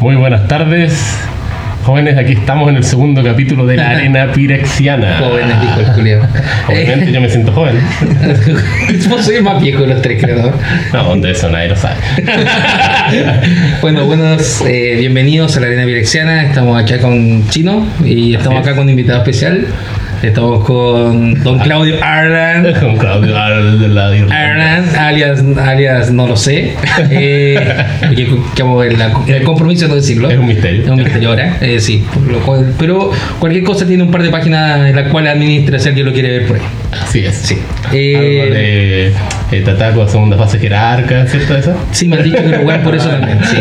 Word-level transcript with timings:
Muy 0.00 0.16
buenas 0.16 0.48
tardes. 0.48 1.18
Jóvenes, 1.84 2.16
aquí 2.16 2.32
estamos 2.32 2.70
en 2.70 2.76
el 2.76 2.84
segundo 2.84 3.22
capítulo 3.22 3.66
de 3.66 3.76
la 3.76 3.90
arena 3.90 4.32
pirexiana. 4.34 5.18
Jóvenes, 5.18 5.60
dijo 5.60 5.80
el 5.80 5.86
Julio. 5.88 6.20
Obviamente 6.68 7.12
yo 7.12 7.20
me 7.20 7.28
siento 7.28 7.52
joven. 7.52 7.76
Vos 9.10 9.22
soy 9.22 9.36
el 9.36 9.42
más 9.42 9.60
viejo 9.60 9.82
de 9.82 9.88
los 9.88 10.00
tres, 10.00 10.22
creo. 10.22 10.54
¿no? 10.94 11.04
Donde 11.04 11.32
eso 11.32 11.50
nadie 11.50 11.68
lo 11.68 11.76
sabe. 11.76 11.96
Bueno, 13.82 14.06
buenos, 14.06 14.62
eh, 14.62 14.96
bienvenidos 14.98 15.58
a 15.58 15.60
la 15.60 15.66
Arena 15.66 15.84
Pirexiana. 15.84 16.44
Estamos 16.44 16.82
acá 16.82 16.98
con 16.98 17.46
Chino 17.50 17.86
y 18.02 18.34
estamos 18.36 18.62
acá 18.62 18.74
con 18.74 18.84
un 18.84 18.90
invitado 18.90 19.18
especial. 19.18 19.66
Estamos 20.22 20.64
con 20.66 21.42
don 21.42 21.58
Claudio 21.60 21.96
Arlan. 22.04 22.74
Con 22.78 22.96
Claudio 22.98 23.38
Arles 23.38 23.80
de 23.80 23.88
la. 23.88 24.06
Arlan, 24.08 24.84
alias, 24.96 25.42
alias 25.58 26.10
no 26.12 26.26
lo 26.26 26.36
sé. 26.36 26.74
Eh, 27.10 27.58
la- 28.98 29.12
el 29.26 29.42
compromiso 29.44 29.84
de 29.84 29.88
no 29.88 29.94
decirlo. 29.96 30.30
Es 30.30 30.38
un 30.38 30.46
misterio. 30.46 30.82
Es 30.84 30.88
un 30.90 30.96
misterio 30.96 31.28
ahora, 31.30 31.56
eh, 31.60 31.80
sí. 31.80 32.04
cual- 32.44 32.74
pero 32.78 33.10
cualquier 33.38 33.64
cosa 33.64 33.86
tiene 33.86 34.02
un 34.02 34.10
par 34.10 34.22
de 34.22 34.30
páginas 34.30 34.88
en 34.90 34.96
las 34.96 35.08
cuales 35.08 35.32
administra 35.32 35.78
si 35.78 35.88
alguien 35.88 36.06
lo 36.06 36.12
quiere 36.12 36.30
ver 36.38 36.46
por 36.46 36.56
ahí. 36.56 36.62
Así 37.02 37.20
es. 37.24 37.34
Sí. 37.36 37.58
Algo 37.84 37.94
Eh, 37.96 38.50
de 38.50 39.12
eh, 39.50 39.62
Tataco, 39.62 40.06
segunda 40.08 40.36
fase 40.36 40.58
jerarca, 40.58 41.26
¿cierto? 41.26 41.56
Eso? 41.56 41.74
Sí, 41.92 42.08
me 42.08 42.16
han 42.16 42.22
dicho 42.24 42.36
que 42.38 42.48
lo 42.48 42.58
juegan 42.62 42.82
por 42.82 42.94
eso 42.94 43.08
también. 43.08 43.38
Sí. 43.44 43.56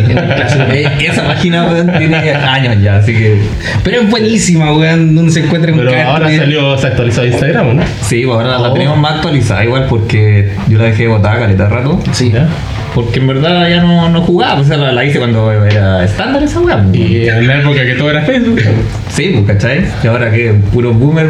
Eh, 0.72 0.88
Esa 1.02 1.24
página 1.26 1.66
weón, 1.66 1.92
tiene 1.98 2.18
años 2.18 2.82
ya, 2.82 2.98
así 2.98 3.14
que. 3.14 3.42
Pero 3.84 4.02
es 4.02 4.10
buenísima, 4.10 4.74
weón, 4.74 5.16
donde 5.16 5.32
se 5.32 5.40
encuentra 5.42 5.72
con 5.72 5.80
Pero 5.82 5.92
cada 5.92 6.06
ahora 6.14 6.36
salió, 6.36 6.78
se 6.78 6.88
actualizó 6.88 7.26
Instagram, 7.26 7.78
¿no? 7.78 7.84
Sí, 8.02 8.24
pues 8.26 8.36
ahora 8.38 8.58
Oh. 8.60 8.68
la 8.68 8.74
tenemos 8.74 8.98
más 8.98 9.14
actualizada 9.16 9.64
igual 9.64 9.86
porque 9.90 10.54
yo 10.68 10.78
la 10.78 10.86
dejé 10.86 11.08
botada 11.08 11.40
caleta 11.40 11.64
de 11.66 11.70
rato. 11.70 12.00
Sí. 12.12 12.32
¿Ya? 12.32 12.48
Porque 12.96 13.20
en 13.20 13.28
verdad 13.28 13.70
ya 13.70 13.82
no, 13.82 14.10
no 14.10 14.22
jugaba, 14.22 14.56
pues 14.58 14.70
la, 14.70 14.92
la 14.92 15.06
hice 15.06 15.20
cuando 15.20 15.52
era 15.54 16.04
estándar 16.04 16.42
esa 16.44 16.60
weá. 16.60 16.82
pues. 16.84 16.98
Y 17.00 17.28
en 17.28 17.48
la 17.48 17.60
época 17.60 17.84
que 17.86 17.94
todo 17.94 18.10
era 18.10 18.22
Facebook. 18.24 18.60
Sí, 19.10 19.32
pues, 19.34 19.46
¿cachai? 19.58 19.86
Y 20.04 20.08
ahora 20.08 20.32
que 20.32 20.54
puro 20.74 20.94
boomer. 20.94 21.28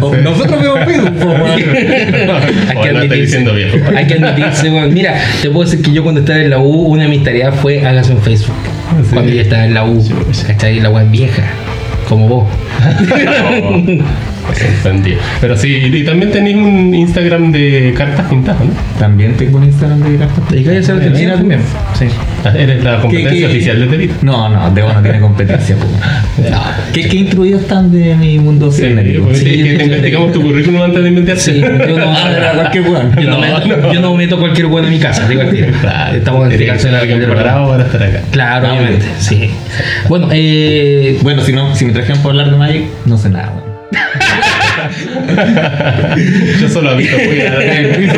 o- 0.00 0.14
Sí. 0.14 0.20
Nosotros 0.22 0.60
vemos 0.62 0.78
Facebook, 0.84 1.12
pues, 1.14 1.26
weón. 1.40 1.50
Hay 2.70 2.82
que 2.82 2.88
admitirse. 2.88 3.16
diciendo 3.16 3.52
viejo. 3.54 3.76
Hay 3.94 4.06
que 4.06 4.14
admitirse, 4.14 4.70
weón. 4.70 4.94
Mira, 4.94 5.14
te 5.42 5.50
puedo 5.50 5.68
decir 5.68 5.84
que 5.84 5.92
yo 5.92 6.02
cuando 6.02 6.20
estaba 6.20 6.38
en 6.40 6.50
la 6.50 6.58
U, 6.58 6.70
una 6.86 7.02
de 7.04 7.08
mis 7.10 7.22
tareas 7.22 7.54
fue 7.54 7.84
hágase 7.86 8.12
un 8.12 8.22
Facebook. 8.22 8.56
Sí. 9.02 9.10
Cuando 9.12 9.30
yo 9.32 9.40
estaba 9.42 9.64
en 9.66 9.74
la 9.74 9.84
U, 9.84 10.02
¿cachai? 10.46 10.80
La 10.80 10.88
weón 10.90 11.10
vieja, 11.12 11.42
como 12.08 12.28
vos. 12.28 12.48
Pero 15.40 15.56
sí, 15.56 15.76
y 15.92 16.04
también 16.04 16.30
tenéis 16.30 16.56
un 16.56 16.94
Instagram 16.94 17.52
de 17.52 17.94
cartas 17.96 18.26
pintadas, 18.28 18.60
¿no? 18.64 18.70
También 18.98 19.34
tengo 19.36 19.58
un 19.58 19.64
Instagram 19.64 20.00
de 20.00 20.16
cartas. 20.18 20.44
¿Y 20.52 20.62
qué 20.64 20.80
también? 20.80 21.60
Sí. 21.98 22.06
Ah, 22.44 22.52
Eres 22.56 22.84
la 22.84 23.00
competencia 23.00 23.46
qué? 23.48 23.52
oficial 23.54 23.80
de 23.80 23.86
Telita. 23.86 24.14
No, 24.22 24.48
no, 24.48 24.70
Debo 24.70 24.92
no 24.92 25.02
tiene 25.02 25.20
competencia. 25.20 25.76
pues. 25.76 25.90
No. 26.50 26.60
¿Qué, 26.92 27.08
¿Qué 27.08 27.16
instruidos 27.16 27.62
están 27.62 27.90
de 27.90 28.14
mi 28.16 28.38
mundo 28.38 28.70
Sí, 28.70 28.82
que 28.82 29.74
te 29.78 29.84
investigamos 29.84 30.32
tu 30.32 30.42
currículum 30.42 30.82
antes 30.82 31.02
de 31.02 31.08
inventarte. 31.08 31.40
Sí, 31.40 31.60
yo 31.60 31.98
no, 31.98 32.04
Ah, 32.14 32.30
era 32.36 32.52
cualquier 32.52 32.84
weón. 32.84 33.12
yo 33.20 33.30
no, 33.30 33.38
No, 33.38 33.40
meto, 33.40 33.76
no. 33.76 33.92
yo 33.92 34.00
no 34.00 34.14
meto 34.14 34.38
cualquier 34.38 34.66
weón 34.66 34.84
en 34.86 34.90
mi 34.92 34.98
casa, 34.98 35.26
digo. 35.28 35.42
Claro, 35.80 36.16
Estamos 36.16 36.52
en 36.52 36.58
del 36.58 37.24
preparado 37.24 37.68
para 37.68 37.84
estar 37.84 38.02
acá. 38.02 38.20
Claro, 38.30 38.66
Ah, 38.68 38.72
obviamente, 38.74 39.06
sí. 39.18 39.50
Bueno, 40.08 40.28
eh, 40.32 41.18
Bueno, 41.22 41.42
si, 41.42 41.52
no, 41.52 41.74
si 41.74 41.84
me 41.86 41.92
trajeron 41.92 42.22
por 42.22 42.30
hablar 42.32 42.50
de 42.50 42.56
Magic, 42.56 42.84
no 43.06 43.16
sé 43.18 43.30
nada, 43.30 43.52
weón. 43.54 43.63
Yo 46.60 46.68
solo 46.68 46.92
he 46.92 46.96
visto 46.96 47.16
muy 47.16 47.40
en 47.40 47.84
el 47.84 47.96
piso. 47.96 48.14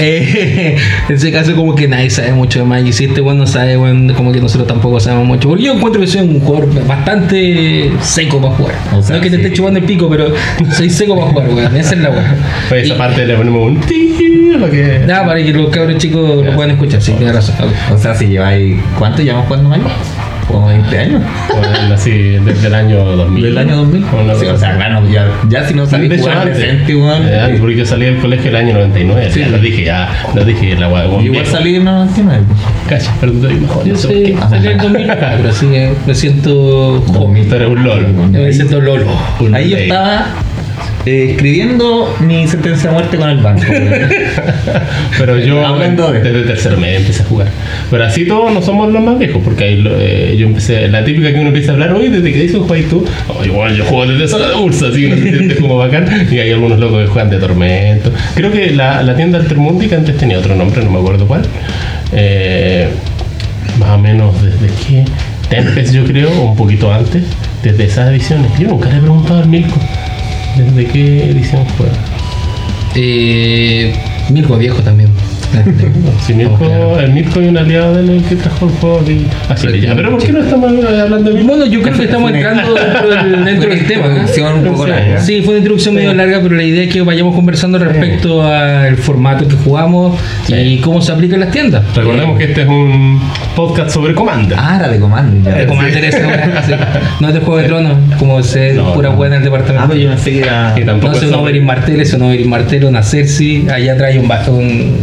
Eh, 0.00 0.76
en 1.08 1.14
ese 1.14 1.32
caso, 1.32 1.54
como 1.54 1.74
que 1.74 1.88
nadie 1.88 2.10
sabe 2.10 2.32
mucho 2.32 2.60
de 2.60 2.64
Magic. 2.64 2.92
Si 2.92 3.04
este 3.04 3.20
weón 3.20 3.38
no 3.38 3.46
sabe, 3.46 3.76
weón, 3.76 4.12
como 4.14 4.32
que 4.32 4.40
nosotros 4.40 4.66
tampoco 4.66 5.00
sabemos 5.00 5.26
mucho. 5.26 5.48
Porque 5.48 5.64
yo 5.64 5.74
encuentro 5.74 6.00
que 6.00 6.06
soy 6.06 6.22
un 6.22 6.40
jugador 6.40 6.86
bastante 6.86 7.90
seco 8.00 8.40
para 8.40 8.54
jugar. 8.54 8.74
O 8.94 9.02
sea, 9.02 9.16
no 9.16 9.16
es 9.16 9.22
que 9.22 9.30
te 9.30 9.36
sí. 9.36 9.42
esté 9.42 9.54
chupando 9.56 9.78
el 9.80 9.86
pico, 9.86 10.08
pero 10.08 10.32
soy 10.72 10.90
seco 10.90 11.16
para 11.16 11.30
jugar, 11.30 11.48
weón. 11.48 11.76
Esa 11.76 11.94
es 11.94 12.00
la 12.00 12.10
weón. 12.10 12.24
Pues 12.68 12.84
esa 12.84 12.94
Y- 12.94 12.98
parte 12.98 13.26
le 13.26 13.34
ponemos 13.34 13.68
un 13.68 13.80
ti 13.80 14.16
para 14.58 14.70
que. 14.70 14.98
Nada, 15.06 15.26
para 15.26 15.42
que 15.42 15.52
los 15.52 15.70
cabros 15.70 15.98
chicos 15.98 16.44
lo 16.44 16.52
puedan 16.54 16.72
escuchar, 16.72 17.00
sí, 17.00 17.12
tienes 17.12 17.34
razón. 17.34 17.54
O 17.92 17.98
sea, 17.98 18.14
si 18.14 18.26
lleváis. 18.26 18.76
¿Cuánto 18.98 19.22
llevamos 19.22 19.46
jugando 19.46 19.68
Magic? 19.70 19.86
Como 20.50 20.66
20 20.68 20.98
años. 20.98 21.22
Bueno, 21.50 21.94
así, 21.94 22.10
desde 22.10 22.66
el 22.66 22.74
año 22.74 23.04
2000. 23.04 23.42
¿Del 23.42 23.58
año 23.58 23.76
2000? 23.76 24.04
Una 24.24 24.34
Sí, 24.34 24.46
o 24.46 24.56
sea, 24.58 24.76
claro, 24.76 25.08
ya, 25.08 25.26
ya 25.48 25.66
si 25.66 25.74
no 25.74 25.84
De 25.84 25.90
sabéis 25.90 26.12
hecho, 26.12 26.22
jugar 26.22 26.38
antes, 26.38 26.58
decente, 26.58 26.96
weón. 26.96 27.28
eh, 27.28 27.40
antes, 27.40 27.56
eh, 27.56 27.58
porque 27.60 27.76
yo 27.76 27.86
salí 27.86 28.04
del 28.06 28.16
colegio 28.18 28.50
el 28.50 28.56
año 28.56 28.74
99. 28.74 29.30
Sí. 29.30 29.40
ya 29.40 29.48
lo 29.48 29.58
dije, 29.58 29.84
ya. 29.84 30.08
Lo 30.34 30.44
dije, 30.44 30.76
la 30.76 30.88
yo 30.90 31.20
igual 31.20 31.46
salí 31.46 31.70
en 31.70 31.76
el 31.76 31.84
99. 31.84 32.42
Cacha, 32.88 33.12
pero 33.20 33.32
tú 33.32 33.38
mejor. 33.38 33.84
Yo 33.84 33.92
no 33.92 33.98
sé 33.98 34.08
qué. 34.08 34.36
salí 34.48 34.66
en 34.66 34.72
el 34.72 34.78
2004, 34.78 35.48
así 35.50 35.66
que 35.66 35.92
me 36.06 36.14
siento 36.14 37.02
joven. 37.06 37.48
Tú 37.48 37.54
eres 37.54 37.68
un 37.68 37.84
LOL. 37.84 38.06
Me 38.32 38.52
siento 38.52 38.80
lolo. 38.80 39.06
Ahí 39.52 39.70
yo 39.70 39.76
estaba 39.76 40.26
eh, 41.06 41.28
escribiendo 41.30 42.14
mi 42.20 42.46
sentencia 42.46 42.90
de 42.90 42.94
muerte 42.94 43.16
con 43.16 43.30
el 43.30 43.38
banco. 43.38 43.62
Pero 45.18 45.38
yo 45.38 45.64
Hablando 45.66 46.12
de- 46.12 46.20
desde 46.20 46.42
tercero 46.42 46.76
medio 46.78 46.98
empecé 46.98 47.22
a 47.22 47.26
jugar. 47.26 47.48
Pero 47.90 48.04
así 48.04 48.26
todos 48.26 48.52
no 48.52 48.62
somos 48.62 48.92
los 48.92 49.02
más 49.02 49.18
viejos, 49.18 49.40
porque 49.44 49.64
ahí 49.64 49.76
lo- 49.80 49.98
eh, 49.98 50.36
yo 50.38 50.46
empecé, 50.46 50.88
la 50.88 51.04
típica 51.04 51.32
que 51.32 51.38
uno 51.38 51.48
empieza 51.48 51.70
a 51.72 51.74
hablar, 51.74 51.92
hoy 51.94 52.08
desde 52.08 52.32
que 52.32 52.42
dice 52.42 52.58
juegas 52.58 52.88
tú, 52.90 53.04
oh, 53.28 53.44
igual 53.44 53.74
yo 53.76 53.84
juego 53.84 54.06
desde 54.12 54.28
sala 54.28 54.48
de 54.48 54.54
bolsa, 54.54 54.86
así 54.88 55.00
que 55.00 55.06
uno 55.06 55.16
se 55.16 55.22
siente 55.36 55.56
como 55.56 55.76
bacán, 55.78 56.28
y 56.30 56.38
hay 56.38 56.50
algunos 56.52 56.78
locos 56.78 57.02
que 57.02 57.06
juegan 57.08 57.30
de 57.30 57.38
tormento. 57.38 58.12
Creo 58.34 58.50
que 58.52 58.70
la, 58.70 59.02
la 59.02 59.16
tienda 59.16 59.38
Altermundi, 59.38 59.88
que 59.88 59.94
antes 59.96 60.16
tenía 60.16 60.38
otro 60.38 60.54
nombre, 60.54 60.82
no 60.84 60.90
me 60.90 60.98
acuerdo 60.98 61.26
cuál, 61.26 61.42
eh, 62.12 62.88
más 63.78 63.90
o 63.90 63.98
menos 63.98 64.34
desde 64.42 64.66
que 64.86 65.04
Tempest 65.48 65.92
yo 65.92 66.04
creo, 66.04 66.30
o 66.30 66.50
un 66.50 66.56
poquito 66.56 66.92
antes, 66.92 67.22
desde 67.62 67.84
esas 67.84 68.08
ediciones. 68.10 68.50
Yo 68.58 68.68
nunca 68.68 68.88
le 68.88 68.98
he 68.98 69.00
preguntado 69.00 69.40
al 69.40 69.48
Milko, 69.48 69.80
¿desde 70.56 70.86
qué 70.86 71.30
edición 71.30 71.64
juega? 71.76 71.94
Eh, 72.94 73.92
Mirko 74.30 74.56
viejo 74.56 74.82
también. 74.82 75.10
Si 76.26 76.34
Mirko, 76.34 76.98
el 77.00 77.12
Mirko 77.12 77.40
y 77.40 77.46
un 77.48 77.58
aliado 77.58 77.94
de 77.94 78.16
él 78.16 78.22
que 78.28 78.36
trajo 78.36 78.66
el 78.66 78.72
juego 78.72 79.00
aquí. 79.00 79.26
Así 79.48 79.66
le 79.66 79.80
llama. 79.80 79.96
Pero 79.96 80.10
¿por 80.10 80.22
qué 80.22 80.32
no 80.32 80.40
estamos 80.40 80.70
hablando 80.84 81.30
de 81.30 81.36
Mirko? 81.36 81.48
Bueno, 81.48 81.66
yo 81.66 81.82
creo 81.82 81.94
que 81.96 82.04
estamos 82.04 82.32
entrando 82.32 82.74
dentro 82.74 83.08
del, 83.10 83.44
dentro 83.44 83.70
del 83.70 83.86
tema. 83.86 84.06
un 84.54 84.64
poco 84.64 84.86
larga. 84.86 85.20
Sí, 85.20 85.40
fue 85.42 85.50
una 85.54 85.58
introducción 85.58 85.94
medio 85.94 86.12
larga, 86.14 86.40
pero 86.42 86.54
la 86.56 86.62
idea 86.62 86.84
es 86.84 86.92
que 86.92 87.02
vayamos 87.02 87.34
conversando 87.34 87.78
respecto 87.78 88.42
al 88.42 88.96
formato 88.96 89.46
que 89.48 89.56
jugamos 89.56 90.18
y 90.48 90.78
cómo 90.78 91.00
se 91.00 91.12
aplica 91.12 91.34
en 91.34 91.40
las 91.40 91.50
tiendas. 91.50 91.82
Recordemos 91.94 92.38
que 92.38 92.44
este 92.44 92.62
es 92.62 92.68
un 92.68 93.20
podcast 93.56 93.90
sobre 93.90 94.14
Commander. 94.14 94.56
Ah, 94.60 94.76
era 94.78 94.88
de 94.88 94.98
comando. 95.00 95.50
ya. 95.50 95.56
De 95.56 95.66
Commander 95.66 96.12
sí. 96.12 96.72
No 97.20 97.28
es 97.28 97.34
de 97.34 97.40
Juego 97.40 97.56
de 97.58 97.64
Tronos, 97.68 97.96
como 98.18 98.42
se 98.42 98.72
No, 98.74 98.92
pura 98.94 99.10
no. 99.10 99.16
buena 99.16 99.36
en 99.36 99.42
el 99.42 99.44
departamento. 99.46 99.84
Ah, 99.84 99.88
pero 99.88 100.00
yo 100.00 100.08
pensé 100.10 100.30
que 100.32 100.40
era. 100.40 100.74
Y 100.76 100.84
tampoco 100.84 101.12
No 101.12 101.18
es 101.18 101.22
es 101.24 101.28
un 101.28 101.34
Oberyn 101.36 101.64
Martell, 101.64 102.00
es 102.00 102.12
un 102.14 102.22
Oberyn 102.22 102.48
Martell, 102.48 102.84
una 102.84 103.02
Cersei, 103.02 103.66
allá 103.68 103.96
trae 103.96 104.18
un, 104.18 104.28
ba- 104.28 104.42
un, 104.48 104.96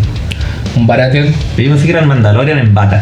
un 0.77 0.88
Baratheon. 0.88 1.27
Yo 1.57 1.69
pensé 1.69 1.85
que 1.85 1.91
era 1.91 2.01
el 2.01 2.07
Mandalorian 2.07 2.59
en 2.59 2.73
bata. 2.73 3.01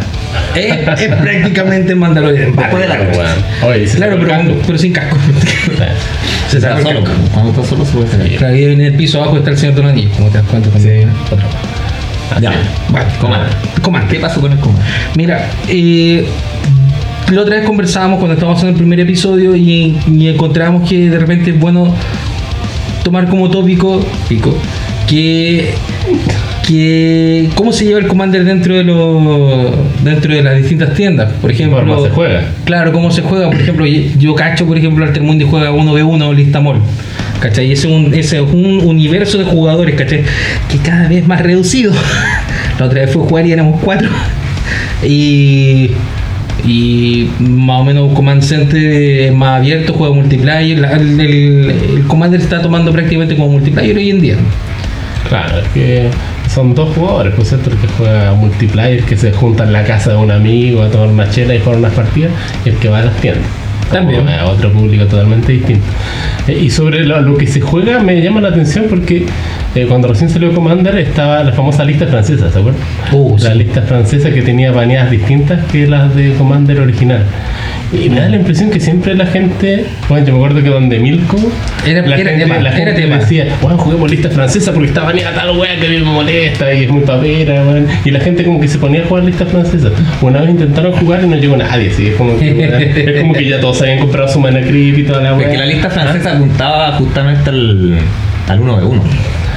Es, 0.56 0.74
es 1.02 1.16
prácticamente 1.16 1.96
Mandalorian. 1.96 2.56
Después 2.56 2.82
de 2.82 2.88
la 2.88 2.98
Pero 2.98 3.12
bueno, 3.14 3.30
Oye, 3.68 3.88
se 3.88 3.98
Claro, 3.98 4.18
pero, 4.18 4.30
casco. 4.30 4.54
pero 4.66 4.78
sin 4.78 4.94
casco. 4.94 5.18
Se 6.50 6.62
solo. 6.62 6.76
casco. 6.84 7.12
Cuando 7.34 7.52
está 7.52 7.64
solo 7.64 7.86
se 7.86 7.92
puede 7.92 8.08
salir. 8.10 8.38
Claro, 8.38 8.54
en 8.56 8.82
el 8.82 8.94
piso 8.96 9.22
abajo 9.22 9.38
está 9.38 9.50
el 9.50 9.58
señor 9.58 9.76
Donanillo, 9.76 10.10
como 10.12 10.30
te 10.30 10.38
das 10.38 10.48
cuenta 10.48 10.70
también. 10.70 11.10
Otro. 11.32 11.48
Ya. 12.42 12.52
Vale, 12.90 13.06
Comando. 13.20 13.48
Comando. 13.82 14.08
¿Qué 14.10 14.20
pasó 14.20 14.42
con 14.42 14.52
el 14.52 14.60
comando? 14.60 14.82
Mira, 15.16 15.50
eh, 15.68 16.26
la 17.32 17.42
otra 17.42 17.56
vez 17.58 17.66
conversábamos 17.66 18.18
cuando 18.20 18.36
estábamos 18.36 18.62
en 18.64 18.70
el 18.70 18.76
primer 18.76 19.00
episodio 19.00 19.56
y, 19.56 19.98
y 20.12 20.28
encontramos 20.28 20.88
que 20.88 21.10
de 21.10 21.18
repente 21.18 21.50
es 21.52 21.60
bueno 21.60 21.94
tomar 23.04 23.28
como 23.28 23.50
tópico 23.50 24.04
pico, 24.30 24.56
que, 25.08 25.74
que 26.68 27.50
cómo 27.56 27.72
se 27.72 27.86
lleva 27.86 28.00
el 28.00 28.08
Commander 28.08 28.44
dentro 28.44 28.76
de 28.76 28.84
los 28.84 29.72
dentro 30.04 30.34
de 30.34 30.42
las 30.42 30.58
distintas 30.58 30.94
tiendas. 30.94 31.32
Por 31.42 31.52
ejemplo, 31.52 31.78
forma 31.80 32.02
se 32.02 32.10
juega. 32.10 32.44
Claro, 32.66 32.92
cómo 32.92 33.12
se 33.12 33.22
juega. 33.22 33.50
Por 33.50 33.60
ejemplo, 33.60 33.86
yo 33.86 34.34
cacho, 34.36 34.66
por 34.66 34.78
ejemplo, 34.78 35.06
Altermundi 35.06 35.46
juega 35.46 35.72
1v1 35.72 36.34
Listamol. 36.36 36.78
¿Cachai? 37.40 37.72
Ese 37.72 37.88
es, 37.88 37.94
un, 37.94 38.14
ese 38.14 38.38
es 38.38 38.42
un 38.44 38.80
universo 38.86 39.38
de 39.38 39.44
jugadores, 39.44 39.96
¿cachai? 39.96 40.24
Que 40.72 40.78
cada 40.80 41.08
vez 41.08 41.28
más 41.28 41.42
reducido. 41.42 41.92
La 42.80 42.86
otra 42.86 43.02
vez 43.02 43.12
fue 43.12 43.22
jugar 43.24 43.46
y 43.46 43.52
éramos 43.52 43.80
cuatro. 43.84 44.10
Y, 45.08 45.92
y 46.66 47.30
más 47.40 47.82
o 47.82 47.84
menos 47.84 48.14
Command 48.14 48.42
Center 48.42 49.32
más 49.34 49.60
abierto, 49.60 49.94
juega 49.94 50.16
multiplayer. 50.16 50.80
La- 50.80 50.94
el, 50.94 51.20
el- 51.20 51.70
el 51.98 52.04
Commander 52.08 52.40
está 52.40 52.62
tomando 52.62 52.92
prácticamente 52.92 53.36
como 53.36 53.50
multiplayer 53.50 53.96
hoy 53.98 54.10
en 54.10 54.22
día. 54.22 54.36
Claro, 55.30 55.60
es 55.60 55.68
que 55.74 56.08
son 56.56 56.74
dos 56.74 56.96
jugadores, 56.96 57.34
pues 57.36 57.50
cierto, 57.50 57.70
el 57.70 57.78
que 57.78 57.88
juega 57.98 58.34
multiplayer, 58.34 59.04
que 59.04 59.18
se 59.18 59.34
junta 59.34 59.66
en 59.66 59.74
la 59.74 59.84
casa 59.84 60.12
de 60.12 60.16
un 60.16 60.32
amigo 60.32 60.82
a 60.82 60.90
tomar 60.90 61.10
una 61.10 61.30
chela 61.30 61.54
y 61.54 61.60
jugar 61.60 61.80
unas 61.80 61.94
partidas, 61.94 62.32
y 62.64 62.70
el 62.70 62.78
que 62.78 62.88
va 62.88 63.00
a 63.00 63.06
las 63.06 63.16
tiendas. 63.18 63.46
También. 63.92 64.28
A 64.28 64.46
otro 64.46 64.72
público 64.72 65.06
totalmente 65.06 65.52
distinto. 65.52 65.86
Eh, 66.48 66.60
y 66.64 66.70
sobre 66.70 67.06
lo, 67.06 67.22
lo 67.22 67.38
que 67.38 67.46
se 67.46 67.62
juega 67.62 68.00
me 68.00 68.20
llama 68.22 68.42
la 68.42 68.48
atención 68.50 68.86
porque 68.90 69.28
eh, 69.76 69.86
cuando 69.88 70.08
recién 70.08 70.30
salió 70.30 70.54
Commander 70.54 70.98
estaba 70.98 71.44
la 71.44 71.52
famosa 71.52 71.84
lista 71.84 72.08
francesa, 72.08 72.50
¿se 72.52 72.58
acuerdan? 72.58 72.82
Uh, 73.12 73.38
la 73.38 73.52
sí. 73.52 73.58
lista 73.60 73.82
francesa 73.84 74.32
que 74.32 74.42
tenía 74.42 74.72
baneadas 74.72 75.12
distintas 75.12 75.64
que 75.66 75.86
las 75.88 76.16
de 76.16 76.34
Commander 76.34 76.80
original. 76.80 77.26
Y 77.94 78.10
me 78.10 78.20
da 78.20 78.28
la 78.30 78.36
impresión 78.38 78.70
que 78.72 78.80
siempre 78.80 79.16
la 79.16 79.26
gente, 79.28 79.86
bueno, 80.10 80.26
yo 80.26 80.34
me 80.34 80.40
acuerdo 80.40 80.64
que 80.64 80.70
donde 80.70 81.00
Milko, 81.00 81.38
Era- 81.86 82.02
la 82.06 82.16
era 82.18 82.30
gente, 82.32 82.44
tema, 82.46 82.60
la 82.60 82.72
gente 82.72 83.08
decía, 83.08 83.48
bueno, 83.62 83.78
juguemos 83.78 84.10
lista 84.12 84.30
francesa 84.30 84.74
porque 84.74 84.88
está 84.90 85.04
baneada 85.04 85.34
tal 85.36 85.58
wea 85.58 85.76
que 85.80 85.86
a 85.86 85.90
mí 85.90 85.98
me 85.98 86.04
molesta 86.04 86.74
y 86.74 86.84
es 86.86 86.90
muy 86.90 87.02
papera, 87.04 87.64
weón". 87.64 87.88
y 88.04 88.12
la 88.12 88.20
gente 88.20 88.44
como 88.44 88.60
que 88.60 88.68
se 88.68 88.80
ponía 88.80 89.04
a 89.04 89.06
jugar 89.06 89.24
lista 89.24 89.46
francesa. 89.46 89.90
Una 90.22 90.42
vez 90.42 90.50
intentaron 90.50 90.92
jugar 90.94 91.24
y 91.24 91.28
no 91.28 91.36
llegó 91.38 91.56
nadie, 91.58 91.92
¿sí? 91.92 92.08
es, 92.08 92.16
como 92.16 92.38
que, 92.38 93.04
es 93.16 93.22
como 93.22 93.34
que 93.34 93.46
ya 93.48 93.60
todos 93.62 93.82
habían 93.82 94.00
comprado 94.00 94.28
su 94.28 94.40
mana 94.40 94.62
creep 94.62 94.98
y 95.00 95.04
toda 95.04 95.22
la 95.22 95.34
wea. 95.36 95.44
Porque 95.46 95.58
la 95.58 95.66
lista 95.66 95.90
francesa 95.90 96.34
apuntaba 96.36 96.92
justamente 96.94 97.50
al, 97.50 97.98
al 98.50 98.60
1 98.60 98.78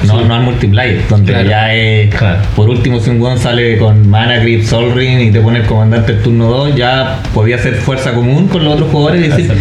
de 0.02 0.08
1. 0.10 0.20
No, 0.22 0.28
no 0.28 0.34
al 0.34 0.42
multiplayer, 0.42 1.02
donde 1.08 1.32
Claro. 1.32 1.48
ya 1.48 1.74
es. 1.74 2.14
Claro. 2.14 2.38
Por 2.56 2.68
último, 2.68 3.00
si 3.00 3.10
un 3.10 3.20
weón 3.20 3.38
sale 3.38 3.78
con 3.78 4.08
Mana 4.08 4.36
Grip, 4.38 4.62
Sol 4.64 4.92
Ring 4.94 5.20
y 5.20 5.30
te 5.30 5.40
pone 5.40 5.60
el 5.60 5.66
comandante 5.66 6.12
el 6.12 6.18
turno 6.22 6.46
2, 6.48 6.76
ya 6.76 7.20
podía 7.34 7.56
hacer 7.56 7.74
fuerza 7.74 8.12
común 8.12 8.48
con 8.48 8.64
los 8.64 8.74
otros 8.74 8.90
jugadores 8.90 9.24
y 9.26 9.28
decir, 9.28 9.52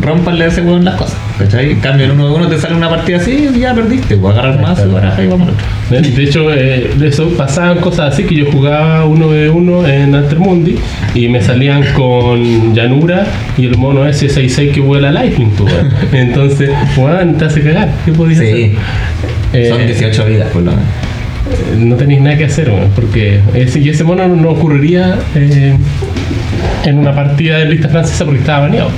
rompanle 0.00 0.44
a 0.44 0.48
ese 0.48 0.62
weón 0.62 0.84
las 0.84 0.94
cosas. 0.96 1.16
¿Cachai? 1.38 1.70
En 1.72 1.80
cambio, 1.80 2.04
el 2.06 2.12
1 2.12 2.28
de 2.28 2.34
1 2.34 2.48
te 2.48 2.58
sale 2.58 2.74
una 2.74 2.90
partida 2.90 3.16
así 3.16 3.48
y 3.54 3.60
ya 3.60 3.74
perdiste. 3.74 4.16
Pues 4.16 4.34
agarrar 4.36 4.60
más, 4.60 4.72
Exacto. 4.72 4.92
baraja 4.94 5.22
y 5.24 5.26
otro. 5.28 5.46
De 5.90 6.22
hecho, 6.22 6.52
eh, 6.52 6.90
de 6.96 7.08
eso 7.08 7.28
pasaban 7.36 7.78
cosas 7.78 8.12
así 8.12 8.24
que 8.24 8.34
yo 8.34 8.46
jugaba 8.52 9.04
uno 9.06 9.30
de 9.30 9.48
uno 9.48 9.86
en 9.86 10.14
Altermundi 10.14 10.76
y 11.14 11.28
me 11.28 11.40
salían 11.40 11.82
con 11.94 12.74
llanura 12.74 13.24
y 13.56 13.66
el 13.66 13.76
mono 13.78 14.06
S66 14.06 14.72
que 14.72 14.80
vuela 14.80 15.10
Lightning, 15.10 15.50
pues, 15.56 15.72
weón. 15.72 15.90
Entonces, 16.12 16.70
weón, 16.96 17.36
te 17.38 17.46
hace 17.46 17.62
cagar. 17.62 17.88
¿Qué 18.04 18.12
podías 18.12 18.38
Sí. 18.40 18.44
hacer? 18.46 18.70
Eh, 19.52 19.68
Son 19.68 19.84
18 19.86 20.24
vidas, 20.26 20.48
por 20.52 20.62
lo 20.62 20.70
menos. 20.72 20.86
no 21.78 21.96
tenéis 21.96 22.20
nada 22.20 22.36
que 22.36 22.44
hacer, 22.44 22.68
weón, 22.70 22.90
porque 22.94 23.40
ese, 23.54 23.80
y 23.80 23.88
ese 23.88 24.04
mono 24.04 24.28
no 24.28 24.50
ocurriría 24.50 25.18
eh, 25.34 25.76
en 26.84 26.98
una 26.98 27.12
partida 27.14 27.58
de 27.58 27.64
lista 27.66 27.88
francesa 27.88 28.24
porque 28.24 28.40
estaba 28.40 28.60
baneado. 28.66 28.90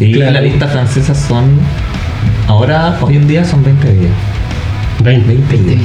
Y 0.00 0.12
Claro. 0.12 0.32
la 0.32 0.40
lista 0.40 0.68
francesa 0.68 1.14
son. 1.14 1.58
Ahora, 2.46 2.96
hoy 3.00 3.16
en 3.16 3.26
día 3.26 3.44
son 3.44 3.64
20 3.64 3.92
días. 3.92 4.12
20. 5.02 5.34
20 5.34 5.56
días. 5.74 5.80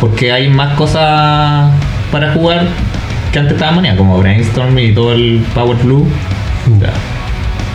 Porque 0.00 0.32
hay 0.32 0.48
más 0.48 0.74
cosas 0.74 1.70
para 2.10 2.32
jugar 2.32 2.66
que 3.32 3.38
antes 3.40 3.54
estaban 3.54 3.76
manejadas, 3.76 3.98
como 3.98 4.18
Brainstorm 4.18 4.78
y 4.78 4.92
todo 4.92 5.12
el 5.12 5.42
Power 5.54 5.76
Blue 5.82 6.06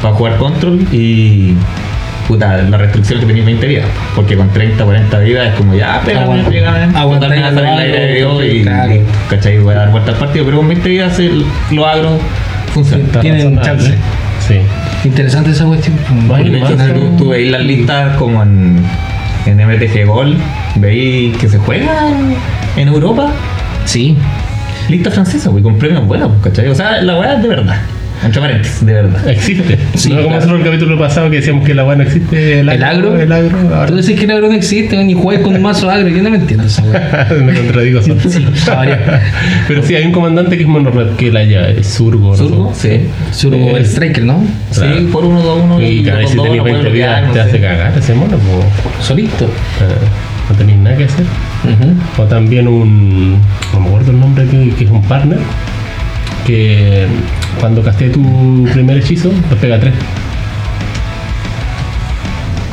para 0.02 0.14
jugar 0.16 0.38
Control 0.38 0.80
y. 0.92 1.54
Puta, 2.30 2.62
la 2.62 2.78
restricción 2.78 3.20
que 3.20 3.26
tenía 3.26 3.44
20 3.44 3.66
vidas. 3.66 3.86
Porque 4.16 4.38
con 4.38 4.50
30, 4.50 4.86
40 4.86 5.20
vidas 5.20 5.48
es 5.48 5.56
como 5.56 5.74
ya, 5.74 6.00
pégame, 6.06 6.44
pégame. 6.44 6.96
aguantar 6.96 7.30
total, 7.30 7.30
me 7.30 7.42
va 7.42 7.48
a 7.48 7.54
salir 7.56 7.80
aire 7.80 8.00
de 8.00 8.14
Dios 8.14 8.44
y, 8.46 8.62
claro. 8.62 8.94
y, 8.94 9.02
¿cachai? 9.28 9.58
Voy 9.58 9.74
a 9.74 9.78
dar 9.78 9.90
vuelta 9.90 10.12
al 10.12 10.18
partido. 10.18 10.46
Pero 10.46 10.58
con 10.58 10.68
20 10.68 10.90
vidas 10.90 11.18
el, 11.18 11.44
lo 11.72 11.88
agro 11.88 12.20
funciona. 12.72 13.20
Tienen 13.20 13.60
chance. 13.62 13.96
Sí. 14.48 14.60
Interesante 15.06 15.50
esa 15.50 15.66
cuestión. 15.66 15.98
De 16.28 16.58
hecho, 16.60 16.78
tú, 16.94 17.18
tú 17.18 17.30
veis 17.30 17.50
las 17.50 17.62
listas 17.62 18.16
como 18.18 18.44
en, 18.44 18.78
en 19.48 19.58
MTG 19.58 20.06
Gold, 20.06 20.38
veis 20.76 21.36
que 21.38 21.50
se 21.50 21.58
juega 21.58 22.10
en, 22.78 22.88
Europa, 22.88 23.32
Sí. 23.86 24.16
lista 24.88 25.10
francesa, 25.10 25.50
güey, 25.50 25.64
con 25.64 25.80
premios 25.80 26.06
buenos, 26.06 26.32
¿cachai? 26.44 26.68
O 26.68 26.76
sea, 26.76 27.02
la 27.02 27.18
weá 27.18 27.38
es 27.38 27.42
de 27.42 27.48
verdad. 27.48 27.78
Entre 28.24 28.42
paréntesis, 28.42 28.86
de 28.86 28.94
verdad. 28.94 29.28
Existe. 29.30 29.78
Sí, 29.96 30.10
no 30.10 30.16
como 30.18 30.28
claro. 30.28 30.36
nosotros 30.42 30.60
el 30.60 30.66
capítulo 30.66 31.00
pasado 31.00 31.30
que 31.30 31.38
decíamos 31.38 31.66
que 31.66 31.74
la 31.74 31.86
weá 31.86 31.96
no 31.96 32.04
existe. 32.04 32.60
El 32.60 32.70
¿El 32.70 32.84
agro? 32.84 33.18
El 33.18 33.32
agro. 33.32 33.58
Ahora 33.74 33.88
Tú 33.88 33.96
decís 33.96 34.18
que 34.20 34.26
el 34.26 34.32
agro 34.32 34.48
no 34.50 34.54
existe, 34.56 35.02
ni 35.04 35.14
juegas 35.14 35.44
con 35.44 35.56
un 35.56 35.62
mazo 35.62 35.90
agro. 35.90 36.10
Yo 36.10 36.22
no 36.22 36.30
me 36.30 36.38
entiendo 36.38 36.66
esa 36.66 36.82
me 37.44 37.54
contradigo 37.54 38.02
solo. 38.02 38.20
Sí, 38.28 38.46
sabría. 38.56 39.22
Pero 39.68 39.84
sí, 39.84 39.96
hay 39.96 40.06
un 40.06 40.12
comandante 40.12 40.58
que 40.58 40.64
es 40.64 40.70
monorred 40.70 41.16
que 41.16 41.32
la 41.32 41.44
llave, 41.46 41.80
es 41.80 41.88
Surgo. 41.88 42.32
¿no? 42.32 42.36
Surgo, 42.36 42.74
sí. 42.76 43.08
Surgo 43.32 43.78
el 43.78 43.84
Es- 43.84 43.92
Striker, 43.92 44.24
¿no? 44.26 44.44
Claro. 44.74 44.96
Sí, 44.98 45.08
por 45.12 45.24
uno, 45.26 45.42
dos, 45.42 45.62
uno. 45.64 45.82
Y 45.82 46.04
cada 46.04 46.18
vez 46.20 46.30
si 46.30 46.36
no 46.36 46.44
20 46.44 46.60
puede 46.62 46.74
bloquear, 46.82 46.92
vidas 46.94 47.22
no 47.28 47.32
te 47.34 47.40
sé. 47.40 47.42
hace 47.50 47.60
cagar 47.62 47.98
ese 47.98 48.14
mono. 48.16 48.38
pues. 48.38 49.06
Solito. 49.06 49.46
Eh, 49.46 49.50
no 50.50 50.56
tenéis 50.58 50.78
nada 50.80 50.98
que 50.98 51.06
hacer. 51.06 51.26
O 52.18 52.24
también 52.24 52.68
un. 52.68 53.40
No 53.74 53.80
me 53.80 53.88
acuerdo 53.88 54.12
el 54.12 54.20
nombre 54.20 54.46
que, 54.46 54.72
que 54.78 54.84
es 54.84 54.90
un 54.92 55.04
partner. 55.04 55.40
Que 56.46 57.06
cuando 57.60 57.82
casté 57.84 58.10
tu 58.10 58.68
primer 58.74 58.98
hechizo, 58.98 59.30
te 59.50 59.56
pega 59.56 59.80
3. 59.80 59.94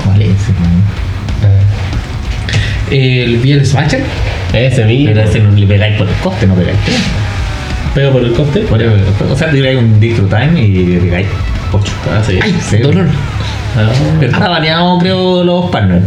¿Cuál 0.04 0.22
es 0.22 0.28
ese, 0.30 0.52
man? 0.52 0.82
El 2.90 3.38
Biel 3.38 3.66
Smasher. 3.66 4.02
ese 4.52 4.84
mismo. 4.84 5.06
Pero 5.12 5.28
ese 5.28 5.40
no 5.40 5.50
le 5.50 5.66
pegáis 5.66 5.96
por 5.96 6.08
el 6.08 6.14
coste, 6.16 6.46
no 6.46 6.54
pegáis 6.54 6.78
tres. 6.84 6.96
Pega 7.94 8.10
por 8.10 8.22
el 8.24 8.32
coste. 8.32 8.60
Por 8.60 8.80
el- 8.80 8.92
O 9.30 9.36
sea, 9.36 9.50
tiráis 9.50 9.76
un 9.78 9.98
Distro 9.98 10.26
Time 10.26 10.60
y 10.62 10.98
pegáis 11.02 11.26
8. 11.72 11.92
Ah, 12.10 12.22
sí. 12.24 12.38
Ay, 12.40 12.54
Sí. 12.60 12.76
dolor. 12.78 13.06
Ah, 13.76 13.90
está 14.24 14.48
baneado, 14.48 14.98
creo, 14.98 15.42
los 15.44 15.70
partners. 15.70 16.04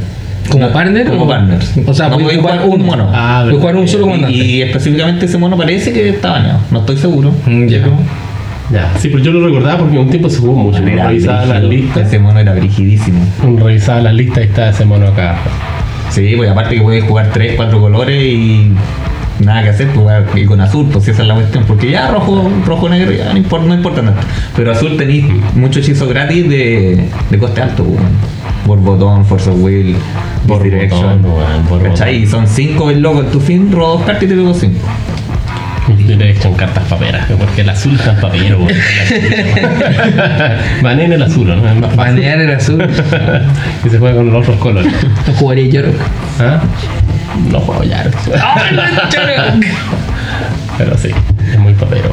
¿Como 0.50 0.66
No, 0.66 0.74
partner 0.74 1.06
Como 1.07 1.25
o- 1.25 1.27
partners. 1.27 1.74
o 1.86 1.94
sea, 1.94 2.07
no 2.10 2.18
podéis 2.18 2.39
podéis 2.39 2.42
jugar 2.42 2.60
jugar 2.62 2.80
un 2.80 2.86
mono. 2.86 3.12
Ah, 3.13 3.42
Puedes 3.44 3.60
jugar 3.60 3.75
un 3.75 3.88
solo 3.88 4.04
comandante. 4.06 4.36
y 4.36 4.62
específicamente 4.63 5.25
ese 5.25 5.38
mono 5.38 5.56
parece 5.57 5.94
que 5.94 6.10
está 6.10 6.31
baneado. 6.31 6.60
No 6.71 6.80
estoy 6.80 6.98
seguro. 6.98 7.31
Mm, 7.45 7.68
ya. 7.68 7.81
Ya, 8.71 8.94
sí, 9.00 9.10
pero 9.10 9.24
yo 9.24 9.31
lo 9.31 9.45
recordaba 9.45 9.80
porque 9.80 9.98
un 9.98 10.10
tiempo 10.10 10.30
se 10.30 10.39
jugó 10.39 10.54
mucho. 10.54 10.83
Era 10.86 11.07
revisaba 11.07 11.45
las 11.45 11.62
brígido. 11.62 11.69
listas. 11.86 12.07
Ese 12.07 12.19
mono 12.19 12.39
era 12.39 12.54
brigidísimo. 12.54 13.19
Revisaba 13.57 14.01
las 14.01 14.13
listas 14.13 14.44
y 14.44 14.48
estaba 14.48 14.69
ese 14.69 14.86
mono 14.86 15.07
acá. 15.07 15.38
Sí, 16.12 16.33
pues 16.38 16.50
aparte 16.50 16.75
que 16.75 16.81
puedes 16.81 17.04
jugar 17.04 17.30
3, 17.33 17.54
4 17.56 17.80
colores 17.80 18.24
y 18.24 18.71
nada 19.44 19.63
que 19.63 19.69
hacer, 19.69 19.88
pues 19.88 20.00
jugar- 20.00 20.25
y 20.36 20.45
con 20.45 20.60
azul, 20.62 20.88
pues 20.92 21.06
si 21.06 21.12
esa 21.12 21.21
es 21.24 21.27
la 21.27 21.36
cuestión. 21.36 21.63
Porque 21.66 21.89
ya 21.89 22.12
rojo, 22.12 22.48
rojo 22.66 22.89
negro 22.89 23.12
ya 23.12 23.31
no 23.31 23.38
importa, 23.38 23.66
no 23.68 23.74
importa 23.74 24.01
nada. 24.04 24.18
Pero 24.56 24.71
azul 24.71 24.98
tenéis 24.98 25.25
muchos 25.56 25.83
hechizos 25.83 26.07
gratis 26.10 26.48
de, 26.50 27.06
de 27.30 27.38
coste 27.39 27.62
alto, 27.62 27.83
pues. 27.83 28.00
Borbotón, 28.68 29.25
Force 29.25 29.50
of 29.50 29.56
Will, 29.63 29.95
Borbotón, 30.45 30.63
Direction. 30.71 31.25
weón, 31.25 31.63
Borbotón. 31.68 31.92
¿Cachai? 31.94 32.24
Y 32.24 32.27
son 32.27 32.45
5 32.48 32.92
el 32.92 33.01
loco 33.01 33.21
en 33.21 33.31
tu 33.31 33.39
fin, 33.39 33.71
robo 33.71 33.94
dos 33.94 34.01
cartas 34.04 34.24
y 34.24 34.27
te 34.27 34.36
pego 34.36 34.54
5. 34.54 34.74
Direction, 35.98 36.54
cartas 36.54 36.84
paperas, 36.88 37.28
porque 37.38 37.62
el 37.62 37.70
azul 37.70 37.96
está 37.96 38.12
en 38.12 38.20
papero. 38.20 38.60
Banen 40.82 41.14
el 41.14 41.22
azul, 41.24 41.48
¿no? 41.48 41.56
Es 41.56 41.76
más 41.76 41.94
fácil. 41.96 42.16
Banear 42.16 42.42
el 42.42 42.52
azul. 42.52 42.84
y 43.86 43.90
se 43.90 44.00
juega 44.00 44.16
con 44.18 44.32
los 44.32 44.42
otros 44.44 44.58
colores. 44.58 44.94
No 45.28 45.34
jugaría 45.34 45.68
York. 45.68 45.94
¿Ah? 46.40 46.62
No 47.52 47.60
juego 47.60 47.84
ya. 47.84 48.06
Pero 50.78 50.98
sí, 50.98 51.10
es 51.52 51.60
muy 51.60 51.74
papero. 51.74 52.12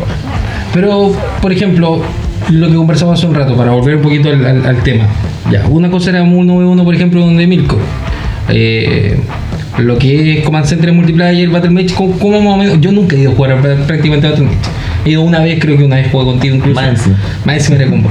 Pero, 0.75 1.13
por 1.41 1.53
ejemplo, 1.53 2.03
lo 2.51 2.69
que 2.69 2.75
conversamos 2.75 3.19
hace 3.19 3.27
un 3.27 3.35
rato, 3.35 3.57
para 3.57 3.71
volver 3.71 3.97
un 3.97 4.03
poquito 4.03 4.29
al, 4.31 4.45
al- 4.45 4.67
al 4.67 4.83
tema. 4.83 5.05
Ya, 5.51 5.65
una 5.69 5.89
cosa 5.91 6.11
era 6.11 6.23
uno 6.23 6.57
v 6.57 6.65
uno, 6.65 6.85
por 6.85 6.95
ejemplo, 6.95 7.21
donde 7.21 7.47
Milko. 7.47 7.79
Eh, 8.49 9.19
lo 9.79 9.99
que 9.99 10.39
es 10.39 10.45
Command 10.45 10.67
Center 10.67 10.93
Multiplayer, 10.93 11.49
Battle 11.51 11.71
Match, 11.71 11.93
¿cómo, 11.93 12.41
más 12.41 12.55
o 12.55 12.57
menos? 12.57 12.81
Yo 12.81 12.93
nunca 12.93 13.17
he 13.17 13.21
ido 13.21 13.33
a 13.33 13.35
jugar 13.35 13.61
prácticamente 13.87 14.27
a 14.27 14.31
Battle 14.31 14.47
Match. 14.47 14.67
He 15.05 15.11
ido 15.11 15.23
una 15.23 15.41
vez, 15.41 15.59
creo 15.61 15.77
que 15.77 15.85
una 15.85 15.97
vez 15.97 16.09
jugué 16.11 16.25
contigo 16.25 16.57
incluso. 16.57 16.81
Más 16.81 16.89
encima. 17.57 17.77
Era 17.77 17.91
combo. 17.91 18.11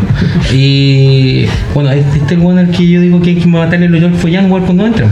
Y 0.54 1.46
bueno, 1.74 1.92
este, 1.92 2.20
este 2.20 2.38
weón 2.38 2.58
al 2.58 2.70
que 2.70 2.88
yo 2.88 3.02
digo 3.02 3.22
que 3.22 3.32
hay 3.32 3.36
que 3.36 3.48
matarle 3.48 3.90
los 3.90 4.02
York 4.02 4.16
Follan, 4.16 4.46
igual 4.46 4.64
cuando 4.64 4.86
entran. 4.86 5.10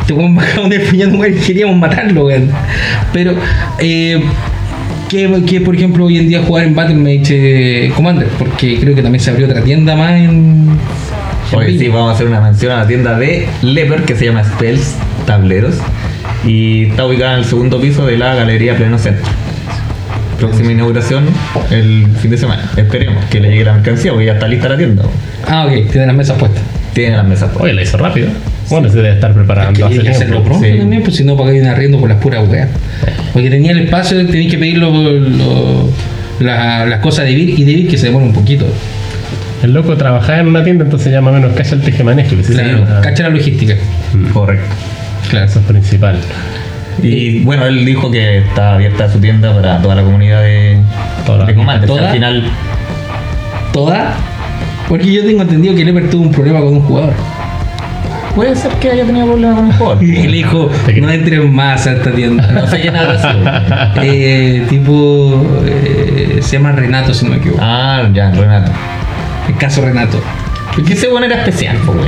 Este 0.00 0.12
weón 0.12 0.34
bajaba 0.34 0.68
Follan, 0.88 1.18
weón, 1.18 1.36
y 1.36 1.40
queríamos 1.40 1.76
matarlo, 1.76 2.26
weón. 2.26 2.48
Pero, 3.12 3.34
eh, 3.80 4.22
que, 5.08 5.42
que, 5.44 5.60
por 5.60 5.74
ejemplo 5.74 6.06
hoy 6.06 6.18
en 6.18 6.28
día 6.28 6.42
jugar 6.42 6.64
en 6.64 6.74
Battlemage 6.74 7.86
eh, 7.86 7.92
Commander, 7.94 8.28
porque 8.38 8.78
creo 8.80 8.94
que 8.94 9.02
también 9.02 9.22
se 9.22 9.30
abrió 9.30 9.46
otra 9.46 9.62
tienda 9.62 9.94
más 9.94 10.12
en. 10.12 10.78
Hoy 11.54 11.78
sí, 11.78 11.88
vamos 11.88 12.12
a 12.12 12.14
hacer 12.14 12.28
una 12.28 12.40
mención 12.40 12.72
a 12.72 12.78
la 12.78 12.86
tienda 12.86 13.18
de 13.18 13.46
Leper 13.60 14.04
que 14.04 14.16
se 14.16 14.24
llama 14.24 14.42
Spells 14.42 14.96
Tableros 15.26 15.76
y 16.46 16.86
está 16.86 17.06
ubicada 17.06 17.34
en 17.34 17.38
el 17.40 17.44
segundo 17.44 17.80
piso 17.80 18.06
de 18.06 18.16
la 18.18 18.34
Galería 18.34 18.76
Pleno 18.76 18.98
Centro. 18.98 19.24
Próxima 20.38 20.72
inauguración 20.72 21.24
el 21.70 22.06
fin 22.20 22.30
de 22.32 22.38
semana. 22.38 22.68
Esperemos 22.76 23.24
que 23.26 23.38
le 23.40 23.50
llegue 23.50 23.64
la 23.64 23.74
mercancía 23.74 24.10
porque 24.10 24.26
ya 24.26 24.32
está 24.32 24.48
lista 24.48 24.68
la 24.68 24.76
tienda. 24.76 25.04
Ah, 25.46 25.66
ok, 25.66 25.90
tienen 25.90 26.08
las 26.08 26.16
mesas 26.16 26.36
puestas. 26.38 26.62
Tienen 26.94 27.16
las 27.16 27.26
mesas. 27.26 27.50
Oye, 27.58 27.72
la 27.72 27.82
hizo 27.82 27.96
rápido. 27.96 28.28
Bueno, 28.68 28.88
se 28.88 28.96
debe 28.96 29.12
estar 29.12 29.32
preparando 29.34 29.72
Que 29.78 29.84
hay 29.84 29.92
hace 29.94 30.02
que 30.02 30.08
hacerlo 30.10 30.42
pronto 30.42 30.64
sí. 30.64 30.78
también, 30.78 31.02
pues 31.02 31.16
si 31.16 31.24
no 31.24 31.36
pagáis 31.36 31.62
un 31.62 31.68
arriendo 31.68 31.98
por 32.00 32.08
las 32.08 32.18
puras 32.18 32.48
weas. 32.48 32.68
Porque 33.32 33.50
tenía 33.50 33.70
el 33.72 33.80
espacio, 33.80 34.16
tenéis 34.26 34.50
que 34.50 34.58
pedir 34.58 34.78
lo- 34.78 34.90
lo- 34.90 35.88
la- 36.40 36.86
las 36.86 37.00
cosas 37.00 37.24
de 37.26 37.34
Vir 37.34 37.50
y 37.58 37.64
de 37.64 37.74
Vir 37.74 37.88
que 37.88 37.96
se 37.98 38.06
demora 38.06 38.24
un 38.24 38.32
poquito. 38.32 38.66
El 39.62 39.72
loco 39.74 39.96
trabajaba 39.96 40.40
en 40.40 40.48
una 40.48 40.64
tienda, 40.64 40.84
entonces 40.84 41.12
ya 41.12 41.20
más 41.20 41.32
o 41.32 41.36
menos 41.36 41.52
cacha 41.56 41.76
el 41.76 41.84
sí, 41.84 41.92
Claro, 41.92 42.78
sí, 42.78 42.84
cacha 43.02 43.22
la 43.24 43.28
logística. 43.30 43.74
Correcto. 44.32 44.64
Claro. 45.32 45.46
Eso 45.46 45.60
es 45.60 45.64
principal. 45.64 46.18
Y 47.02 47.40
bueno, 47.40 47.64
él 47.64 47.86
dijo 47.86 48.10
que 48.10 48.38
está 48.38 48.74
abierta 48.74 49.10
su 49.10 49.18
tienda 49.18 49.54
para 49.54 49.80
toda 49.80 49.94
la 49.94 50.02
comunidad 50.02 50.42
de, 50.42 50.78
Toda 51.24 51.46
de 51.46 51.54
Commander. 51.54 51.88
¿Toda? 51.88 52.08
Al 52.08 52.12
final, 52.12 52.44
¿Toda? 53.72 54.12
Porque 54.90 55.10
yo 55.10 55.24
tengo 55.24 55.40
entendido 55.40 55.74
que 55.74 55.86
Leper 55.86 56.10
tuvo 56.10 56.24
un 56.24 56.32
problema 56.32 56.60
con 56.60 56.74
un 56.74 56.80
jugador. 56.82 57.14
Puede 58.34 58.54
ser 58.56 58.72
que 58.72 58.90
haya 58.90 59.06
tenido 59.06 59.26
problemas 59.26 59.56
con 59.56 59.64
un 59.64 59.72
jugador. 59.72 60.04
Y 60.04 60.28
le 60.28 60.36
dijo, 60.36 60.70
no 61.00 61.10
entres 61.10 61.50
más 61.50 61.86
a 61.86 61.92
esta 61.92 62.12
tienda. 62.12 62.46
No 62.52 62.66
sé 62.66 62.86
habrá 62.90 63.18
sido. 63.18 64.02
Eh, 64.02 64.66
tipo, 64.68 65.46
eh, 65.66 66.40
se 66.42 66.58
llama 66.58 66.72
Renato, 66.72 67.14
si 67.14 67.24
no 67.24 67.30
me 67.30 67.38
equivoco. 67.38 67.62
Ah, 67.64 68.06
ya, 68.12 68.32
Renato. 68.32 68.70
El 69.48 69.56
caso 69.56 69.80
Renato. 69.80 70.20
Porque 70.74 70.92
ese 70.92 71.08
bueno 71.08 71.24
era 71.24 71.36
especial, 71.36 71.78
pues. 71.86 72.06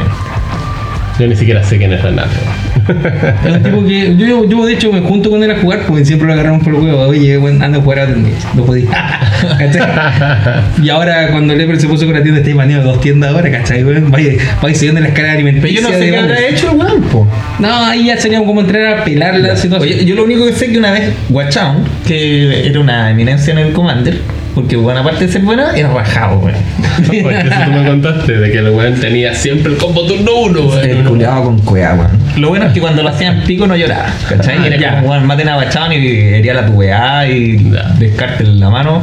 Yo 1.19 1.27
ni 1.27 1.37
siquiera 1.37 1.63
sé 1.63 1.79
quién 1.79 1.91
es 1.91 2.03
Renato. 2.03 2.37
Es 3.45 3.53
un 3.53 3.63
tipo 3.63 3.85
que 3.85 4.17
yo, 4.17 4.49
yo 4.49 4.67
de 4.67 4.75
hecho 4.75 4.93
me 4.93 5.01
junto 5.01 5.31
con 5.31 5.43
él 5.43 5.51
a 5.51 5.57
jugar 5.57 5.81
porque 5.87 6.05
siempre 6.05 6.27
lo 6.27 6.35
agarramos 6.35 6.63
por 6.63 6.75
el 6.75 6.81
huevo. 6.81 7.01
Oye, 7.03 7.37
bueno, 7.37 7.65
anda 7.65 7.79
a 7.79 7.83
jugar 7.83 8.01
a 8.01 8.07
tenis. 8.07 8.35
No 8.55 8.65
podía. 8.65 8.89
Y 10.83 10.89
ahora 10.89 11.29
cuando 11.31 11.55
Leper 11.55 11.81
se 11.81 11.87
puso 11.87 12.05
con 12.07 12.15
la 12.15 12.23
tienda, 12.23 12.41
está 12.41 12.55
baneado 12.55 12.85
dos 12.85 13.01
tiendas 13.01 13.33
ahora, 13.33 13.51
¿cachai? 13.51 13.85
weón? 13.85 14.11
Vaya, 14.11 14.33
vaya 14.61 14.75
subiendo 14.75 15.01
la 15.01 15.09
escala 15.09 15.35
Pero 15.37 15.67
yo 15.67 15.83
no 15.83 15.89
sé 15.89 16.11
qué 16.11 16.17
habrá 16.17 16.47
hecho 16.47 16.71
el 16.71 16.77
weón, 16.79 17.03
po. 17.03 17.29
No, 17.59 17.87
ahí 17.87 18.07
ya 18.07 18.17
sería 18.17 18.39
como 18.45 18.61
entrar 18.61 18.99
a 18.99 19.05
pelar 19.05 19.37
la 19.37 19.57
situación. 19.57 19.83
Oye, 19.83 20.05
yo 20.05 20.15
lo 20.15 20.25
único 20.25 20.47
que 20.47 20.53
sé 20.53 20.67
es 20.67 20.73
que 20.73 20.79
una 20.79 20.93
vez 20.93 21.13
Guachown, 21.29 21.85
que 22.07 22.67
era 22.67 22.81
una 22.81 23.11
eminencia 23.11 23.53
en 23.53 23.59
el 23.59 23.73
Commander, 23.73 24.19
porque 24.55 24.77
buena 24.77 25.03
parte 25.03 25.27
de 25.27 25.33
ser 25.33 25.43
buena, 25.43 25.77
era 25.77 25.93
rajado, 25.93 26.39
weón. 26.39 26.57
Porque 27.23 27.39
eso 27.39 27.57
tú 27.65 27.71
me 27.73 27.85
contaste, 27.87 28.33
de 28.39 28.53
que 28.53 28.59
el 28.59 28.71
weón 28.71 28.95
tenía 29.01 29.35
siempre 29.35 29.73
el 29.73 29.79
combo 29.79 30.03
turno 30.07 30.31
uno, 30.45 30.79
El 30.81 30.95
weón. 30.99 31.05
culiado 31.09 31.43
con 31.45 31.59
cueva, 31.61 31.95
weón. 31.95 32.11
Lo 32.41 32.49
bueno 32.51 32.67
es 32.67 32.73
que 32.73 32.81
cuando 32.81 33.03
lo 33.03 33.09
hacían 33.09 33.43
pico 33.43 33.67
no 33.67 33.75
lloraba, 33.77 34.07
¿cachai? 34.29 34.63
Y 34.63 34.67
era 34.67 34.77
Ya. 34.77 34.95
como, 35.01 35.11
weón, 35.11 35.27
maten 35.27 35.49
a 35.49 35.57
y 35.93 36.07
hería 36.07 36.55
la 36.55 36.67
tubeada 36.67 37.27
y 37.29 37.73
descarte 37.99 38.45
en 38.45 38.61
la 38.61 38.71
mano. 38.71 39.03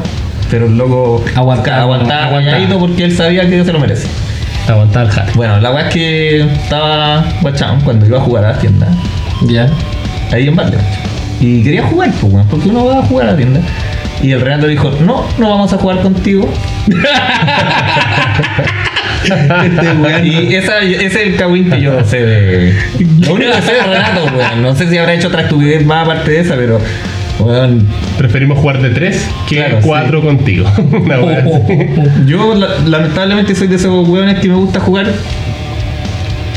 Pero 0.49 0.65
el 0.67 0.77
loco 0.77 1.23
Aguantaba, 1.35 1.81
aguantaba 1.83 2.25
aguantaba. 2.27 2.79
porque 2.79 3.03
él 3.05 3.15
sabía 3.15 3.49
que 3.49 3.63
se 3.63 3.71
lo 3.73 3.79
merece. 3.79 4.07
Aguantar 4.67 5.05
el 5.07 5.11
hard. 5.11 5.33
Bueno, 5.35 5.59
la 5.59 5.71
weá 5.71 5.87
es 5.87 5.93
que 5.93 6.41
estaba 6.41 7.25
Guachown 7.41 7.81
cuando 7.81 8.05
iba 8.05 8.17
a 8.17 8.21
jugar 8.21 8.45
a 8.45 8.51
la 8.51 8.57
tienda. 8.59 8.87
Ya. 9.47 9.67
ahí 10.31 10.47
en 10.47 10.55
Valde. 10.55 10.77
Y 11.39 11.63
quería 11.63 11.83
jugar, 11.83 12.11
pues, 12.21 12.31
weón, 12.33 12.47
porque 12.47 12.69
uno 12.69 12.85
va 12.85 12.99
a 12.99 13.01
jugar 13.03 13.27
a 13.27 13.31
la 13.31 13.37
tienda. 13.37 13.59
Y 14.23 14.31
el 14.33 14.41
Renato 14.41 14.67
dijo, 14.67 14.91
no, 15.05 15.25
no 15.37 15.49
vamos 15.49 15.73
a 15.73 15.77
jugar 15.77 15.99
contigo. 16.01 16.47
Este 19.23 19.91
weón. 20.01 20.25
Y 20.25 20.55
esa, 20.55 20.79
ese 20.79 21.05
es 21.05 21.15
el 21.15 21.35
cagüín 21.35 21.69
que 21.69 21.81
yo 21.81 22.03
sé 22.05 22.21
de... 22.25 22.73
Lo 23.25 23.33
único 23.35 23.51
que 23.51 23.61
sé 23.61 23.73
de 23.73 23.81
Renato, 23.83 24.25
weón. 24.35 24.61
No 24.61 24.75
sé 24.75 24.89
si 24.89 24.97
habrá 24.97 25.13
hecho 25.13 25.27
otra 25.27 25.41
estupidez 25.43 25.85
más 25.85 26.05
aparte 26.05 26.31
de 26.31 26.39
esa, 26.41 26.55
pero... 26.55 26.79
Weón, 27.39 27.87
Preferimos 28.17 28.59
jugar 28.59 28.81
de 28.81 28.89
tres 28.89 29.27
que 29.49 29.55
Claro, 29.55 29.79
cuatro 29.81 30.21
contigo. 30.21 30.69
Una 30.91 31.19
Oh, 31.19 31.25
oh, 31.25 31.47
oh, 31.47 31.67
oh. 31.71 32.25
yo 32.27 32.53
la- 32.53 32.77
lamentablemente 32.85 33.55
soy 33.55 33.67
de 33.67 33.75
esos 33.77 34.07
weones 34.07 34.39
que 34.39 34.47
me 34.47 34.55
gusta 34.55 34.79
jugar 34.79 35.07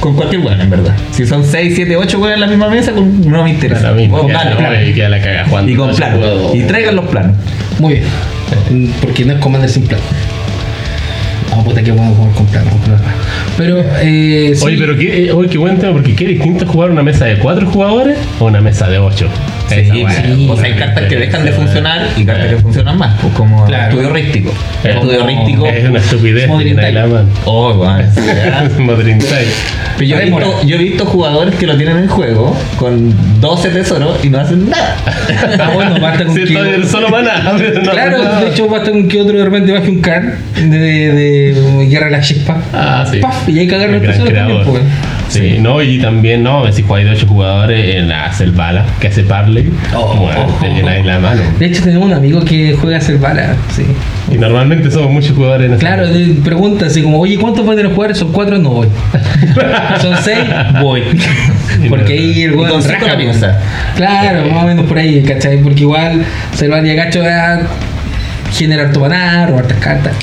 con 0.00 0.14
cualquier 0.14 0.42
weón, 0.42 0.60
en 0.60 0.68
verdad. 0.68 0.94
Si 1.12 1.24
son 1.26 1.42
6, 1.44 1.72
7, 1.76 1.96
8 1.96 2.18
weones 2.18 2.34
en 2.34 2.40
la 2.42 2.46
misma 2.46 2.68
mesa, 2.68 2.92
no 2.92 3.42
me 3.44 3.50
interesa. 3.50 3.92
No, 3.92 4.26
claro. 4.26 4.82
y 4.86 4.92
queda 4.92 5.08
la 5.08 5.18
caga 5.20 5.46
jugando. 5.48 5.72
Y 5.72 5.76
con 5.76 5.88
Ese 5.90 5.96
plano. 5.98 6.16
juego. 6.18 6.52
Y 6.54 6.62
traigan 6.64 6.96
los 6.96 7.06
planos. 7.06 7.36
Muy 7.78 7.94
bien. 7.94 8.92
Porque 9.00 9.24
no 9.24 9.34
es 9.34 9.38
Commander 9.40 9.70
sin 9.70 9.84
plano. 9.86 10.02
No, 11.50 11.62
puta 11.62 11.82
que 11.82 11.92
bueno 11.92 12.14
jugar 12.14 12.34
con 12.34 12.46
plano. 12.46 12.70
Pero, 13.56 13.84
eh. 14.00 14.52
sí. 14.56 14.64
Oye, 14.64 14.76
pero 14.78 14.96
qué, 14.96 15.26
eh, 15.26 15.32
oye, 15.32 15.48
qué 15.48 15.58
buen 15.58 15.78
tema, 15.78 15.92
porque 15.92 16.14
qué 16.14 16.26
distinto 16.26 16.64
es 16.64 16.70
jugar 16.70 16.90
una 16.90 17.02
mesa 17.02 17.26
de 17.26 17.38
cuatro 17.38 17.66
jugadores 17.66 18.18
o 18.40 18.46
una 18.46 18.60
mesa 18.60 18.88
de 18.88 18.98
ocho. 18.98 19.28
Sí, 19.68 19.74
Esa 19.80 19.94
sí, 19.94 20.04
wea, 20.04 20.52
o 20.52 20.56
sea, 20.56 20.64
hay 20.66 20.72
cartas 20.74 21.04
que 21.04 21.16
dejan 21.16 21.44
de 21.44 21.52
funcionar 21.52 22.06
y 22.16 22.24
cartas 22.24 22.48
que 22.48 22.56
funcionan 22.58 22.98
más, 22.98 23.18
pues 23.20 23.32
como 23.34 23.64
Claro. 23.64 23.90
estudio 23.90 24.10
rístico. 24.10 24.50
Eh, 24.84 24.90
estudio 24.90 25.26
rístico. 25.26 25.66
Es 25.66 25.88
una 25.88 25.98
estupidez. 25.98 26.48
Modern 26.48 26.78
ahí. 26.80 26.94
Oh. 27.46 27.72
Modern 28.78 29.18
Time. 29.18 29.38
Pero 29.96 30.06
yo 30.10 30.16
he, 30.18 30.24
visto, 30.26 30.62
yo 30.66 30.76
he 30.76 30.78
visto 30.78 31.06
jugadores 31.06 31.54
que 31.54 31.66
lo 31.66 31.76
tienen 31.76 31.96
en 31.98 32.08
juego 32.08 32.54
con 32.78 33.14
12 33.40 33.68
tesoros 33.70 34.22
y 34.24 34.28
no 34.28 34.38
hacen 34.40 34.68
nada. 34.68 34.96
Ah, 35.58 35.70
bueno, 35.72 35.98
basta 36.00 36.24
con 36.24 36.34
Sí, 36.34 36.44
que. 36.44 36.62
bien, 36.62 36.86
solo 36.86 37.08
mana. 37.08 37.42
No, 37.84 37.90
Claro, 37.92 38.18
no. 38.22 38.40
de 38.40 38.48
hecho 38.50 38.68
basta 38.68 38.90
con 38.90 39.08
que 39.08 39.20
otro 39.20 39.38
de 39.38 39.44
repente 39.44 39.72
baje 39.72 39.88
un 39.90 40.00
card 40.00 40.24
de, 40.56 40.68
de, 40.68 41.54
de 41.54 41.86
Guerra 41.86 42.06
de 42.06 42.12
la 42.12 42.20
Chispa. 42.20 42.58
Ah, 42.72 43.06
sí. 43.10 43.18
Paf, 43.20 43.48
y 43.48 43.58
hay 43.60 43.68
que 43.68 43.74
agarrar 43.76 43.96
El 43.96 44.04
el 44.04 44.10
tesoro. 44.12 44.80
Sí, 45.28 45.56
no, 45.60 45.82
y 45.82 45.98
también, 45.98 46.42
no, 46.42 46.70
si 46.72 46.82
jugáis 46.82 47.06
de 47.06 47.12
8 47.12 47.26
jugadores 47.26 47.96
en 47.96 48.08
la 48.08 48.30
Bala, 48.54 48.84
que 49.00 49.08
hace 49.08 49.22
Parley, 49.22 49.70
Oh. 49.94 50.14
bueno, 50.16 50.46
te 50.60 50.68
llenáis 50.68 51.04
la 51.04 51.18
mano. 51.18 51.42
De 51.58 51.66
hecho, 51.66 51.82
tenemos 51.82 52.06
un 52.06 52.14
amigo 52.14 52.44
que 52.44 52.76
juega 52.80 52.96
a 52.96 53.00
hacer 53.00 53.18
bala. 53.18 53.54
Sí. 53.74 53.84
Y 54.32 54.38
normalmente 54.38 54.90
somos 54.90 55.10
muchos 55.10 55.32
jugadores 55.32 55.70
en 55.72 55.78
Claro, 55.78 56.06
pregunta 56.44 56.86
así 56.86 57.02
como, 57.02 57.18
oye, 57.20 57.36
¿cuántos 57.38 57.64
van 57.66 57.84
a 57.84 57.90
jugar? 57.90 58.14
Son 58.14 58.32
cuatro, 58.32 58.58
no 58.58 58.70
voy. 58.70 58.88
Son 60.00 60.14
seis, 60.22 60.44
voy. 60.80 61.02
Porque 61.88 62.12
ahí 62.12 62.42
el 62.42 62.54
weón 62.54 62.82
raja, 62.82 63.06
la 63.06 63.14
pues. 63.14 63.16
piensa. 63.24 63.58
Claro, 63.96 64.44
más 64.50 64.64
o 64.64 64.66
menos 64.66 64.86
por 64.86 64.98
ahí, 64.98 65.22
¿cachai? 65.22 65.58
Porque 65.58 65.80
igual 65.80 66.22
Selvania 66.54 66.94
Gacho 66.94 67.20
va 67.22 67.54
a 67.54 67.60
generar 68.56 68.92
tu 68.92 69.00
maná, 69.00 69.46
robar 69.46 69.66
tus 69.66 69.76
cartas. 69.78 70.14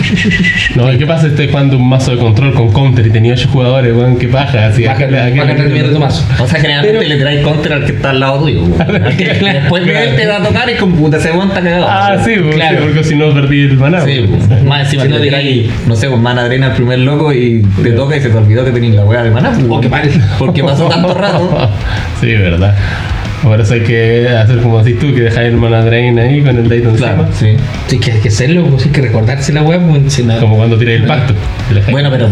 No, 0.75 0.91
¿y 0.91 0.97
qué 0.97 1.05
pasa 1.05 1.27
estoy 1.27 1.47
jugando 1.50 1.77
un 1.77 1.88
mazo 1.89 2.11
de 2.11 2.17
control 2.17 2.53
con 2.53 2.71
counter 2.71 3.05
y 3.07 3.09
tenía 3.09 3.33
8 3.33 3.50
jugadores, 3.51 3.93
weón? 3.95 4.17
¿Qué 4.17 4.27
paja? 4.27 4.67
Así, 4.67 4.83
Baja, 4.85 4.95
¿a 5.03 5.05
qué 5.07 5.11
le- 5.11 5.19
a 5.19 5.31
qué 5.33 5.39
baja 5.39 5.51
el 5.51 5.73
de 5.73 5.83
tu 5.83 6.00
mazo. 6.00 6.25
O 6.39 6.47
sea, 6.47 6.59
generalmente 6.59 6.97
Pero- 7.00 7.09
le 7.09 7.19
traes 7.21 7.41
contra 7.43 7.75
al 7.75 7.85
que 7.85 7.91
está 7.91 8.09
al 8.11 8.19
lado 8.19 8.39
tuyo. 8.39 8.61
weón. 8.63 8.77
Que 9.17 9.25
Después 9.25 9.85
de 9.85 10.03
él 10.09 10.15
te 10.15 10.27
va 10.27 10.38
a 10.38 10.43
tocar 10.43 10.69
y 10.69 10.75
con 10.75 10.93
puta 10.93 11.19
se 11.19 11.29
aguanta 11.29 11.61
cagado. 11.61 11.85
Ah, 11.89 12.17
sí, 12.23 12.33
pues, 12.41 12.55
Claro. 12.55 12.77
sí, 12.77 12.83
porque 12.85 13.03
si 13.03 13.15
no 13.15 13.33
perdí 13.33 13.61
el 13.63 13.77
maná. 13.77 14.01
Sí, 14.01 14.25
pues. 14.29 14.63
más 14.63 14.81
encima 14.85 15.03
Si 15.03 15.09
no 15.09 15.38
ahí, 15.38 15.71
no 15.88 15.95
sé, 15.95 16.07
pues 16.09 16.19
mana 16.21 16.43
drena 16.45 16.67
al 16.67 16.73
primer 16.73 17.00
loco 17.00 17.33
y 17.33 17.65
te 17.83 17.91
toca 17.91 18.15
y 18.17 18.21
se 18.21 18.29
te 18.29 18.38
olvidó 18.38 18.63
que 18.65 18.71
tenías 18.71 18.95
la 18.95 19.03
weá 19.05 19.23
de 19.23 19.31
maná. 19.31 19.51
qué 19.81 19.89
mal. 19.89 20.09
Porque 20.39 20.63
pasó 20.63 20.88
tanto 20.88 21.13
rato. 21.13 21.69
sí, 22.21 22.27
verdad. 22.33 22.75
Por 23.43 23.60
eso 23.60 23.74
hay 23.74 23.81
que 23.81 24.27
hacer 24.29 24.60
como 24.62 24.83
decís 24.83 25.00
tú, 25.00 25.13
que 25.15 25.21
dejáis 25.21 25.50
el 25.50 25.57
mana 25.57 25.83
drain 25.83 26.17
ahí 26.19 26.41
con 26.43 26.57
el 26.57 26.69
dado 26.69 26.95
Claro, 26.95 27.25
encima. 27.25 27.57
sí. 27.57 27.63
Sí, 27.88 28.00
que 28.00 28.12
hay 28.12 28.19
que 28.19 28.27
hacerlo, 28.27 28.65
pues 28.67 28.86
hay 28.86 28.91
que 28.91 29.01
recordarse 29.01 29.51
la 29.51 29.63
web, 29.63 29.81
pues, 29.89 30.13
si 30.13 30.24
no- 30.24 30.38
Como 30.39 30.57
cuando 30.57 30.77
tiráis 30.77 31.01
el 31.01 31.07
pacto. 31.07 31.33
Bueno, 31.89 32.10
pero 32.12 32.29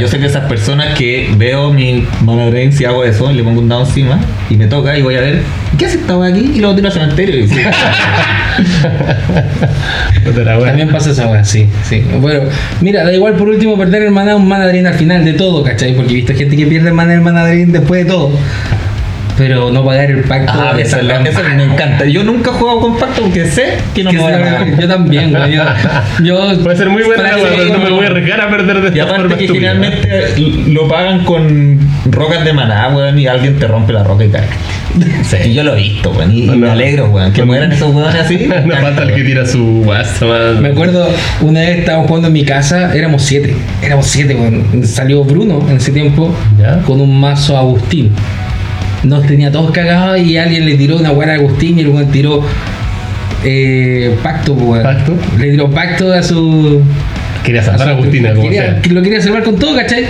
yo 0.00 0.08
soy 0.08 0.18
de 0.20 0.26
esas 0.26 0.44
personas 0.48 0.98
que 0.98 1.30
veo 1.36 1.72
mi 1.72 2.04
mana 2.24 2.46
drain 2.46 2.72
si 2.72 2.84
hago 2.84 3.04
eso, 3.04 3.30
le 3.30 3.42
pongo 3.44 3.60
un 3.60 3.68
dado 3.68 3.82
encima 3.86 4.18
y 4.50 4.56
me 4.56 4.66
toca 4.66 4.98
y 4.98 5.02
voy 5.02 5.14
a 5.14 5.20
ver, 5.20 5.42
¿qué 5.78 5.86
hace 5.86 5.98
esta 5.98 6.14
aquí? 6.26 6.50
Y 6.54 6.58
luego 6.58 6.74
tiro 6.74 6.88
al 6.88 6.92
cementerio 6.92 7.38
y 7.44 7.48
sí. 7.48 7.56
También 10.64 10.88
pasa 10.90 11.10
esa 11.10 11.26
weá, 11.28 11.44
sí, 11.44 11.66
sí. 11.84 12.02
Bueno, 12.20 12.40
mira, 12.80 13.04
da 13.04 13.12
igual 13.12 13.34
por 13.34 13.48
último 13.48 13.76
perder 13.78 14.02
el 14.02 14.10
maná, 14.10 14.36
un 14.36 14.48
manadrín 14.48 14.86
al 14.86 14.94
final 14.94 15.24
de 15.24 15.34
todo, 15.34 15.62
¿cachai? 15.62 15.94
Porque 15.94 16.12
he 16.12 16.16
visto 16.16 16.34
gente 16.34 16.56
que 16.56 16.66
pierde 16.66 16.88
el 16.88 16.94
maná 16.94 17.14
el 17.14 17.20
manadrín 17.20 17.72
después 17.72 18.04
de 18.04 18.10
todo. 18.10 18.30
Pero 19.38 19.70
no 19.70 19.84
pagar 19.84 20.10
el 20.10 20.22
pacto. 20.24 20.52
Ah, 20.54 20.74
de 20.74 20.82
eso, 20.82 20.98
esa 20.98 21.42
me 21.54 21.62
encanta. 21.64 22.04
Yo 22.06 22.24
nunca 22.24 22.50
he 22.50 22.52
jugado 22.54 22.80
con 22.80 22.96
pacto 22.98 23.22
porque 23.22 23.46
sé 23.46 23.78
que 23.94 24.02
no 24.04 24.10
que 24.10 24.16
me 24.16 24.22
voy 24.22 24.32
a 24.32 24.38
pagar. 24.38 24.80
Yo 24.80 24.88
también, 24.88 25.30
güey. 25.30 25.52
Yo, 25.54 25.64
yo- 26.22 26.58
Puede 26.62 26.76
ser 26.76 26.90
muy 26.90 27.04
buena 27.04 27.30
pero 27.40 27.72
no 27.72 27.78
me 27.84 27.90
voy 27.90 28.04
a 28.04 28.08
arriesgar 28.08 28.40
a 28.40 28.50
perder 28.50 28.80
de 28.80 28.88
Y 28.88 29.00
esta 29.00 29.04
aparte 29.04 29.22
forma 29.22 29.36
que 29.38 29.44
estúpida. 29.44 29.72
generalmente 29.72 30.34
lo 30.72 30.88
pagan 30.88 31.24
con 31.24 31.78
rocas 32.10 32.44
de 32.44 32.52
maná, 32.52 32.88
weón, 32.88 33.18
y 33.18 33.26
alguien 33.26 33.58
te 33.58 33.66
rompe 33.68 33.92
la 33.92 34.02
roca 34.02 34.24
y 34.24 34.28
cae. 34.28 34.42
Y 35.46 35.54
yo 35.54 35.62
lo 35.62 35.76
he 35.76 35.82
visto, 35.82 36.10
weón, 36.10 36.34
y, 36.34 36.42
No, 36.46 36.56
me 36.56 36.70
alegro, 36.70 37.06
weón, 37.10 37.32
que 37.32 37.42
No. 37.42 37.46
mueran 37.46 37.70
esos 37.72 37.94
weones 37.94 38.14
así. 38.16 38.48
No 38.66 38.76
falta 38.76 39.02
el 39.04 39.14
que 39.14 39.22
tira 39.22 39.46
su 39.46 39.82
guasa. 39.84 40.26
Me 40.60 40.70
acuerdo 40.70 41.08
una 41.42 41.60
vez 41.60 41.78
estábamos 41.80 42.08
jugando 42.08 42.26
en 42.28 42.34
mi 42.34 42.44
casa, 42.44 42.92
éramos 42.94 43.22
siete, 43.22 43.54
éramos 43.82 44.06
siete, 44.06 44.34
güey. 44.34 44.84
Salió 44.84 45.22
Bruno 45.24 45.64
en 45.68 45.76
ese 45.76 45.92
tiempo 45.92 46.34
Ya. 46.58 46.80
con 46.82 47.00
un 47.00 47.20
mazo 47.20 47.56
Agustín. 47.56 48.12
Nos 49.04 49.26
tenía 49.26 49.50
todos 49.52 49.70
cagados 49.70 50.18
y 50.20 50.36
alguien 50.36 50.66
le 50.66 50.74
tiró 50.76 50.96
una 50.96 51.10
buena 51.12 51.34
Agustín 51.34 51.78
y 51.78 51.82
el 51.82 51.88
güey 51.90 52.06
tiró 52.06 52.42
eh, 53.44 54.16
pacto. 54.22 54.56
¿Pacto? 54.82 55.14
Le 55.38 55.50
tiró 55.50 55.70
pacto 55.70 56.12
a 56.12 56.22
su. 56.22 56.82
Quería 57.44 57.62
salvar 57.62 57.88
a 57.88 57.92
Agustina, 57.92 58.30
como 58.30 58.42
quería- 58.42 58.80
sea. 58.82 58.92
Lo 58.92 59.00
quería 59.02 59.20
salvar 59.22 59.42
con 59.44 59.56
todo, 59.56 59.76
¿cachai? 59.76 60.04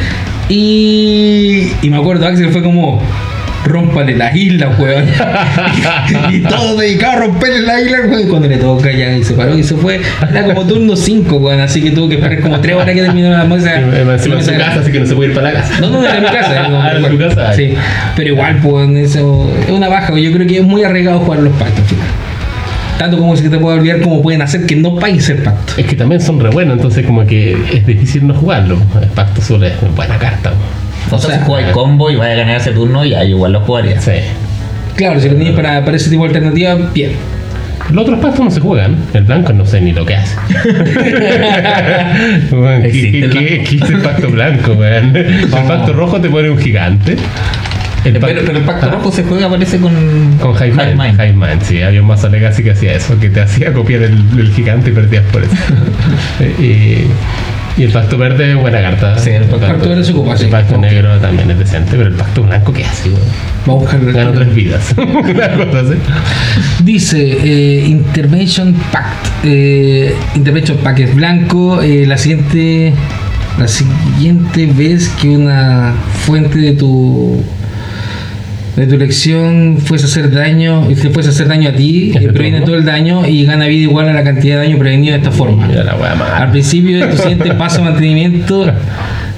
Y, 0.49 1.69
y 1.83 1.91
me 1.91 1.99
acuerdo, 1.99 2.27
Axel 2.27 2.49
fue 2.51 2.63
como. 2.63 3.03
Rómpale 3.65 4.17
la 4.17 4.35
isla, 4.35 4.69
weón. 4.79 5.05
y 6.33 6.41
todo 6.41 6.77
dedicado 6.77 7.13
a 7.13 7.17
romperle 7.27 7.61
la 7.63 7.81
isla, 7.81 7.99
weón. 8.09 8.29
Cuando 8.29 8.49
le 8.49 8.57
toca 8.57 8.91
ya 8.93 9.17
y 9.17 9.25
se 9.25 9.35
paró 9.35 9.57
y 9.59 9.63
se 9.63 9.75
fue. 9.77 10.01
Era 10.31 10.45
como 10.45 10.67
turno 10.67 10.97
5, 10.97 11.37
weón. 11.37 11.61
Así 11.61 11.83
que 11.83 11.91
tuvo 11.91 12.09
que 12.09 12.15
esperar 12.17 12.41
como 12.41 12.61
3 12.61 12.77
horas 12.77 12.95
que 12.95 13.03
terminó 13.03 13.31
la 13.31 13.45
mesa. 13.45 13.75
Encima 13.81 14.37
en 14.39 14.45
su 14.45 14.53
casa, 14.53 14.81
así 14.81 14.93
que 14.93 15.01
no 15.01 15.07
se 15.07 15.15
puede 15.15 15.31
ir 15.31 15.35
para 15.35 15.53
la 15.53 15.61
casa. 15.61 15.81
no, 15.81 15.91
no, 15.91 16.03
era 16.05 16.17
en 16.17 16.23
mi 16.23 16.29
casa. 16.31 16.53
era 16.53 16.65
como- 16.65 16.79
Ah, 16.89 16.93
tu 17.11 17.19
casa. 17.19 17.53
Sí, 17.55 17.75
pero 18.17 18.29
igual, 18.31 18.57
pues, 18.63 18.89
eso 18.97 19.51
es 19.67 19.71
una 19.71 19.89
baja. 19.89 20.17
Yo 20.19 20.33
creo 20.33 20.47
que 20.47 20.59
es 20.59 20.65
muy 20.65 20.85
arriesgado 20.85 21.21
jugar 21.21 21.41
los 21.41 21.53
pactos 21.55 21.81
al 21.81 21.85
final. 21.87 22.07
Tanto 22.99 23.17
como 23.19 23.37
si 23.37 23.49
te 23.49 23.59
puede 23.59 23.79
olvidar 23.79 24.01
cómo 24.01 24.21
pueden 24.23 24.43
hacer 24.43 24.67
que 24.67 24.75
no 24.75 24.97
paguen 24.97 25.21
el 25.25 25.37
pacto. 25.43 25.75
Es 25.77 25.87
que 25.87 25.95
también 25.95 26.21
son 26.21 26.41
re 26.41 26.51
buenos, 26.51 26.77
entonces 26.77 27.07
como 27.07 27.25
que 27.27 27.53
es 27.73 27.87
difícil 27.87 28.27
no 28.27 28.35
jugarlo. 28.35 28.77
El 29.01 29.09
pacto 29.11 29.41
solo 29.41 29.67
es 29.67 29.75
buena 29.95 30.19
carta. 30.19 30.53
Weón. 31.11 31.15
O 31.15 31.19
sea, 31.19 31.29
O 31.29 31.31
sea, 31.31 31.39
si 31.41 31.45
jugáis 31.47 31.67
combo 31.69 32.11
y 32.11 32.17
vais 32.17 32.33
a 32.33 32.37
ganar 32.37 32.57
ese 32.57 32.73
turno, 32.73 33.05
ya 33.05 33.25
igual 33.25 33.53
lo 33.53 33.61
jugaría. 33.61 34.01
Sí. 34.01 34.13
Claro, 34.97 35.21
si 35.21 35.29
lo 35.29 35.37
tenéis 35.37 35.55
para, 35.57 35.85
para 35.85 35.97
ese 35.97 36.11
tipo 36.11 36.23
de 36.25 36.29
alternativa, 36.29 36.75
bien. 36.93 37.13
Los 37.91 38.03
otros 38.03 38.19
pactos 38.21 38.45
no 38.45 38.51
se 38.51 38.61
juegan. 38.61 38.97
El 39.15 39.25
blanco 39.25 39.53
no 39.53 39.65
sé 39.65 39.81
ni 39.81 39.93
lo 39.93 40.05
que 40.05 40.17
hace. 40.17 40.37
Weón, 42.53 42.83
¿qué- 42.83 42.89
¿Existe 42.89 43.21
¿Qué 43.21 43.25
el 43.25 43.31
qué- 43.33 43.65
qué 43.65 43.77
es 43.85 43.91
el 43.91 43.99
pacto 44.01 44.29
blanco, 44.29 44.73
weón? 44.73 45.17
El 45.17 45.49
pacto 45.49 45.93
rojo 45.93 46.21
te 46.21 46.29
pone 46.29 46.51
un 46.51 46.59
gigante. 46.59 47.17
El 48.05 48.13
Pero, 48.15 48.21
pacto- 48.27 48.43
pero 48.47 48.59
el 48.59 48.65
pacto 48.65 48.87
Ah, 48.87 48.91
rojo 48.93 49.13
se 49.13 49.25
juega, 49.25 49.49
parece, 49.51 49.79
con. 49.79 49.93
Con 50.41 50.55
Hive 50.55 50.73
Mind. 50.73 50.97
Mind. 51.01 51.15
Hive 51.15 51.33
Mind, 51.33 51.63
sí. 51.63 51.83
Había 51.83 52.01
un 52.01 52.07
mazo 52.07 52.29
Legacy 52.29 52.63
que 52.63 52.71
hacía 52.71 52.95
eso, 52.95 53.19
que 53.19 53.29
te 53.29 53.41
hacía 53.41 53.73
copiar 53.73 54.03
el, 54.03 54.25
el 54.39 54.53
gigante 54.53 54.91
y 54.91 54.93
perdías 54.93 55.25
por 55.33 55.43
eso. 55.43 55.53
Eh, 56.41 57.07
y, 57.77 57.81
y 57.81 57.85
el 57.85 57.93
pacto 57.93 58.17
verde 58.19 58.53
es 58.53 58.57
buena 58.57 58.81
carta. 58.81 59.19
Sí, 59.19 59.31
el 59.31 59.45
pacto 59.45 59.89
verde 59.89 60.05
se 60.05 60.13
ocupa, 60.13 60.35
El 60.35 60.49
pacto 60.49 60.79
negro 60.79 61.17
también 61.19 61.51
es 61.51 61.59
decente, 61.59 61.93
pero 61.97 62.07
el 62.09 62.15
pacto 62.15 62.43
blanco, 62.45 62.73
¿qué 62.73 62.85
hace? 62.85 63.11
Vamos 63.67 63.93
a 63.93 63.97
buscar 63.97 64.13
Gano 64.13 64.33
tres 64.33 64.55
vidas. 64.55 64.95
Una 64.97 65.49
cosa 65.51 65.81
así. 65.81 65.95
Dice 66.85 67.19
eh, 67.21 67.85
Intervention 67.87 68.75
Pact. 68.93 69.27
Eh, 69.45 70.15
Intervention 70.37 70.79
Pact 70.79 70.99
es 71.01 71.15
blanco. 71.15 71.83
eh, 71.83 72.05
la 72.07 72.17
siguiente. 72.17 72.93
La 73.59 73.67
siguiente 73.67 74.67
vez 74.67 75.09
que 75.21 75.31
una 75.31 75.93
fuente 76.25 76.59
de 76.59 76.73
tu 76.75 77.43
de 78.77 78.87
tu 78.87 78.95
elección 78.95 79.79
fuese 79.79 80.05
a 80.05 80.09
hacer 80.09 80.31
daño 80.31 80.91
y 80.91 80.95
te 80.95 81.11
fuese 81.11 81.31
a 81.31 81.33
hacer 81.33 81.49
daño 81.49 81.71
a 81.71 81.73
ti, 81.73 82.13
Es 82.15 82.21
de 82.21 82.27
eh, 82.27 82.33
previene 82.33 82.61
todo 82.63 82.77
el 82.77 82.85
daño 82.85 83.27
y 83.27 83.45
gana 83.45 83.67
vida 83.67 83.83
igual 83.83 84.09
a 84.09 84.13
la 84.13 84.25
cantidad 84.25 84.61
de 84.61 84.69
daño 84.69 84.79
prevenido 84.79 85.13
de 85.13 85.19
esta 85.19 85.31
forma. 85.31 85.67
Al 86.37 86.51
principio 86.51 86.99
de 86.99 87.13
tu 87.13 87.17
siguiente 87.17 87.55
paso 87.59 87.79
de 87.79 87.91
mantenimiento, 87.91 88.73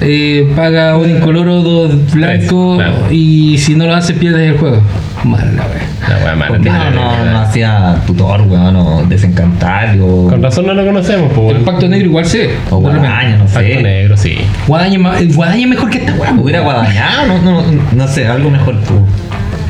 eh, 0.00 0.48
paga 0.56 0.96
un 0.96 1.10
incoloro, 1.10 1.62
dos 1.62 2.12
blanco 2.12 2.76
claro. 2.76 3.08
y 3.10 3.58
si 3.58 3.74
no 3.74 3.86
lo 3.86 3.94
haces 3.94 4.16
pierdes 4.16 4.52
el 4.52 4.58
juego. 4.58 4.82
Mala 5.24 5.52
la 5.52 5.62
wea. 5.66 6.08
La 6.08 6.24
wea 6.24 6.34
mala. 6.36 6.48
¿Por 6.48 6.56
qué 6.58 6.62
tiene 6.70 6.90
no, 6.94 7.24
no, 7.32 7.38
hacía 7.40 7.96
tutor, 8.06 8.42
weón, 8.42 8.74
o 8.76 9.02
desencantario? 9.06 10.28
Con 10.28 10.42
razón 10.42 10.66
no 10.66 10.74
lo 10.74 10.84
conocemos, 10.86 11.30
pues. 11.34 11.56
El 11.58 11.62
pacto 11.62 11.88
negro 11.88 12.06
igual 12.06 12.24
se 12.26 12.38
ve. 12.38 12.54
O 12.70 12.78
guadaña, 12.78 13.36
no 13.36 13.44
Pacto 13.44 13.60
sé. 13.60 13.82
negro, 13.82 14.16
sí. 14.16 14.38
Guadaña, 14.66 15.18
el 15.18 15.34
guadaña 15.34 15.66
mejor 15.66 15.90
que 15.90 15.98
esta 15.98 16.14
weá. 16.14 16.32
Hubiera 16.32 16.60
guadañado, 16.60 17.26
no, 17.26 17.38
no, 17.42 17.62
no 17.92 18.08
sé, 18.08 18.26
algo 18.26 18.50
mejor 18.50 18.76
tú. 18.82 18.94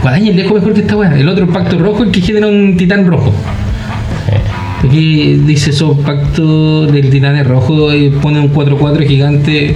Guadaña 0.02 0.30
es 0.30 0.37
lejos 0.37 0.52
mejor 0.54 0.73
que 0.75 0.80
esta 0.80 0.97
weá. 0.97 1.19
El 1.19 1.28
otro 1.28 1.45
el 1.45 1.50
pacto 1.50 1.78
rojo 1.78 2.04
el 2.04 2.11
que 2.12 2.21
genera 2.21 2.47
un 2.47 2.76
titán 2.76 3.07
rojo. 3.07 3.33
Eh, 4.28 4.87
Aquí 4.87 5.35
dice 5.47 5.71
eso, 5.71 5.95
pacto 5.99 6.87
del 6.87 7.11
titán 7.11 7.37
es 7.37 7.47
rojo 7.47 7.92
y 7.92 8.09
pone 8.11 8.40
un 8.40 8.52
4-4 8.54 9.07
gigante 9.07 9.75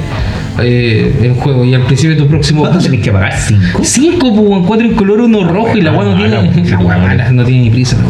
eh, 0.61 1.15
en 1.23 1.35
juego. 1.35 1.65
Y 1.65 1.75
al 1.75 1.83
principio 1.83 2.17
de 2.17 2.23
tu 2.23 2.29
próximo 2.29 2.61
¿Cuánto 2.63 2.79
tenés 2.79 3.01
que 3.01 3.11
pagar? 3.13 3.33
¿Cinco? 3.33 3.81
5, 3.83 4.35
pues, 4.35 4.63
4 4.67 4.87
en 4.87 4.95
color, 4.95 5.21
uno 5.23 5.45
rojo 5.45 5.77
y 5.77 5.81
la 5.83 5.93
weá 5.93 6.05
no 6.11 6.17
tiene. 6.17 6.71
La 6.71 6.79
weá 6.79 6.99
mala, 6.99 7.31
no 7.33 7.45
tiene 7.45 7.63
ni 7.65 7.71
prisa 7.71 7.97
la. 7.97 8.05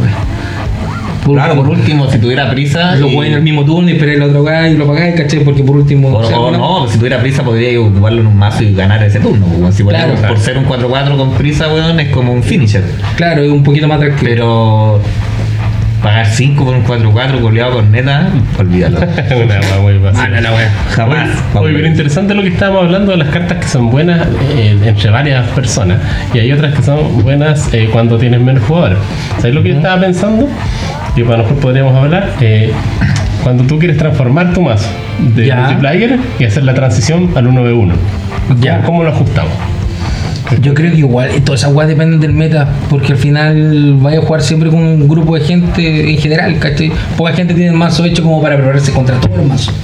Por 1.25 1.37
Claro, 1.37 1.55
por 1.55 1.69
último, 1.71 2.03
último, 2.03 2.11
si 2.13 2.19
tuviera 2.19 2.51
prisa. 2.51 2.97
Lo 2.97 3.09
juegas 3.09 3.29
en 3.29 3.39
el 3.39 3.43
mismo 3.43 3.65
turno 3.65 3.89
y 3.89 3.93
esperáis 3.93 4.19
la 4.19 4.27
otra 4.27 4.43
weá 4.43 4.69
y 4.69 4.77
lo 4.77 4.87
pagáis, 4.87 5.15
¿cachai? 5.15 5.43
Porque 5.43 5.63
por 5.63 5.75
último. 5.77 6.09
O, 6.09 6.19
o 6.19 6.25
sea, 6.25 6.39
o 6.39 6.49
una- 6.51 6.59
no, 6.59 6.87
si 6.87 6.99
tuviera 6.99 7.19
prisa 7.19 7.43
podría 7.43 7.81
ocuparlo 7.81 8.21
en 8.21 8.27
un 8.27 8.37
mazo 8.37 8.63
y 8.63 8.75
ganar 8.75 9.03
ese 9.03 9.21
turno. 9.21 9.47
weón. 9.47 9.73
Si 9.73 9.83
por, 9.83 9.95
Claro, 9.95 10.11
por 10.11 10.19
claro. 10.21 10.37
ser 10.37 10.59
un 10.59 10.67
4-4 10.67 11.17
con 11.17 11.31
prisa, 11.33 11.73
weón, 11.73 11.99
es 11.99 12.11
como 12.11 12.31
un 12.31 12.43
finisher. 12.43 12.85
Claro, 13.17 13.43
es 13.43 13.51
un 13.51 13.63
poquito 13.63 13.89
más 13.89 13.97
atractivo. 13.97 14.29
Pero 14.31 15.01
pagar 16.05 16.27
5 16.27 16.65
por 16.65 16.77
un 16.77 16.85
4-4 16.85 17.41
goleado 17.41 17.73
con 17.73 17.91
neta, 17.91 18.29
olvídalo. 18.59 18.99
Una 18.99 19.81
wea. 19.81 20.13
Mala 20.13 20.41
la 20.41 20.53
weá. 20.53 20.71
Jamás. 20.91 21.31
Oye, 21.55 21.73
pero 21.75 21.87
interesante 21.89 22.35
lo 22.35 22.43
que 22.43 22.49
estábamos 22.51 22.85
hablando 22.85 23.13
de 23.13 23.17
las 23.19 23.29
cartas 23.29 23.59
que 23.59 23.67
son 23.69 23.91
buenas 23.91 24.27
eh, 24.55 24.77
entre 24.85 25.11
varias 25.11 25.47
personas 25.49 25.99
y 26.35 26.39
hay 26.41 26.53
otras 26.53 26.75
que 26.75 26.83
son 26.83 27.23
buenas 27.23 27.73
eh, 27.73 27.89
cuando 27.91 28.19
tienes 28.19 28.41
menos 28.41 28.63
jugadores. 28.65 28.99
¿Sabes 29.39 29.55
lo 29.55 29.63
que 29.63 29.71
yo 29.71 29.77
estaba 29.77 30.01
pensando? 30.01 30.47
Y 31.17 31.23
a 31.23 31.25
lo 31.25 31.39
mejor 31.39 31.57
podríamos 31.57 31.95
hablar. 31.97 32.31
eh, 32.41 32.71
cuando 33.43 33.65
tú 33.65 33.79
quieres 33.79 33.99
transformar 33.99 34.55
tu 34.55 34.63
mazo 34.63 34.89
de 35.19 35.47
Ya. 35.47 35.57
multiplayer 35.57 36.19
y 36.39 36.45
hacer 36.45 36.65
la 36.65 36.73
transición 36.73 37.31
al 37.35 37.47
1v1. 37.47 37.93
Ya. 38.61 38.77
¿Cómo, 38.77 38.87
cómo 38.87 39.05
lo 39.05 39.11
ajustamos? 39.11 39.53
Yo 40.61 40.75
creo 40.75 40.93
que 40.93 40.99
igual, 40.99 41.31
todas 41.45 41.61
esas 41.61 41.73
weas 41.73 41.89
dependen 41.89 42.21
del 42.21 42.33
meta, 42.33 42.69
porque 42.91 43.13
al 43.13 43.19
final 43.19 43.97
vaya 44.01 44.19
a 44.19 44.23
jugar 44.23 44.43
siempre 44.43 44.71
con 44.71 44.81
un 44.81 45.09
grupo 45.09 45.35
de 45.35 45.43
gente 45.43 46.11
en 46.11 46.19
general, 46.19 46.59
¿cachai? 46.59 46.93
Poca 47.17 47.33
gente 47.33 47.55
tiene 47.55 47.71
el 47.71 47.77
mazo 47.77 48.05
hecho 48.05 48.23
como 48.23 48.41
para 48.43 48.57
prepararse 48.57 48.93
contra 48.93 49.19
todos 49.21 49.37
los 49.37 49.47
mazos. 49.47 49.75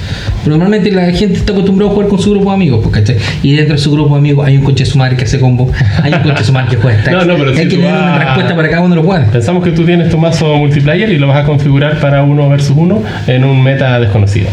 Pero 0.43 0.57
normalmente 0.57 0.91
la 0.91 1.11
gente 1.11 1.37
está 1.37 1.53
acostumbrada 1.53 1.91
a 1.91 1.93
jugar 1.93 2.09
con 2.09 2.19
su 2.19 2.31
grupo 2.31 2.49
de 2.49 2.55
amigos, 2.55 2.79
pues, 2.83 2.93
¿cachai? 2.95 3.17
Y 3.43 3.53
dentro 3.53 3.75
de 3.75 3.81
su 3.81 3.91
grupo 3.91 4.13
de 4.13 4.19
amigos 4.19 4.47
hay 4.47 4.57
un 4.57 4.63
coche 4.63 4.85
su 4.85 4.97
madre 4.97 5.15
que 5.15 5.25
hace 5.25 5.39
combo, 5.39 5.71
hay 6.01 6.13
un 6.13 6.21
coche 6.21 6.43
su 6.43 6.53
madre 6.53 6.69
que 6.71 6.77
juega 6.77 6.99
stacks. 7.01 7.17
No, 7.17 7.25
no, 7.25 7.37
pero 7.37 7.51
hay 7.51 7.57
si 7.57 7.67
que 7.67 7.77
una 7.77 8.17
respuesta 8.17 8.55
para 8.55 8.69
cada 8.69 8.81
uno 8.81 8.89
de 8.89 8.95
los 8.95 9.05
jugadores. 9.05 9.31
Pensamos 9.31 9.63
que 9.63 9.71
tú 9.71 9.85
tienes 9.85 10.09
tu 10.09 10.17
mazo 10.17 10.57
multiplayer 10.57 11.09
y 11.09 11.17
lo 11.17 11.27
vas 11.27 11.43
a 11.43 11.45
configurar 11.45 11.99
para 11.99 12.23
uno 12.23 12.49
versus 12.49 12.75
uno 12.75 13.01
en 13.27 13.43
un 13.43 13.61
meta 13.63 13.99
desconocido. 13.99 14.47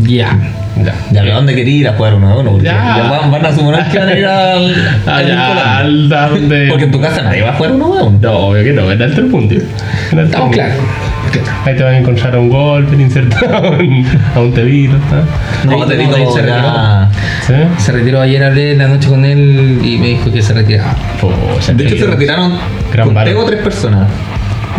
Ya. 0.00 0.38
Ya. 0.82 1.22
¿Ya 1.24 1.32
a 1.32 1.34
dónde 1.36 1.54
quería 1.54 1.74
ir 1.76 1.88
a 1.88 1.92
jugar 1.92 2.14
uno 2.14 2.30
a 2.30 2.38
uno? 2.38 2.52
Porque 2.52 2.66
Ya. 2.66 2.96
ya 2.96 3.10
van, 3.10 3.30
van 3.30 3.46
a 3.46 3.52
suponer 3.52 3.84
que 3.88 3.98
van 3.98 4.08
a 4.08 4.18
ir 4.18 4.26
al. 4.26 4.74
Ah, 5.06 5.78
al 5.78 6.08
donde- 6.08 6.68
Porque 6.68 6.84
en 6.84 6.90
tu 6.90 7.00
casa 7.00 7.22
nadie 7.22 7.42
va 7.42 7.50
a 7.50 7.52
jugar 7.54 7.72
uno 7.72 7.84
a 7.84 7.88
uno. 8.04 8.18
No, 8.20 8.32
obvio 8.32 8.64
que 8.64 8.72
no, 8.72 8.82
Mundi. 9.28 9.56
En 9.56 10.18
Alter 10.18 10.24
Estamos 10.24 10.50
claros. 10.52 10.76
Ahí 11.64 11.76
te 11.76 11.82
van 11.82 11.94
a 11.94 11.98
encontrar 11.98 12.34
a 12.34 12.38
un 12.38 12.50
golpe 12.50 12.94
insertado 12.96 13.68
a 13.68 14.40
un, 14.40 14.52
tebito. 14.52 14.94
No, 15.64 15.72
Ahí 15.82 15.88
te 15.88 15.96
no, 16.06 16.32
se 16.32 16.46
ya. 16.46 17.08
¿Sí? 17.46 17.54
Se 17.78 17.92
retiró 17.92 18.20
ayer, 18.20 18.42
hablé 18.42 18.76
la 18.76 18.88
noche 18.88 19.08
con 19.08 19.24
él 19.24 19.80
y 19.82 19.98
me 19.98 20.08
dijo 20.08 20.30
que 20.30 20.42
se 20.42 20.52
retiraba. 20.52 20.94
De 21.74 21.84
hecho, 21.84 21.96
se 21.96 22.06
retiraron. 22.06 22.58
Gran 22.92 23.14
valor. 23.14 23.46
tres 23.46 23.62
personas. 23.62 24.08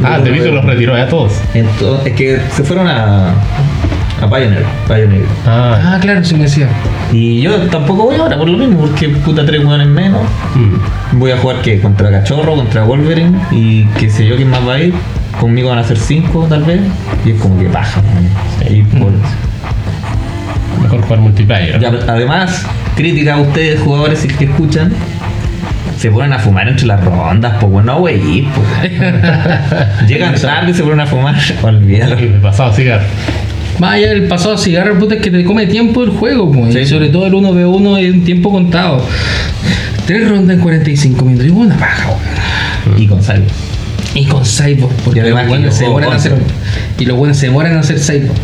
Ah, 0.04 0.19
Tebito 0.23 0.45
uno 0.45 0.56
los 0.56 0.65
retiró 0.65 0.95
a 0.95 1.08
todos. 1.08 1.34
Entonces, 1.54 2.08
es 2.08 2.13
que 2.13 2.39
se 2.52 2.63
fueron 2.63 2.88
a. 2.88 3.34
a 4.23 4.29
Pioneer. 4.29 4.63
Pioneer. 4.88 5.25
Ah, 5.45 5.93
Ah, 5.95 5.97
claro, 6.01 6.23
sí 6.23 6.36
me 6.36 6.43
decía. 6.43 6.67
Y 7.12 7.41
yo 7.41 7.55
tampoco 7.69 8.03
voy 8.05 8.15
ahora 8.15 8.38
por 8.38 8.49
lo 8.49 8.57
mismo, 8.57 8.79
porque 8.81 9.09
puta 9.09 9.45
tres 9.45 9.63
hueones 9.63 9.88
menos. 9.88 10.21
mm. 10.55 11.19
Voy 11.19 11.31
a 11.31 11.38
jugar 11.38 11.62
que 11.62 11.79
contra 11.79 12.09
Cachorro, 12.09 12.55
contra 12.55 12.83
Wolverine 12.83 13.38
y 13.51 13.86
qué 13.99 14.09
sé 14.09 14.25
yo 14.25 14.36
quién 14.36 14.49
más 14.49 14.67
va 14.67 14.73
a 14.75 14.79
ir. 14.79 14.93
Conmigo 15.39 15.69
van 15.69 15.79
a 15.79 15.83
ser 15.83 15.97
cinco 15.97 16.45
tal 16.49 16.63
vez. 16.63 16.79
Y 17.25 17.31
es 17.31 17.41
como 17.41 17.59
que 17.59 17.67
baja. 17.67 18.01
Y 18.69 18.81
por- 18.83 19.12
mejor 20.81 21.01
jugar 21.01 21.19
multiplayer. 21.19 21.79
Ya, 21.79 21.89
además, 22.07 22.65
crítica 22.95 23.36
a 23.36 23.39
ustedes, 23.41 23.79
jugadores, 23.81 24.19
si 24.19 24.27
es 24.27 24.33
que 24.38 24.45
escuchan. 24.45 24.91
Se 25.97 26.09
ponen 26.12 26.33
a 26.33 26.39
fumar 26.39 26.67
entre 26.67 26.86
las 26.88 27.03
rondas, 27.05 27.53
pues 27.59 27.71
bueno, 27.71 27.99
güey. 27.99 28.41
pues. 28.41 28.91
Llegan 30.07 30.36
tarde 30.36 30.71
y 30.71 30.73
se 30.73 30.83
ponen 30.83 30.99
a 31.01 31.05
fumar. 31.05 31.36
Olvídalo. 31.62 32.17
Pasaba 32.41 32.73
cigarro. 32.73 33.03
Más 33.79 33.93
allá 33.95 34.09
del 34.09 34.27
pasado 34.27 34.57
cigarro, 34.57 34.97
puta, 34.99 35.15
es 35.15 35.21
que 35.21 35.31
te 35.31 35.43
come 35.43 35.65
tiempo 35.65 36.03
el 36.03 36.12
juego, 36.12 36.51
pues. 36.51 36.73
Sí. 36.73 36.79
Y 36.79 36.86
sobre 36.86 37.09
todo 37.09 37.25
el 37.25 37.33
1v1 37.33 37.99
es 37.99 38.13
un 38.13 38.23
tiempo 38.23 38.51
contado. 38.51 39.03
Tres 40.05 40.29
rondas 40.29 40.57
en 40.57 40.62
45 40.62 41.25
minutos. 41.25 41.47
Y 41.47 41.49
una 41.49 41.77
paja, 41.77 42.09
weón. 42.09 43.01
Y 43.01 43.07
con 43.07 43.23
sal. 43.23 43.43
Y 44.13 44.25
con 44.25 44.43
cyborg, 44.45 44.93
porque 45.03 45.19
Y 45.19 45.21
además 45.23 45.43
los 45.43 45.49
buenos 45.49 45.73
yo 45.73 45.77
se 45.77 45.83
demoran 45.86 46.12
a 46.12 46.15
hacer. 46.15 46.33
Y 46.99 47.05
los 47.05 47.17
buenos 47.17 47.38
se 47.38 47.47
demoran 47.47 47.71
en 47.71 47.77
hacer 47.79 47.99
cyborg. 47.99 48.38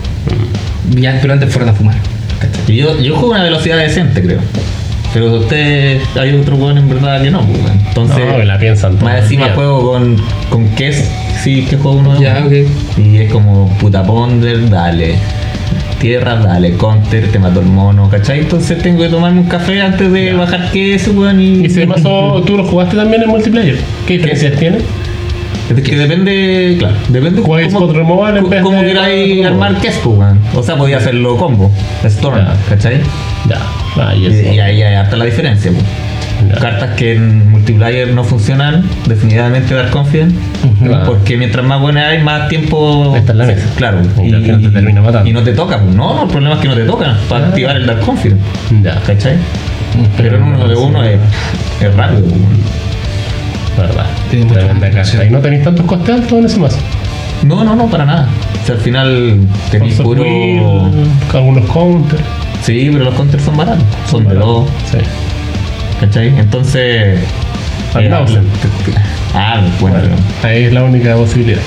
Ya, 0.96 1.20
pero 1.22 1.34
antes 1.34 1.52
fueron 1.52 1.70
a 1.70 1.74
fumar. 1.74 1.96
yo, 2.68 3.00
yo 3.00 3.16
juego 3.16 3.34
a 3.34 3.38
una 3.38 3.44
velocidad 3.44 3.78
decente, 3.78 4.22
creo. 4.22 4.40
Pero 5.14 5.40
ustedes, 5.40 6.02
hay 6.16 6.34
otro 6.36 6.56
weón 6.56 6.78
en 6.78 6.88
verdad 6.90 7.22
que 7.22 7.32
no, 7.32 7.46
pues. 7.46 7.60
Entonces, 7.88 8.26
No, 8.26 8.38
que 8.38 8.46
la 8.46 8.60
piensan 8.60 8.98
más 9.04 9.24
encima 9.24 9.50
juego 9.50 9.92
con, 9.92 10.18
con 10.50 10.68
Kes, 10.76 11.10
sí, 11.44 11.66
que 11.70 11.78
juego 11.78 11.98
uno 11.98 12.14
de 12.16 12.22
Ya, 12.22 12.44
ok. 12.46 13.00
Y 13.00 13.18
es 13.18 13.32
como 13.32 13.68
puta 13.80 14.04
ponder, 14.04 14.70
dale. 14.70 15.16
Tierra, 16.00 16.36
dale, 16.38 16.74
counter, 16.78 17.30
te 17.30 17.40
mató 17.40 17.60
el 17.60 17.66
mono, 17.66 18.10
¿cachai? 18.10 18.40
Entonces 18.40 18.82
tengo 18.82 19.02
que 19.02 19.10
tomarme 19.10 19.42
un 19.42 19.48
café 19.48 19.82
antes 19.82 20.10
de 20.12 20.32
bajar 20.34 20.72
queso, 20.72 21.12
weón. 21.12 21.42
Y, 21.42 21.66
Y 21.66 21.70
si 21.70 21.78
además 21.80 22.02
tú 22.46 22.56
lo 22.56 22.64
jugaste 22.64 22.96
también 22.96 23.24
en 23.24 23.30
multiplayer, 23.30 23.78
¿qué 24.08 24.14
diferencias 24.14 24.56
tiene? 24.58 24.78
Es 25.70 25.82
que 25.84 25.96
depende, 25.98 26.78
claro, 26.80 26.96
depende 27.10 27.42
cómo- 27.42 27.56
cómo- 27.74 28.50
cómo 28.64 28.82
queráis 28.82 29.46
armar 29.46 29.76
queso, 29.82 30.10
weón. 30.12 30.40
O 30.56 30.64
sea, 30.64 30.76
podía 30.78 30.98
hacerlo 30.98 31.36
combo, 31.38 31.70
Storm, 32.06 32.38
Ya. 32.38 32.54
¿cachai? 32.70 33.02
Ya, 33.48 33.60
ah, 33.98 34.16
y 34.16 34.26
Y, 34.26 34.56
y 34.56 34.60
ahí 34.60 34.82
hay 34.82 34.96
harta 34.96 35.16
la 35.18 35.26
diferencia. 35.26 35.72
Cartas 36.58 36.96
que 36.96 37.16
en 37.16 37.52
multiplayer 37.52 38.14
no 38.14 38.24
funcionan, 38.24 38.84
definitivamente 39.06 39.74
Dark 39.76 39.92
Confident. 39.92 40.34
Claro. 40.84 41.06
Porque 41.06 41.38
mientras 41.38 41.66
más 41.66 41.80
buena 41.82 42.08
hay, 42.08 42.24
más 42.24 42.48
tiempo. 42.50 43.16
Está 43.16 43.34
en 43.34 43.38
la 43.38 43.46
mesa. 43.46 43.68
Claro. 43.76 44.00
Y 44.24 44.34
al 44.34 44.42
final 44.42 44.62
te 44.62 44.70
termina 44.70 45.02
matando. 45.02 45.30
y 45.30 45.34
no 45.34 45.44
te 45.44 45.54
toca. 45.54 45.80
pues. 45.80 45.96
No, 45.96 46.16
no, 46.16 46.24
el 46.24 46.30
problema 46.30 46.56
es 46.56 46.62
que 46.62 46.68
no 46.70 46.76
te 46.76 46.86
toca 46.86 47.18
para 47.30 47.46
Ah. 47.46 47.48
activar 47.50 47.76
el 47.78 47.86
Dark 47.86 48.02
Confident. 48.02 48.40
Ya, 48.84 48.96
¿Cachai? 49.06 49.38
Pero 50.18 50.38
en 50.38 50.44
uno 50.44 50.68
de 50.68 50.76
uno 50.76 51.04
es, 51.04 51.20
es 51.82 51.96
rápido. 51.96 52.22
pues. 52.24 53.88
verdad. 53.88 54.06
Tiene 54.30 54.46
mucha 54.46 54.60
Tremenda 54.60 54.90
carta. 54.92 55.26
Y 55.26 55.30
no 55.30 55.40
tenéis 55.40 55.64
tantos 55.64 55.86
costes 55.86 56.10
altos 56.16 56.32
en 56.40 56.46
ese 56.46 56.60
mazo. 56.60 56.78
No, 57.46 57.64
no, 57.64 57.76
no, 57.76 57.88
para 57.88 58.06
nada. 58.06 58.28
O 58.62 58.66
sea, 58.66 58.76
al 58.76 58.82
final 58.82 59.40
tenéis 59.72 59.96
puro. 59.96 60.24
Algunos 61.34 61.66
counters. 61.70 62.22
Sí, 62.64 62.90
pero 62.92 63.06
los 63.06 63.14
counters 63.14 63.44
son 63.44 63.56
baratos. 63.58 63.84
Son 64.10 64.28
de 64.28 64.36
dos. 64.36 64.68
Sí. 64.92 64.98
¿Cachai? 66.00 66.40
Entonces. 66.40 67.20
Eh. 67.96 68.08
Ah, 69.34 69.62
bueno. 69.80 69.98
Bueno, 69.98 70.16
ahí 70.44 70.66
es 70.66 70.74
la 70.74 70.84
única 70.84 71.16
posibilidad. 71.16 71.62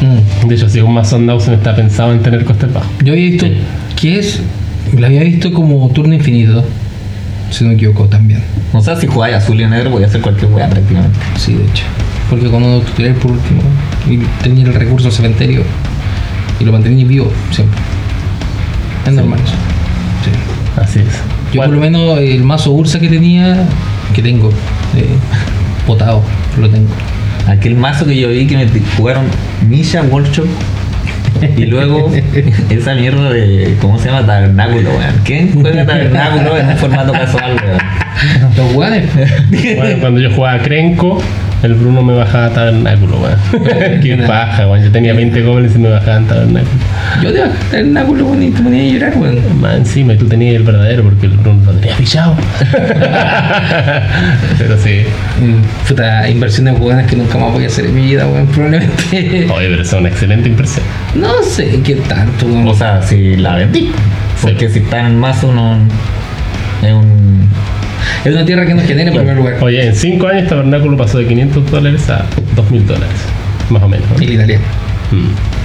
Mm. 0.00 0.48
De 0.48 0.54
hecho, 0.54 0.68
si 0.68 0.80
un 0.80 0.94
Mason 0.94 1.26
Dawson 1.26 1.54
está 1.54 1.76
pensado 1.76 2.12
en 2.12 2.20
tener 2.22 2.44
costes 2.44 2.72
bajos. 2.72 2.90
Yo 3.02 3.12
había 3.12 3.30
visto 3.30 3.46
que 3.96 4.18
es. 4.18 4.40
La 4.98 5.06
había 5.06 5.22
visto 5.22 5.52
como 5.52 5.88
turno 5.90 6.14
infinito. 6.14 6.64
Si 7.50 7.64
no 7.64 7.70
me 7.70 7.76
equivoco 7.76 8.06
también. 8.06 8.42
O 8.72 8.80
sea, 8.80 8.96
si 8.96 9.06
jugáis 9.06 9.36
azul 9.36 9.60
y 9.60 9.66
negro, 9.66 9.90
voy 9.90 10.04
a 10.04 10.06
hacer 10.06 10.20
cualquier 10.20 10.52
weá 10.52 10.68
prácticamente. 10.68 11.18
Sí, 11.36 11.54
de 11.54 11.64
hecho. 11.64 11.84
Porque 12.28 12.48
con 12.48 12.62
uno 12.62 12.80
tutorial 12.80 13.14
por 13.16 13.32
último. 13.32 13.62
Y 14.08 14.18
tenía 14.42 14.64
el 14.64 14.74
recurso 14.74 15.08
al 15.08 15.12
cementerio. 15.12 15.62
Y 16.60 16.64
lo 16.64 16.72
mantenía 16.72 17.04
vivo 17.04 17.30
siempre. 17.50 17.78
Es 19.06 19.12
normal 19.12 19.40
eso. 19.40 19.54
Sí. 20.24 20.80
Así 20.80 20.98
es. 21.00 21.39
Yo 21.52 21.62
por 21.62 21.70
lo 21.70 21.80
menos 21.80 22.18
el 22.18 22.44
mazo 22.44 22.72
Ursa 22.72 23.00
que 23.00 23.08
tenía, 23.08 23.66
que 24.14 24.22
tengo, 24.22 24.50
eh, 24.96 25.06
botado, 25.86 26.22
lo 26.58 26.68
tengo. 26.68 26.88
Aquel 27.46 27.74
mazo 27.74 28.06
que 28.06 28.16
yo 28.16 28.28
vi 28.28 28.46
que 28.46 28.56
me 28.56 28.66
jugaron 28.96 29.24
Misha 29.68 30.02
Workshop 30.02 30.46
y 31.56 31.66
luego 31.66 32.12
esa 32.70 32.94
mierda 32.94 33.30
de. 33.30 33.76
¿Cómo 33.80 33.98
se 33.98 34.06
llama? 34.06 34.26
Tabernáculo, 34.26 34.90
weón. 34.90 35.14
¿Quién 35.24 35.52
juega 35.52 35.86
Tabernáculo 35.86 36.56
en 36.56 36.68
un 36.68 36.76
formato 36.76 37.12
casual, 37.12 37.56
weón? 37.64 38.56
Los 38.56 38.72
guanes. 38.74 39.08
Bueno, 39.76 40.00
cuando 40.00 40.20
yo 40.20 40.30
jugaba 40.30 40.58
a 40.58 40.62
Krenko, 40.62 41.20
el 41.62 41.74
Bruno 41.74 42.02
me 42.02 42.14
bajaba 42.14 42.48
tabernáculo, 42.50 43.18
weón. 43.18 43.38
Qué 44.02 44.16
paja, 44.26 44.66
weón. 44.66 44.84
Yo 44.84 44.90
tenía 44.90 45.12
20 45.14 45.42
goblins 45.42 45.74
y 45.74 45.78
me 45.78 45.90
bajaban 45.90 46.26
tabernáculo. 46.26 46.70
Yo 47.22 47.32
te 47.32 47.40
tabernáculo 47.70 48.26
weón, 48.26 48.42
y 48.42 48.50
te 48.50 48.62
ponía 48.62 48.82
a 48.82 48.86
llorar, 48.92 49.18
weón. 49.18 49.60
Más 49.60 49.76
encima, 49.76 50.14
y 50.14 50.16
tú 50.16 50.26
tenías 50.26 50.56
el 50.56 50.62
verdadero 50.62 51.02
porque 51.04 51.26
el 51.26 51.32
Bruno 51.32 51.62
lo 51.66 51.72
tenía 51.72 51.96
pillado. 51.96 52.34
Pero 54.58 54.78
sí. 54.78 55.02
Mm, 55.40 55.86
Puta, 55.88 56.28
inversiones 56.28 56.78
buenas 56.78 57.06
que 57.06 57.16
nunca 57.16 57.38
más 57.38 57.52
voy 57.52 57.64
a 57.64 57.66
hacer 57.66 57.86
en 57.86 57.94
mi 57.94 58.02
vida, 58.02 58.26
weón, 58.26 58.46
probablemente. 58.46 59.46
Oye, 59.54 59.68
pero 59.68 59.82
es 59.82 59.92
una 59.92 60.08
excelente 60.08 60.48
impresión. 60.48 60.84
No 61.14 61.42
sé 61.42 61.80
qué 61.84 61.96
tanto, 61.96 62.46
weón. 62.46 62.68
O 62.68 62.74
sea, 62.74 63.02
si 63.02 63.36
la 63.36 63.56
vendí. 63.56 63.90
Porque 64.40 64.68
si 64.70 64.78
está 64.78 65.00
en 65.00 65.06
el 65.06 65.14
mazo, 65.14 65.52
no. 65.52 65.76
Es 66.82 66.92
un. 66.92 67.19
Es 68.24 68.34
una 68.34 68.44
tierra 68.44 68.66
que 68.66 68.74
nos 68.74 68.84
genera 68.84 69.10
en 69.10 69.16
primer 69.16 69.36
lugar. 69.36 69.56
Oye, 69.62 69.86
en 69.86 69.94
5 69.94 70.26
años 70.26 70.48
Tabernáculo 70.48 70.96
pasó 70.96 71.18
de 71.18 71.26
500 71.26 71.70
dólares 71.70 72.10
a 72.10 72.26
2000 72.54 72.86
dólares. 72.86 73.16
Más 73.70 73.82
o 73.82 73.88
menos. 73.88 74.08
¿no? 74.10 74.16
El 74.16 74.32
italiano. 74.34 74.64
Mm. 75.10 75.60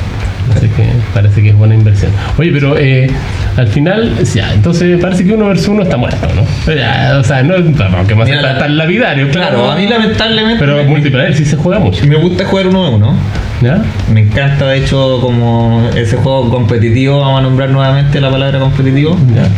Así 0.56 0.68
que 0.70 0.84
parece 1.14 1.42
que 1.42 1.50
es 1.50 1.58
buena 1.58 1.76
inversión. 1.76 2.12
Oye, 2.38 2.52
pero 2.54 2.78
eh, 2.78 3.10
al 3.58 3.68
final, 3.68 4.12
ya, 4.24 4.54
entonces 4.54 5.00
parece 5.02 5.26
que 5.26 5.34
uno 5.34 5.48
versus 5.48 5.70
uno 5.70 5.84
está 5.84 5.98
muerto, 5.98 6.28
¿no? 6.36 6.74
Ya, 6.74 7.18
o 7.20 7.24
sea, 7.24 7.42
no 7.44 7.58
no, 7.58 8.08
que 8.08 8.16
más 8.16 8.28
Mira, 8.28 8.40
está 8.40 8.60
tan 8.60 8.78
lapidario, 8.78 9.30
claro. 9.32 9.58
Claro, 9.58 9.72
a 9.72 9.76
mí 9.76 9.88
lamentablemente. 9.88 10.60
Pero 10.60 10.84
multiplayer 10.86 11.36
sí 11.36 11.46
se 11.46 11.58
juega 11.58 11.80
mucho. 11.80 12.06
me 12.06 12.16
gusta 12.16 12.46
jugar 12.46 12.68
uno 12.68 12.86
a 12.86 12.90
uno. 12.92 13.16
¿Ya? 13.62 13.82
Me 14.14 14.22
encanta, 14.22 14.68
de 14.68 14.78
hecho, 14.78 15.20
como 15.20 15.90
ese 15.96 16.18
juego 16.18 16.50
competitivo, 16.50 17.22
vamos 17.22 17.40
a 17.40 17.44
nombrar 17.44 17.70
nuevamente 17.70 18.22
la 18.22 18.30
palabra 18.30 18.60
competitivo. 18.60 19.18
Ya. 19.34 19.50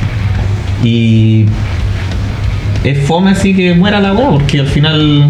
Y 0.88 1.48
es 2.92 3.00
fome 3.00 3.32
así 3.32 3.54
que 3.54 3.74
muera 3.74 4.00
la 4.00 4.14
weá, 4.14 4.30
porque 4.30 4.60
al 4.60 4.68
final 4.68 5.30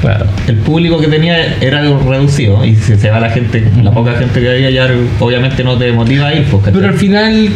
Claro. 0.00 0.26
el 0.46 0.56
público 0.56 0.98
que 0.98 1.08
tenía 1.08 1.56
era 1.60 1.80
reducido. 1.80 2.64
Y 2.64 2.74
si 2.76 2.96
se 2.96 3.10
va 3.10 3.20
la 3.20 3.30
gente, 3.30 3.64
la 3.82 3.90
poca 3.90 4.12
gente 4.14 4.40
que 4.40 4.50
había, 4.50 4.70
ya 4.70 4.88
obviamente 5.20 5.64
no 5.64 5.76
te 5.76 5.90
motiva 5.92 6.28
a 6.28 6.34
ir. 6.34 6.44
Pues. 6.44 6.64
Pero 6.72 6.86
al 6.88 6.94
final, 6.94 7.48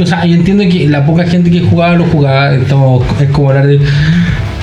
o 0.00 0.06
sea, 0.06 0.24
yo 0.24 0.34
entiendo 0.34 0.64
que 0.70 0.88
la 0.88 1.04
poca 1.04 1.24
gente 1.24 1.50
que 1.50 1.60
jugaba 1.60 1.94
lo 1.94 2.04
jugaba, 2.04 2.54
estamos, 2.54 3.04
es 3.20 3.28
como 3.30 3.50
hablar 3.50 3.66
de 3.66 3.80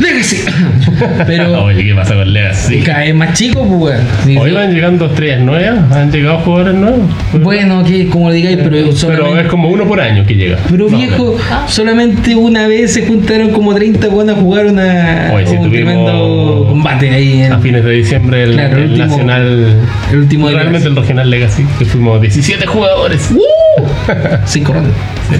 Legacy. 0.02 0.38
Pero 1.28 1.64
Oye, 1.66 1.84
¿qué 1.84 1.96
pasa 1.96 2.16
con 2.16 2.32
Legacy? 2.34 2.80
cada 2.82 3.00
vez 3.00 3.16
más 3.16 3.34
chico, 3.34 3.66
pues, 3.66 3.80
weón. 3.98 4.08
Sí, 4.26 4.38
Hoy 4.38 4.50
sí. 4.50 4.56
van 4.56 4.74
llegando 4.74 5.06
estrellas 5.06 5.40
nuevas, 5.42 5.92
han 5.92 6.12
llegado 6.12 6.40
jugadores 6.40 6.74
nuevos. 6.76 7.00
Bueno, 7.42 7.84
que 7.84 8.08
como 8.08 8.30
lo 8.30 8.34
digáis, 8.36 8.58
pero 8.58 8.70
Pero 8.72 8.92
solamente. 8.96 9.42
es 9.42 9.48
como 9.48 9.70
uno 9.70 9.86
por 9.88 10.00
año 10.02 10.26
que 10.26 10.36
llega. 10.36 10.58
Pero 10.70 10.88
viejo, 10.88 11.36
menos. 11.38 11.72
solamente 11.72 12.36
una 12.36 12.68
vez 12.68 12.94
se 12.94 13.06
juntaron 13.06 13.50
como 13.52 13.74
30 13.74 14.08
buenas 14.10 14.38
a 14.38 14.40
jugar 14.42 14.66
una, 14.68 15.32
Oye, 15.34 15.46
un 15.58 15.70
tuvimos- 15.70 15.72
tremendo 15.72 16.66
combate 16.70 17.10
ahí 17.10 17.42
en 17.44 17.54
A 17.54 17.60
fines 17.60 17.84
de 17.84 17.92
diciembre 17.92 18.44
el, 18.44 18.54
Claro, 18.54 18.78
el 18.78 18.84
el 18.84 18.90
último- 18.92 19.08
nacional. 19.08 19.78
el 20.12 20.18
último 20.18 20.48
de 20.50 20.56
Realmente 20.56 20.88
el 20.88 20.96
regional 20.96 21.30
Legacy, 21.30 21.66
que 21.80 21.86
fuimos 21.86 22.22
17 22.22 22.66
jugadores. 22.66 23.30
cinco 24.46 24.74
rondas. 24.74 24.92
Sí, 25.30 25.36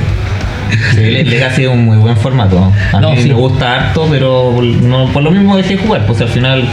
Le- 0.96 1.24
Legacy 1.24 1.64
es 1.64 1.70
un 1.70 1.86
muy 1.86 1.98
buen 1.98 2.16
formato. 2.18 2.72
A 2.94 3.00
No, 3.02 3.12
mí 3.12 3.22
sí. 3.22 3.30
me 3.30 3.34
gusta 3.36 3.74
harto, 3.88 4.08
pero 4.10 4.52
por, 4.56 4.64
no, 4.64 5.06
por 5.08 5.24
lo 5.24 5.32
mismo 5.32 5.58
dejé 5.58 5.76
de 5.78 5.84
jugar. 5.84 6.06
Pues 6.06 6.22
al 6.22 6.28
final. 6.30 6.64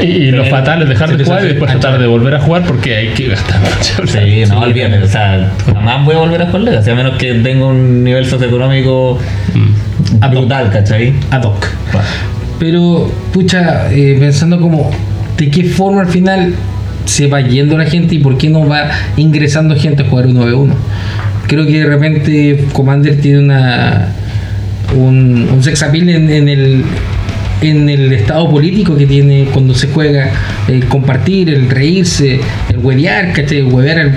Y, 0.00 0.04
y 0.06 0.30
lo 0.30 0.44
fatal 0.46 0.82
es 0.82 0.88
dejar 0.88 1.16
de 1.16 1.24
jugar 1.24 1.44
y 1.44 1.48
después 1.48 1.70
tratar 1.70 1.98
de 1.98 2.06
volver 2.06 2.34
a 2.34 2.40
jugar 2.40 2.62
porque 2.64 2.96
hay 2.96 3.08
que 3.08 3.28
gastar 3.28 3.60
mucho. 3.60 4.06
Sí, 4.06 4.44
no, 4.48 4.60
olvídate. 4.60 5.02
O 5.02 5.06
sea, 5.08 5.52
jamás 5.66 6.04
voy 6.04 6.14
a 6.14 6.18
volver 6.18 6.42
a 6.42 6.46
jugar 6.46 6.60
Legacy, 6.62 6.90
a 6.90 6.94
menos 6.94 7.16
que 7.18 7.34
tenga 7.34 7.66
un 7.66 8.04
nivel 8.04 8.24
socioeconómico 8.26 9.18
Mm. 9.54 10.30
brutal, 10.30 10.70
¿cachai? 10.70 11.12
Ad 11.30 11.42
hoc. 11.44 11.66
Bueno, 11.92 12.08
Pero, 12.58 13.10
pucha, 13.32 13.90
eh, 13.92 14.16
pensando 14.18 14.58
como 14.60 14.90
de 15.36 15.50
qué 15.50 15.64
forma 15.64 16.00
al 16.02 16.08
final 16.08 16.54
se 17.04 17.26
va 17.28 17.40
yendo 17.40 17.78
la 17.78 17.84
gente 17.86 18.16
y 18.16 18.18
por 18.18 18.36
qué 18.36 18.48
no 18.50 18.66
va 18.68 18.90
ingresando 19.16 19.74
gente 19.76 20.02
a 20.02 20.06
jugar 20.06 20.26
1v1. 20.26 20.72
Creo 21.48 21.66
que 21.66 21.80
de 21.80 21.86
repente 21.86 22.64
Commander 22.72 23.20
tiene 23.20 23.40
una 23.40 24.12
un, 24.96 25.48
un 25.52 25.62
sex 25.62 25.82
appeal 25.82 26.08
en, 26.08 26.30
en 26.30 26.48
el 26.48 26.84
en 27.60 27.88
el 27.88 28.12
estado 28.12 28.48
político 28.48 28.96
que 28.96 29.06
tiene 29.06 29.46
cuando 29.52 29.74
se 29.74 29.88
juega 29.88 30.30
el 30.68 30.86
compartir, 30.86 31.50
el 31.50 31.68
reírse, 31.68 32.38
el 32.68 32.78
huevear, 32.78 33.32
¿cachai? 33.32 33.58
El 33.58 33.64
huevear 33.66 33.98
al, 33.98 34.14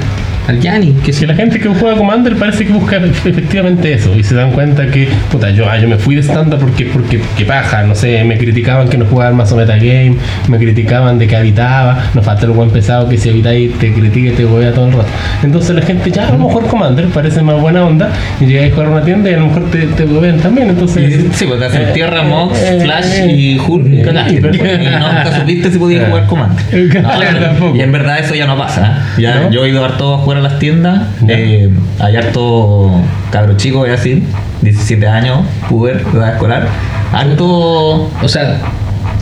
al 0.48 0.60
Yanni, 0.60 0.94
que 1.06 1.14
Si 1.14 1.26
la 1.26 1.36
gente 1.36 1.60
que 1.60 1.70
juega 1.70 1.96
Commander 1.98 2.36
parece 2.36 2.66
que 2.66 2.74
busca 2.74 2.98
efectivamente 3.26 3.94
eso 3.94 4.14
y 4.18 4.24
se 4.24 4.36
dan 4.36 4.52
cuenta 4.52 4.88
que, 4.88 5.08
puta, 5.32 5.50
yo, 5.52 5.70
ah, 5.70 5.78
yo 5.78 5.88
me 5.88 5.98
fui 5.98 6.16
de 6.16 6.22
estándar 6.22 6.60
porque, 6.60 6.86
porque, 6.86 7.22
que 7.38 7.46
paja, 7.46 7.84
no 7.84 7.96
sé, 7.96 8.24
me 8.24 8.38
criticaban 8.38 8.90
que 8.90 8.98
no 8.98 9.06
jugaba 9.06 9.32
más 9.32 9.52
o 9.52 9.56
metagame, 9.56 10.16
me 10.48 10.58
criticaban 10.58 11.20
de 11.20 11.28
que 11.28 11.36
habitaba, 11.36 12.06
nos 12.14 12.26
falta 12.26 12.46
el 12.46 12.52
buen 12.52 12.70
pesado 12.70 13.08
que 13.10 13.18
si 13.18 13.30
habitáis 13.30 13.74
te 13.80 13.94
critica 13.94 14.30
y 14.30 14.34
te 14.34 14.46
huevea 14.46 14.72
todo 14.74 14.88
el 14.88 14.94
rato. 14.94 15.08
Entonces 15.44 15.76
la 15.76 15.82
gente, 15.82 16.10
ya, 16.12 16.24
a 16.28 16.32
jugar 16.32 16.68
Commander, 16.68 17.06
parece 17.08 17.42
más 17.42 17.60
buena 17.62 17.86
onda, 17.86 18.10
y 18.40 18.46
llegáis 18.46 18.72
a 18.72 18.76
jugar 18.76 18.88
a 18.88 18.92
una 18.92 19.04
tienda 19.04 19.30
y 19.30 19.34
a 19.34 19.38
lo 19.38 19.48
mejor 19.48 19.70
te, 19.72 19.80
te 19.88 20.06
huevean 20.06 20.38
también, 20.40 20.70
entonces... 20.70 21.10
y- 21.12 21.30
sí, 21.34 21.46
pues 21.46 21.60
te 21.60 21.66
hacen 21.66 21.82
eh, 21.84 21.92
tierra, 21.94 22.24
Mox, 22.24 22.60
eh, 22.62 22.80
Flash 22.82 23.06
eh, 23.14 23.32
y 23.36 23.60
Hulk. 23.60 23.86
eh, 23.88 24.00
y 24.00 24.04
cagaste. 24.04 24.42
pero- 24.42 24.56
Y 24.56 24.86
nunca 25.00 25.40
supiste 25.40 25.72
si 25.72 25.78
podías 25.78 26.08
jugar 26.10 26.26
Commander. 26.26 26.90
Claro, 26.90 27.54
No, 27.60 27.76
y 27.76 27.82
en 27.82 27.92
verdad 27.92 28.20
eso 28.20 28.34
ya 28.36 28.46
no 28.48 28.58
pasa. 28.58 29.06
¿eh? 29.18 29.22
Ya, 29.22 29.36
¿No? 29.42 29.52
Yo 29.52 29.66
he 29.66 29.70
ido 29.70 29.80
a 29.80 29.90
jugar 30.32 30.46
a 30.46 30.50
las 30.50 30.60
tiendas. 30.60 31.08
Eh, 31.28 31.70
hay 32.00 32.16
harto 32.16 32.90
cabro 33.32 33.58
chico, 33.58 33.80
voy 33.80 33.90
a 33.90 33.94
decir, 33.94 34.24
17 34.62 35.08
años, 35.08 35.46
puber, 35.68 36.06
edad 36.14 36.34
escolar. 36.34 36.68
Harto. 37.12 38.10
o 38.22 38.28
sea, 38.28 38.58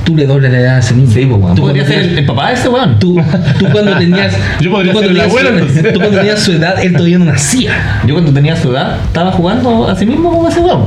tú 0.09 0.15
le 0.17 0.25
dobles 0.25 0.51
la 0.51 0.59
edad 0.59 0.75
a 0.77 0.79
ese 0.79 0.95
niño. 0.95 1.11
Sí, 1.13 1.25
pues, 1.25 1.39
weón. 1.41 1.55
Tú 1.55 1.61
Podría 1.61 1.83
cuando 1.83 1.93
ser 1.93 2.01
tenías- 2.01 2.11
el, 2.13 2.17
el 2.19 2.25
papá 2.25 2.47
de 2.47 2.53
ese 2.55 2.69
weón. 2.69 2.99
Tú, 2.99 3.21
tú 3.59 3.65
cuando 3.71 3.97
tenías. 3.97 4.35
Yo 4.59 4.71
podría 4.71 4.91
tú 4.93 4.99
cuando 4.99 4.99
ser 4.99 5.09
el 5.09 5.15
tenías 5.15 5.25
abuelo, 5.27 5.49
su- 5.49 5.55
entonces. 5.55 5.93
Tú 5.93 5.99
cuando 5.99 6.17
tenías 6.17 6.39
su 6.39 6.51
edad, 6.53 6.83
él 6.83 6.93
todavía 6.93 7.19
no 7.19 7.25
nacía. 7.25 8.01
Yo 8.07 8.13
cuando 8.15 8.33
tenía 8.33 8.55
su 8.55 8.71
edad 8.71 8.97
estaba 9.05 9.31
jugando 9.31 9.87
a 9.87 9.95
sí 9.95 10.05
mismo 10.07 10.31
como 10.31 10.49
ese 10.49 10.59
weón. 10.61 10.85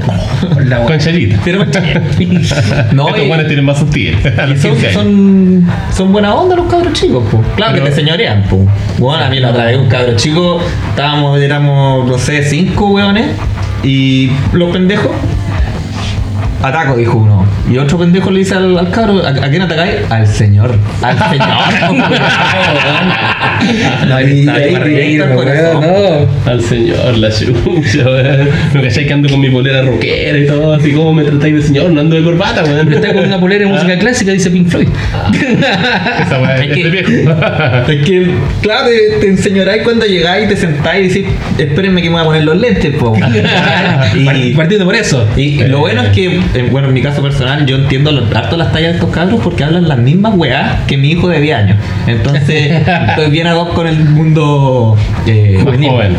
La 0.66 0.78
Con 0.78 0.86
wea. 0.88 0.98
Chelita. 0.98 1.38
Pero 1.44 1.64
no, 2.92 3.08
Estos 3.08 3.28
buenos 3.28 3.46
tienen 3.46 3.64
más 3.64 3.80
los 3.80 3.90
son, 3.90 3.94
15 4.72 4.86
años. 4.88 4.92
son, 4.92 5.66
son 5.96 6.12
buena 6.12 6.34
onda 6.34 6.56
los 6.56 6.66
cabros 6.70 6.92
chicos, 6.94 7.22
po. 7.30 7.40
Claro 7.56 7.72
Pero- 7.74 7.84
que 7.84 7.90
te 7.90 7.96
señorean, 7.96 8.42
po. 8.44 8.66
Bueno, 8.98 9.24
a 9.24 9.28
mí 9.28 9.38
la 9.40 9.50
otra 9.50 9.66
vez 9.66 9.76
un 9.78 9.88
cabro 9.88 10.16
chico, 10.16 10.60
estábamos, 10.90 11.38
éramos, 11.40 12.08
no 12.08 12.18
sé, 12.18 12.42
cinco 12.44 12.88
weones, 12.90 13.26
y 13.84 14.30
los 14.52 14.70
pendejos. 14.70 15.10
Ataco, 16.62 16.96
dijo 16.96 17.18
uno. 17.18 17.46
Y 17.70 17.78
otro 17.78 17.98
pendejo 17.98 18.30
le 18.30 18.40
dice 18.40 18.54
al, 18.54 18.76
al 18.78 18.90
cabro, 18.90 19.24
¿a, 19.24 19.30
a 19.30 19.48
quién 19.50 19.62
atacáis? 19.62 19.96
Al 20.10 20.26
señor. 20.26 20.76
Al 21.02 21.18
señor. 21.18 22.02
No, 24.08 24.20
Y 24.20 24.48
ahí 24.48 25.20
weón, 25.20 25.80
no. 25.80 26.50
Al 26.50 26.60
señor, 26.62 27.16
la 27.18 27.30
chucha, 27.30 28.04
weón. 28.04 28.48
No 28.74 28.82
cachai 28.82 29.06
que 29.06 29.12
ando 29.12 29.28
con 29.28 29.40
mi 29.40 29.50
polera 29.50 29.82
rockera 29.82 30.36
y 30.38 30.46
todo, 30.46 30.74
así 30.74 30.92
como 30.92 31.14
me 31.14 31.22
tratáis 31.24 31.54
de 31.54 31.62
señor, 31.62 31.90
no 31.90 32.00
ando 32.00 32.16
de 32.16 32.24
corbata, 32.24 32.64
weón. 32.64 32.86
Pero 32.88 32.96
está 33.00 33.14
con 33.14 33.24
una 33.24 33.38
polera 33.38 33.64
de 33.66 33.72
música 33.72 33.96
clásica, 33.98 34.32
dice 34.32 34.50
Pink 34.50 34.68
Floyd. 34.68 34.88
Esa 36.26 36.40
weá 36.40 36.56
Es 36.56 36.72
que- 36.72 36.84
de 36.84 36.90
viejo. 36.90 37.10
Es 37.92 38.04
que, 38.06 38.26
claro, 38.62 38.86
te, 38.88 39.18
te 39.20 39.28
enseñoráis 39.28 39.82
cuando 39.82 40.06
llegáis, 40.06 40.48
te 40.48 40.56
sentáis 40.56 41.14
y 41.16 41.20
decís, 41.22 41.34
espérenme 41.58 42.02
que 42.02 42.08
me 42.08 42.14
voy 42.14 42.22
a 42.22 42.24
poner 42.24 42.44
los 42.44 42.56
lentes, 42.56 42.94
po. 42.96 43.14
y, 44.14 44.54
Partiendo 44.54 44.84
por 44.84 44.94
eso. 44.96 45.26
Y 45.36 45.58
lo 45.64 45.80
bueno 45.80 46.02
es 46.02 46.08
que, 46.10 46.40
eh, 46.54 46.68
bueno, 46.70 46.88
en 46.88 46.94
mi 46.94 47.02
caso 47.02 47.22
personal, 47.22 47.64
yo 47.66 47.76
entiendo 47.76 48.12
lo- 48.12 48.36
harto 48.36 48.56
las 48.56 48.72
tallas 48.72 48.90
de 48.92 48.98
estos 48.98 49.10
cabros 49.10 49.40
porque 49.42 49.64
hablan 49.64 49.88
las 49.88 49.98
mismas 49.98 50.34
weás 50.36 50.80
que 50.86 50.96
mi 50.96 51.10
hijo 51.10 51.28
de 51.28 51.40
10 51.40 51.56
años. 51.58 51.76
Entonces, 52.06 52.82
estoy 53.08 53.30
bien 53.30 53.46
ad 53.46 53.56
hoc 53.56 53.74
con 53.74 53.86
el 53.86 53.98
mundo. 54.04 54.96
eh, 55.26 55.58
Más 55.64 55.76
joven. 55.76 56.16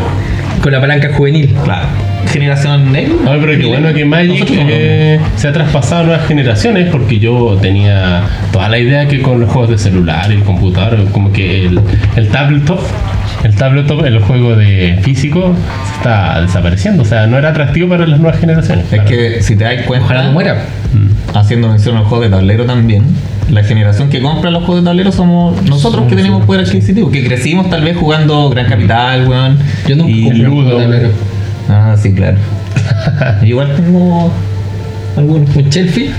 Con 0.62 0.72
la 0.72 0.80
palanca 0.80 1.10
juvenil. 1.12 1.54
claro. 1.64 1.86
generación 2.26 2.96
X. 2.96 3.12
No, 3.22 3.32
pero 3.38 3.58
qué 3.58 3.66
bueno 3.66 3.92
que 3.92 4.04
Magic 4.06 4.46
eh, 4.50 5.20
se 5.36 5.48
ha 5.48 5.52
traspasado 5.52 6.02
a 6.02 6.04
nuevas 6.06 6.26
generaciones 6.26 6.88
porque 6.90 7.18
yo 7.18 7.58
tenía 7.60 8.22
toda 8.50 8.68
la 8.70 8.78
idea 8.78 9.06
que 9.06 9.20
con 9.20 9.40
los 9.40 9.50
juegos 9.50 9.70
de 9.70 9.78
celular 9.78 10.26
y 10.30 10.34
el 10.36 10.42
computador, 10.42 11.06
como 11.12 11.30
que 11.32 11.66
el, 11.66 11.80
el 12.16 12.28
tabletop, 12.28 12.80
el 13.44 13.54
tabletop, 13.54 14.04
el 14.04 14.18
juego 14.20 14.56
de 14.56 14.98
físico, 15.02 15.54
está 15.96 16.40
desapareciendo. 16.40 17.02
O 17.02 17.06
sea, 17.06 17.26
no 17.26 17.38
era 17.38 17.50
atractivo 17.50 17.88
para 17.88 18.06
las 18.06 18.18
nuevas 18.18 18.40
generaciones. 18.40 18.84
Es 18.86 18.90
claro. 18.90 19.08
que 19.08 19.42
si 19.42 19.54
te 19.56 19.64
das 19.64 19.82
cuenta, 19.86 20.06
Ojalá 20.06 20.24
no 20.24 20.32
muera. 20.32 20.64
Mm. 20.94 21.36
haciendo 21.36 21.68
mención 21.68 21.96
al 21.96 22.04
juego 22.04 22.24
de 22.24 22.30
tablero 22.30 22.64
también, 22.64 23.04
la 23.50 23.62
generación 23.64 24.08
que 24.08 24.22
compra 24.22 24.50
los 24.50 24.64
juegos 24.64 24.82
de 24.84 24.88
tablero 24.88 25.12
somos 25.12 25.60
nosotros 25.64 26.06
que 26.08 26.16
tenemos 26.16 26.44
poder 26.46 26.64
adquisitivo, 26.64 27.10
que 27.10 27.24
crecimos 27.26 27.68
tal 27.68 27.82
vez 27.82 27.96
jugando 27.96 28.48
Gran 28.50 28.66
Capital, 28.66 29.26
weón. 29.28 29.58
Yo 29.86 29.96
nunca 29.96 30.10
y- 30.10 30.30
Ludo. 30.30 30.62
juego 30.62 30.78
de 30.78 30.84
tablero. 30.84 31.08
Ah, 31.68 31.96
sí, 32.00 32.14
claro. 32.14 32.36
Igual 33.42 33.74
tengo 33.76 34.30
algunos. 35.16 35.54
Un 35.56 35.68
Chelsea. 35.70 36.10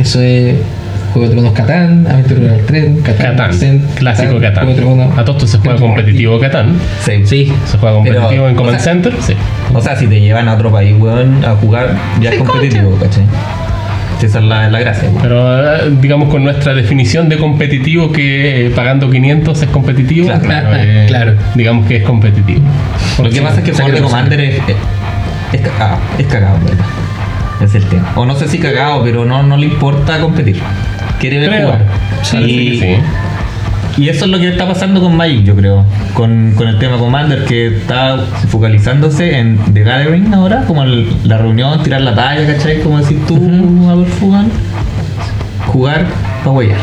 Eso 0.00 0.20
es 0.20 0.56
Juego 1.12 1.28
de 1.28 1.34
Tronos 1.34 1.52
Catán, 1.52 2.06
Aventura 2.10 2.40
del 2.52 2.64
Tren, 2.66 3.00
Catán, 3.02 3.26
Catán, 3.36 3.54
Cent, 3.54 3.94
clásico 3.96 4.40
Catán. 4.40 4.64
Juego 4.64 4.70
de 4.70 4.80
Tronos. 4.96 5.18
A 5.18 5.24
todo 5.24 5.36
esto 5.36 5.46
se 5.46 5.58
juega 5.58 5.78
competitivo 5.78 6.38
Catán. 6.40 6.74
Sí. 7.04 7.22
Sí. 7.26 7.52
Se 7.66 7.76
juega 7.78 7.94
competitivo 7.96 8.28
Pero, 8.30 8.48
en 8.48 8.54
Command 8.56 8.76
o 8.76 8.78
sea- 8.80 8.92
Center, 8.92 9.12
sí. 9.20 9.34
O 9.74 9.80
sea, 9.80 9.96
si 9.96 10.06
te 10.06 10.20
llevan 10.20 10.48
a 10.48 10.54
otro 10.54 10.70
país, 10.72 10.94
weón, 10.98 11.44
a 11.44 11.50
jugar, 11.56 11.94
ya 12.20 12.30
es 12.30 12.38
competitivo, 12.38 12.96
¿cachai? 13.00 13.24
Esa 14.22 14.38
es 14.38 14.44
la, 14.44 14.68
la 14.70 14.78
gracia, 14.78 15.08
weón. 15.10 15.20
Pero 15.22 15.74
eh, 15.76 15.96
digamos 16.00 16.28
con 16.28 16.44
nuestra 16.44 16.74
definición 16.74 17.28
de 17.28 17.38
competitivo 17.38 18.12
que 18.12 18.66
eh, 18.66 18.70
pagando 18.70 19.10
500 19.10 19.62
es 19.62 19.68
competitivo, 19.68 20.28
Claro. 20.40 20.68
eh, 20.76 21.06
Claro. 21.08 21.34
digamos 21.56 21.86
que 21.88 21.96
es 21.96 22.02
competitivo. 22.04 22.60
Lo 23.22 23.28
que 23.28 23.42
pasa 23.42 23.58
es 23.58 23.64
que 23.64 23.72
o 23.72 23.74
sea, 23.74 23.84
jugar 23.86 23.98
de. 24.00 24.02
Commander 24.04 24.40
es, 24.40 24.54
es, 25.52 25.60
cagado, 25.60 25.98
es 26.18 26.26
cagado, 26.26 26.58
¿verdad? 26.64 26.84
Es 27.64 27.74
el 27.74 27.84
tema. 27.86 28.12
O 28.16 28.24
no 28.24 28.34
sé 28.36 28.46
si 28.48 28.58
cagado, 28.58 29.02
pero 29.02 29.24
no, 29.24 29.42
no 29.42 29.56
le 29.56 29.66
importa 29.66 30.18
competir. 30.20 30.56
Quiere 31.22 31.38
ver 31.38 31.48
Creo. 31.50 31.66
jugar. 31.66 31.84
Y, 32.46 32.78
sí. 32.78 32.96
y 34.02 34.08
eso 34.08 34.24
es 34.26 34.30
lo 34.30 34.38
que 34.38 34.48
está 34.48 34.66
pasando 34.68 35.00
con 35.00 35.16
Magic, 35.16 35.44
yo 35.44 35.54
creo. 35.56 35.84
Con, 36.14 36.52
con 36.56 36.66
el 36.68 36.78
tema 36.78 36.98
Commander, 36.98 37.44
que 37.44 37.68
está 37.78 38.18
focalizándose 38.48 39.38
en 39.38 39.56
The 39.72 39.82
Gathering 39.84 40.34
ahora, 40.34 40.64
como 40.66 40.82
el- 40.82 41.08
la 41.24 41.38
reunión, 41.38 41.82
tirar 41.82 42.00
la 42.02 42.14
talla, 42.14 42.46
¿cachai? 42.46 42.80
Como 42.80 42.98
decir 42.98 43.18
tú, 43.26 43.36
a 43.88 43.94
ver, 43.94 44.06
jugar. 44.20 44.44
Jugar 45.68 46.06
para 46.40 46.50
huellar. 46.50 46.78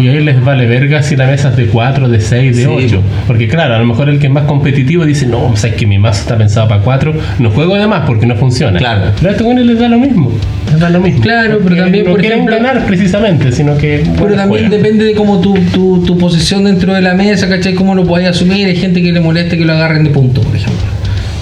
Y 0.00 0.08
ahí 0.08 0.22
les 0.24 0.42
vale 0.44 0.66
verga 0.66 1.02
si 1.02 1.16
la 1.16 1.26
mesa 1.26 1.50
es 1.50 1.56
de 1.56 1.66
4, 1.66 2.08
de 2.08 2.20
6, 2.20 2.56
de 2.56 2.62
Sí. 2.64 2.68
8. 2.70 3.02
Porque 3.26 3.48
claro, 3.48 3.74
a 3.74 3.78
lo 3.78 3.84
mejor 3.84 4.08
el 4.08 4.18
que 4.18 4.26
es 4.26 4.32
más 4.32 4.44
competitivo 4.44 5.04
dice, 5.04 5.26
no, 5.26 5.46
o 5.46 5.56
sea, 5.56 5.70
es 5.70 5.76
que 5.76 5.86
mi 5.86 5.98
mazo 5.98 6.22
está 6.22 6.36
pensado 6.38 6.68
para 6.68 6.82
4, 6.82 7.12
no 7.38 7.50
juego 7.50 7.76
de 7.76 7.86
más 7.86 8.06
porque 8.06 8.26
no 8.26 8.36
funciona. 8.36 8.78
Claro. 8.78 9.12
Pero 9.16 9.28
a 9.28 9.32
estos 9.32 9.54
les 9.54 9.78
da 9.78 9.88
lo 9.88 9.98
mismo. 9.98 10.32
Les 10.70 10.78
da 10.80 10.88
lo 10.90 11.00
mismo. 11.00 11.20
Claro, 11.20 11.58
pero 11.62 11.76
también, 11.76 12.04
no 12.04 12.10
por 12.12 12.20
quieren 12.20 12.38
ejemplo- 12.40 12.56
ganar 12.56 12.86
precisamente, 12.86 13.52
sino 13.52 13.76
que. 13.76 14.04
Pero 14.14 14.34
también 14.34 14.48
juegan. 14.48 14.70
depende 14.70 15.04
de 15.04 15.14
cómo 15.14 15.40
tu, 15.40 15.54
tu, 15.72 16.02
tu 16.04 16.16
posición 16.18 16.64
dentro 16.64 16.94
de 16.94 17.00
la 17.02 17.14
mesa, 17.14 17.48
¿cachai? 17.48 17.74
Cómo 17.74 17.94
lo 17.94 18.04
podáis 18.06 18.28
asumir. 18.28 18.66
Hay 18.66 18.76
gente 18.76 19.02
que 19.02 19.12
le 19.12 19.20
molesta 19.20 19.56
que 19.56 19.64
lo 19.64 19.72
agarren 19.72 20.04
de 20.04 20.10
punto, 20.10 20.40
por 20.40 20.54
ejemplo. 20.54 20.86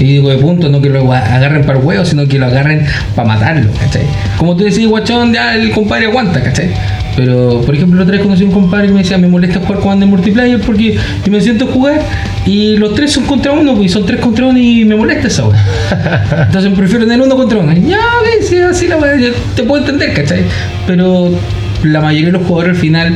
Y 0.01 0.05
digo 0.05 0.31
de 0.31 0.37
punto, 0.39 0.69
no 0.69 0.81
que 0.81 0.89
lo 0.91 1.13
agarren 1.13 1.63
para 1.65 1.79
el 1.81 1.85
huevo, 1.85 2.05
sino 2.05 2.27
que 2.29 2.39
lo 2.39 2.47
agarren 2.47 2.85
para 3.17 3.27
matarlo, 3.29 3.69
¿cachai? 3.81 4.03
Como 4.37 4.55
tú 4.57 4.63
decís, 4.63 4.87
guachón, 4.87 5.33
ya 5.35 5.57
el 5.57 5.73
compadre 5.73 6.07
aguanta, 6.07 6.41
¿cachai? 6.41 6.69
Pero, 7.19 7.63
por 7.67 7.75
ejemplo, 7.75 7.97
la 7.97 8.05
otra 8.05 8.15
vez 8.17 8.23
conocí 8.23 8.45
a 8.45 8.47
un 8.47 8.53
compadre 8.53 8.87
que 8.87 8.93
me 8.93 9.01
decía, 9.01 9.19
me 9.19 9.27
molesta 9.27 9.59
jugar 9.59 9.81
con 9.81 10.01
en 10.01 10.09
multiplayer 10.09 10.61
porque 10.61 10.97
yo 11.25 11.33
me 11.33 11.41
siento 11.41 11.65
a 11.65 11.73
jugar 11.73 12.01
y 12.47 12.77
los 12.77 12.95
tres 12.95 13.11
son 13.11 13.25
contra 13.25 13.51
uno, 13.51 13.75
pues, 13.75 13.87
y 13.87 13.89
son 13.93 14.07
tres 14.07 14.21
contra 14.21 14.47
uno 14.47 14.57
y 14.57 14.85
me 14.85 14.95
molesta 14.95 15.27
esa 15.27 15.49
wea. 15.49 16.45
Entonces 16.47 16.73
prefiero 16.77 17.05
tener 17.07 17.21
uno 17.21 17.35
contra 17.35 17.59
uno. 17.59 17.73
Y 17.73 17.91
Ya, 17.91 17.99
sí, 18.49 18.59
así 18.59 18.87
la 18.87 18.99
yo 19.17 19.31
te 19.57 19.65
puedo 19.65 19.83
entender, 19.83 20.15
¿cachai? 20.15 20.45
Pero 20.87 21.31
la 21.83 22.01
mayoría 22.01 22.27
de 22.27 22.33
los 22.39 22.43
jugadores 22.47 22.77
al 22.77 22.81
final, 22.81 23.13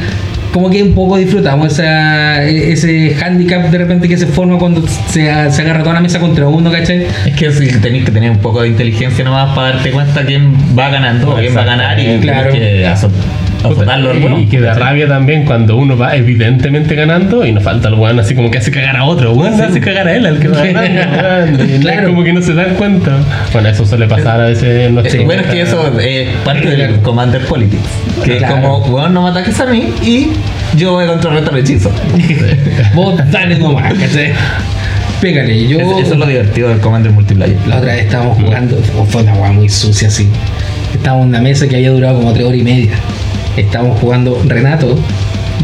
como 0.52 0.68
que 0.68 0.82
un 0.82 0.94
poco 0.94 1.16
disfrutamos 1.16 1.72
esa, 1.72 2.42
ese 2.42 3.16
handicap 3.24 3.70
de 3.70 3.78
repente 3.78 4.08
que 4.08 4.18
se 4.18 4.26
forma 4.26 4.58
cuando 4.58 4.84
se, 4.88 5.30
se 5.52 5.62
agarra 5.62 5.84
toda 5.84 5.94
la 5.94 6.00
mesa 6.00 6.18
contra 6.18 6.48
uno, 6.48 6.72
¿cachai? 6.72 7.06
Es 7.24 7.36
que 7.36 7.52
sí, 7.52 7.68
tenéis 7.80 8.04
que 8.04 8.10
tener 8.10 8.32
un 8.32 8.38
poco 8.38 8.62
de 8.62 8.68
inteligencia 8.68 9.24
nomás 9.24 9.54
para 9.54 9.74
darte 9.74 9.92
cuenta 9.92 10.26
quién 10.26 10.52
va 10.76 10.90
ganando, 10.90 11.36
quién 11.36 11.56
va 11.56 11.62
a 11.62 11.66
ganar 11.66 12.00
y 12.00 12.18
Claro. 12.18 12.52
que 12.52 12.84
y, 13.70 14.18
bueno. 14.20 14.38
y 14.40 14.46
que 14.46 14.60
da 14.60 14.74
rabia 14.74 15.06
también 15.08 15.44
cuando 15.44 15.76
uno 15.76 15.96
va 15.96 16.16
evidentemente 16.16 16.94
ganando 16.94 17.44
y 17.46 17.52
nos 17.52 17.62
falta 17.62 17.88
el 17.88 17.94
weón 17.94 18.18
así 18.20 18.34
como 18.34 18.50
que 18.50 18.58
hace 18.58 18.70
cagar 18.70 18.96
a 18.96 19.04
otro, 19.04 19.32
weón 19.32 19.60
hace 19.60 19.80
cagar 19.80 20.08
a 20.08 20.16
él 20.16 20.26
al 20.26 20.38
que 20.38 20.48
va 20.48 20.62
ganando, 20.64 21.62
weón, 21.64 21.80
Claro. 21.80 22.08
como 22.08 22.24
que 22.24 22.32
no 22.32 22.42
se 22.42 22.54
dan 22.54 22.74
cuenta. 22.74 23.18
Bueno, 23.52 23.68
eso 23.68 23.86
suele 23.86 24.06
pasar 24.06 24.40
a 24.40 24.44
veces 24.46 24.64
en 24.64 24.80
Eh, 24.80 24.90
nuestro 24.90 25.24
bueno, 25.24 25.42
es 25.42 25.48
que 25.48 25.60
eso 25.62 25.98
es 26.00 26.28
parte 26.44 26.68
del 26.70 27.00
Commander 27.00 27.42
Politics. 27.46 27.82
Que 28.24 28.38
Claro. 28.38 28.54
es 28.56 28.60
como, 28.60 28.78
weón, 28.86 29.14
no 29.14 29.22
me 29.22 29.30
ataques 29.30 29.58
a 29.60 29.66
mí 29.66 29.92
y 30.02 30.28
yo 30.76 30.92
voy 30.92 31.04
a 31.04 31.08
contrarrestar 31.08 31.54
el 31.54 31.60
hechizo. 31.60 31.90
Vos 32.94 33.20
dale 33.30 33.58
nomás, 33.58 33.94
¿cachai? 33.94 34.32
Pégale, 35.20 35.68
yo... 35.68 35.78
Eso, 35.78 35.98
eso 36.00 36.12
es 36.14 36.18
lo 36.18 36.26
divertido 36.26 36.68
del 36.68 36.80
Commander 36.80 37.12
Multiplayer. 37.12 37.56
La 37.68 37.76
otra 37.78 37.92
vez 37.94 38.04
estábamos 38.06 38.38
jugando, 38.42 38.76
fue 39.08 39.22
una 39.22 39.34
weá 39.34 39.52
muy 39.52 39.68
sucia 39.68 40.08
así. 40.08 40.28
Estábamos 40.92 41.24
en 41.24 41.28
una 41.30 41.40
mesa 41.40 41.68
que 41.68 41.76
había 41.76 41.90
durado 41.92 42.16
como 42.18 42.32
tres 42.32 42.44
horas 42.46 42.58
y 42.58 42.64
media. 42.64 42.90
Estábamos 43.56 44.00
jugando 44.00 44.42
Renato, 44.46 44.96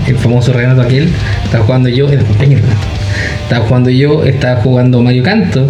el 0.06 0.16
famoso 0.16 0.52
Renato 0.52 0.82
aquel. 0.82 1.08
Estaba 1.44 1.64
jugando 1.64 1.88
yo, 1.88 2.08
el. 2.08 2.20
Estaba 3.42 3.66
jugando 3.66 3.90
yo, 3.90 4.24
estaba 4.24 4.60
jugando 4.60 5.02
Mario 5.02 5.22
Canto. 5.22 5.66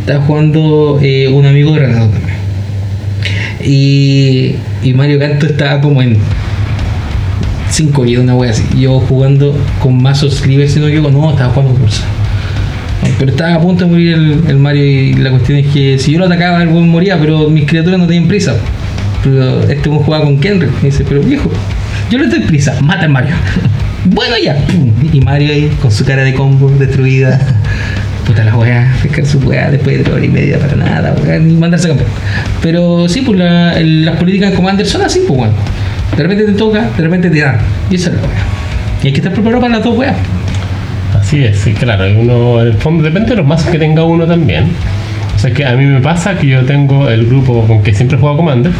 Estaba 0.00 0.24
jugando 0.24 0.98
eh, 1.00 1.28
un 1.28 1.46
amigo 1.46 1.72
de 1.72 1.80
Renato 1.80 2.08
también. 2.08 2.40
Y, 3.62 4.56
y 4.82 4.94
Mario 4.94 5.18
Canto 5.18 5.46
estaba 5.46 5.80
como 5.80 6.02
en 6.02 6.16
5 7.70 8.06
y 8.06 8.16
una 8.16 8.34
wea 8.34 8.50
así. 8.50 8.64
Yo 8.78 8.98
jugando 9.00 9.56
con 9.80 10.02
mazos 10.02 10.38
Sliver, 10.38 10.68
si 10.68 10.80
no 10.80 10.88
equivoco, 10.88 11.12
no, 11.12 11.30
estaba 11.30 11.50
jugando 11.52 11.74
con 11.74 11.82
Ursa. 11.84 12.02
Pero 13.18 13.30
estaba 13.30 13.54
a 13.54 13.60
punto 13.60 13.84
de 13.84 13.90
morir 13.90 14.14
el, 14.14 14.44
el 14.48 14.56
Mario 14.56 14.84
y 14.84 15.14
la 15.14 15.30
cuestión 15.30 15.58
es 15.58 15.66
que 15.68 15.98
si 15.98 16.12
yo 16.12 16.18
lo 16.18 16.26
atacaba 16.26 16.62
el 16.62 16.68
buen 16.68 16.88
moría, 16.88 17.18
pero 17.18 17.48
mis 17.48 17.64
criaturas 17.64 18.00
no 18.00 18.06
tenían 18.06 18.26
prisa. 18.26 18.56
Pero 19.22 19.60
este 19.68 19.88
jugaba 19.90 20.24
con 20.24 20.38
Kenry. 20.38 20.68
Y 20.82 20.86
dice, 20.86 21.04
pero 21.08 21.20
viejo, 21.20 21.50
yo 22.10 22.18
le 22.18 22.26
doy 22.28 22.40
prisa, 22.40 22.74
mata 22.80 23.02
al 23.02 23.10
Mario. 23.10 23.34
bueno 24.06 24.34
ya. 24.42 24.56
pum. 24.66 24.90
Y 25.12 25.20
Mario 25.20 25.52
ahí 25.52 25.70
con 25.80 25.90
su 25.90 26.04
cara 26.04 26.22
de 26.22 26.34
combo 26.34 26.70
destruida. 26.70 27.38
Puta 28.26 28.44
la 28.44 28.56
weá, 28.56 28.92
pescar 29.02 29.26
su 29.26 29.38
weá 29.40 29.70
después 29.70 29.96
de 29.98 30.04
tres 30.04 30.14
horas 30.14 30.26
y 30.26 30.28
media 30.28 30.58
para 30.58 30.76
nada, 30.76 31.16
weá, 31.24 31.38
ni 31.38 31.54
mandarse 31.54 31.86
a 31.86 31.90
campeón. 31.90 32.10
Pero 32.62 33.08
sí, 33.08 33.22
pues 33.22 33.38
la- 33.38 33.72
el- 33.78 34.04
las 34.04 34.16
políticas 34.16 34.50
de 34.50 34.56
Commander 34.56 34.86
son 34.86 35.02
así, 35.02 35.20
pues 35.26 35.38
bueno. 35.38 35.54
De 36.16 36.22
repente 36.22 36.44
te 36.44 36.52
toca, 36.52 36.90
de 36.96 37.02
repente 37.02 37.28
te 37.30 37.40
dan. 37.40 37.56
Y 37.90 37.96
esa 37.96 38.10
es 38.10 38.16
la 38.16 38.22
weá. 38.22 38.38
Y 39.02 39.06
hay 39.08 39.12
que 39.12 39.18
estar 39.20 39.32
preparado 39.32 39.60
para 39.62 39.74
las 39.76 39.84
dos 39.84 39.96
weas. 39.98 40.14
Así 41.18 41.42
es, 41.44 41.58
sí, 41.58 41.72
claro. 41.72 42.04
Uno, 42.20 42.60
en 42.60 42.68
el 42.68 42.74
fondo 42.74 43.02
depende 43.02 43.30
de 43.30 43.36
los 43.36 43.46
mazos 43.46 43.68
que 43.70 43.78
tenga 43.78 44.04
uno 44.04 44.26
también. 44.26 44.64
O 45.34 45.38
sea 45.38 45.50
que 45.52 45.64
a 45.64 45.72
mí 45.72 45.84
me 45.86 46.00
pasa 46.00 46.36
que 46.38 46.46
yo 46.46 46.64
tengo 46.64 47.08
el 47.08 47.26
grupo 47.26 47.66
con 47.66 47.82
que 47.82 47.94
siempre 47.94 48.16
juego 48.18 48.36
Commander. 48.36 48.70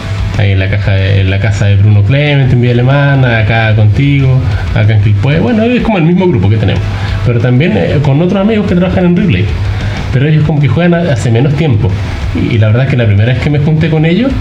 Ahí 0.40 0.52
en 0.52 0.58
la, 0.58 0.70
caja 0.70 0.96
en 0.98 1.28
la 1.28 1.38
casa 1.38 1.66
de 1.66 1.76
Bruno 1.76 2.02
Clement, 2.02 2.50
en 2.50 2.62
Villa 2.62 2.72
Alemana, 2.72 3.40
acá 3.40 3.76
contigo, 3.76 4.40
acá 4.74 4.94
en 4.94 5.02
Quilpue. 5.02 5.38
Bueno, 5.38 5.64
es 5.64 5.82
como 5.82 5.98
el 5.98 6.04
mismo 6.04 6.26
grupo 6.26 6.48
que 6.48 6.56
tenemos. 6.56 6.82
Pero 7.26 7.40
también 7.40 7.76
eh, 7.76 7.98
con 8.02 8.22
otros 8.22 8.40
amigos 8.40 8.66
que 8.66 8.74
trabajan 8.74 9.04
en 9.04 9.16
Ripley. 9.16 9.44
Pero 10.14 10.26
ellos 10.26 10.44
como 10.44 10.58
que 10.58 10.68
juegan 10.68 10.94
hace 10.94 11.30
menos 11.30 11.54
tiempo. 11.56 11.90
Y, 12.34 12.54
y 12.54 12.58
la 12.58 12.68
verdad 12.68 12.84
es 12.84 12.90
que 12.90 12.96
la 12.96 13.04
primera 13.04 13.34
vez 13.34 13.42
que 13.42 13.50
me 13.50 13.58
junté 13.58 13.90
con 13.90 14.06
ellos, 14.06 14.32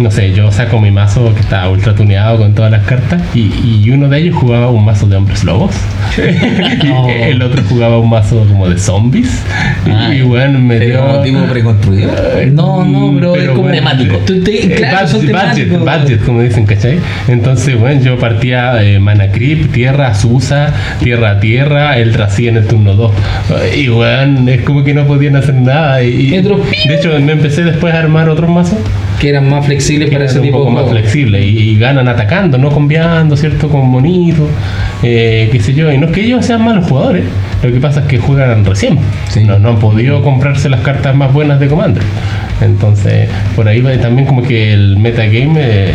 no 0.00 0.10
sé, 0.10 0.32
yo 0.32 0.50
saco 0.52 0.80
mi 0.80 0.90
mazo 0.90 1.34
que 1.34 1.40
está 1.40 1.68
ultra 1.68 1.94
tuneado 1.94 2.38
con 2.38 2.54
todas 2.54 2.70
las 2.70 2.84
cartas 2.84 3.20
y, 3.34 3.50
y 3.84 3.90
uno 3.90 4.08
de 4.08 4.18
ellos 4.18 4.36
jugaba 4.36 4.68
un 4.70 4.84
mazo 4.84 5.06
de 5.06 5.16
hombres 5.16 5.42
lobos 5.44 5.72
No. 6.84 7.08
el 7.08 7.42
otro 7.42 7.62
jugaba 7.68 7.98
un 7.98 8.08
mazo 8.10 8.44
como 8.48 8.68
de 8.68 8.78
zombies 8.78 9.42
Ah, 9.90 10.12
y 10.14 10.22
bueno 10.22 10.58
me 10.58 10.76
es 10.76 10.86
dio 10.86 11.00
como 11.00 11.22
tipo 11.22 11.42
preconstruido. 11.44 12.10
No, 12.52 12.84
no, 12.84 13.32
pero, 13.32 13.36
es 13.36 13.48
como 13.50 13.68
temático. 13.70 14.16
Tú 14.18 14.42
te- 14.42 14.66
Eh, 14.66 14.74
claro, 14.76 15.06
son 15.08 15.20
budget, 15.20 15.32
budget, 15.32 15.68
temáticos. 15.70 16.02
budget, 16.02 16.24
como 16.24 16.42
dicen, 16.42 16.66
¿cachai? 16.66 16.98
Entonces, 17.26 17.78
bueno, 17.78 18.00
yo 18.02 18.18
partía 18.18 18.82
eh, 18.82 18.98
Mana 18.98 19.28
Creep, 19.32 19.72
Tierra, 19.72 20.14
Susa, 20.14 20.72
Tierra 21.00 21.30
a 21.32 21.40
Tierra, 21.40 21.98
el 21.98 22.12
Trasí 22.12 22.48
en 22.48 22.56
el 22.58 22.66
turno 22.66 22.94
2. 22.94 23.12
Y, 23.76 23.88
bueno, 23.88 24.48
es 24.50 24.62
como 24.62 24.84
que 24.84 24.92
no 24.94 25.06
podían 25.06 25.36
hacer 25.36 25.54
nada. 25.54 26.02
Y, 26.02 26.08
y- 26.34 26.42
de 26.42 26.94
hecho, 26.94 27.18
me 27.20 27.32
empecé 27.32 27.64
después 27.64 27.94
a 27.94 27.98
armar 28.00 28.28
otros 28.28 28.50
mazos 28.50 28.78
Que 29.20 29.30
eran 29.30 29.48
más 29.50 29.66
flexibles 29.66 30.10
para 30.10 30.26
ese 30.26 30.38
un 30.38 30.44
tipo 30.46 30.58
poco 30.58 30.70
de 30.70 30.76
más 30.82 30.90
flexibles 30.90 31.42
y, 31.44 31.48
y 31.70 31.78
ganan 31.78 32.06
atacando, 32.06 32.56
no 32.56 32.70
conviando, 32.70 33.36
¿cierto? 33.36 33.68
Con 33.68 33.88
monitos, 33.88 34.46
eh, 35.02 35.48
qué 35.50 35.58
sé 35.60 35.74
yo. 35.74 35.90
Y 35.92 35.98
no 35.98 36.06
es 36.06 36.12
que 36.12 36.20
ellos 36.24 36.44
sean 36.46 36.62
malos 36.62 36.86
jugadores, 36.88 37.24
lo 37.62 37.72
que 37.72 37.80
pasa 37.80 38.00
es 38.00 38.06
que 38.06 38.18
juegan 38.18 38.64
recién. 38.64 38.98
Sí. 39.28 39.42
No, 39.42 39.58
no 39.58 39.70
han 39.70 39.78
podido 39.80 40.22
comprarse 40.22 40.68
las 40.68 40.80
cartas 40.82 41.16
más 41.16 41.32
buenas 41.32 41.58
de 41.58 41.66
Commander. 41.66 42.02
Entonces, 42.60 43.28
por 43.56 43.66
ahí 43.66 43.80
va 43.80 43.92
también 43.98 44.26
como 44.26 44.42
que 44.42 44.72
el 44.72 44.96
metagame 44.98 45.60
eh, 45.62 45.94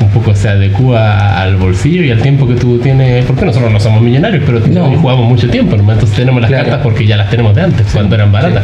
un 0.00 0.10
poco 0.10 0.34
se 0.34 0.48
adecua 0.50 1.40
al 1.40 1.56
bolsillo 1.56 2.02
y 2.02 2.10
al 2.10 2.20
tiempo 2.20 2.46
que 2.46 2.54
tú 2.54 2.78
tienes, 2.78 3.24
porque 3.24 3.46
nosotros 3.46 3.72
no 3.72 3.80
somos 3.80 4.02
millonarios, 4.02 4.42
pero 4.44 4.60
No. 4.60 4.94
jugamos 4.98 5.26
mucho 5.26 5.48
tiempo, 5.48 5.76
¿no? 5.76 5.90
entonces 5.90 6.14
tenemos 6.16 6.42
las 6.42 6.50
Claro. 6.50 6.64
cartas 6.64 6.82
porque 6.82 7.06
ya 7.06 7.16
las 7.16 7.30
tenemos 7.30 7.54
de 7.54 7.62
antes, 7.62 7.86
cuando 7.92 8.14
eran 8.14 8.30
baratas. 8.30 8.62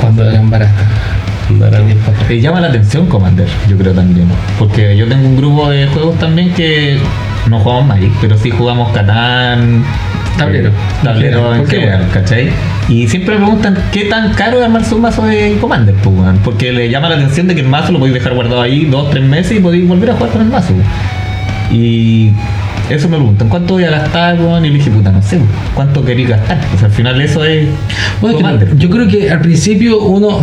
Cuando 0.00 0.28
eran 0.28 0.48
baratas. 0.50 0.74
Te 2.28 2.40
llama 2.40 2.60
la 2.60 2.68
atención 2.68 3.06
Commander, 3.06 3.48
yo 3.68 3.76
creo 3.76 3.92
también. 3.92 4.26
Porque 4.58 4.96
yo 4.96 5.06
tengo 5.06 5.26
un 5.28 5.36
grupo 5.36 5.70
de 5.70 5.86
juegos 5.88 6.18
también 6.18 6.52
que 6.54 6.98
no 7.48 7.58
jugamos 7.60 7.86
Magic, 7.86 8.12
pero 8.20 8.36
sí 8.38 8.50
jugamos 8.50 8.92
Catán. 8.92 9.84
Tablero. 10.36 10.70
eh, 10.70 10.72
Tablero 11.02 11.54
en. 11.54 11.64
¿cachai? 12.12 12.50
Y 12.88 13.06
siempre 13.08 13.34
me 13.34 13.42
preguntan 13.44 13.76
qué 13.92 14.04
tan 14.06 14.32
caro 14.34 14.58
es 14.58 14.64
armarse 14.64 14.94
un 14.94 15.02
mazo 15.02 15.24
de 15.24 15.56
Commander, 15.60 15.94
pues. 16.02 16.16
Porque 16.44 16.72
le 16.72 16.88
llama 16.90 17.08
la 17.08 17.16
atención 17.16 17.48
de 17.48 17.54
que 17.54 17.60
el 17.60 17.68
mazo 17.68 17.92
lo 17.92 17.98
podéis 17.98 18.14
dejar 18.14 18.34
guardado 18.34 18.60
ahí 18.60 18.86
dos, 18.86 19.10
tres 19.10 19.24
meses 19.24 19.58
y 19.58 19.60
podéis 19.60 19.86
volver 19.86 20.10
a 20.10 20.14
jugar 20.14 20.30
con 20.30 20.42
el 20.42 20.48
mazo. 20.48 20.72
Y 21.72 22.30
eso 22.90 23.08
me 23.08 23.16
preguntan, 23.16 23.48
¿cuánto 23.48 23.74
voy 23.74 23.84
a 23.84 23.90
gastar, 23.90 24.38
weón? 24.38 24.64
Y 24.64 24.68
le 24.68 24.74
dije, 24.76 24.90
puta, 24.90 25.10
no 25.10 25.22
sé, 25.22 25.38
¿cuánto 25.74 26.04
queréis 26.04 26.28
gastar? 26.28 26.58
O 26.74 26.78
sea, 26.78 26.88
al 26.88 26.92
final 26.92 27.20
eso 27.20 27.44
es 27.44 27.66
Bueno, 28.20 28.36
Commander. 28.36 28.76
yo 28.76 28.90
creo 28.90 29.08
que 29.08 29.30
al 29.30 29.40
principio 29.40 30.00
uno, 30.02 30.42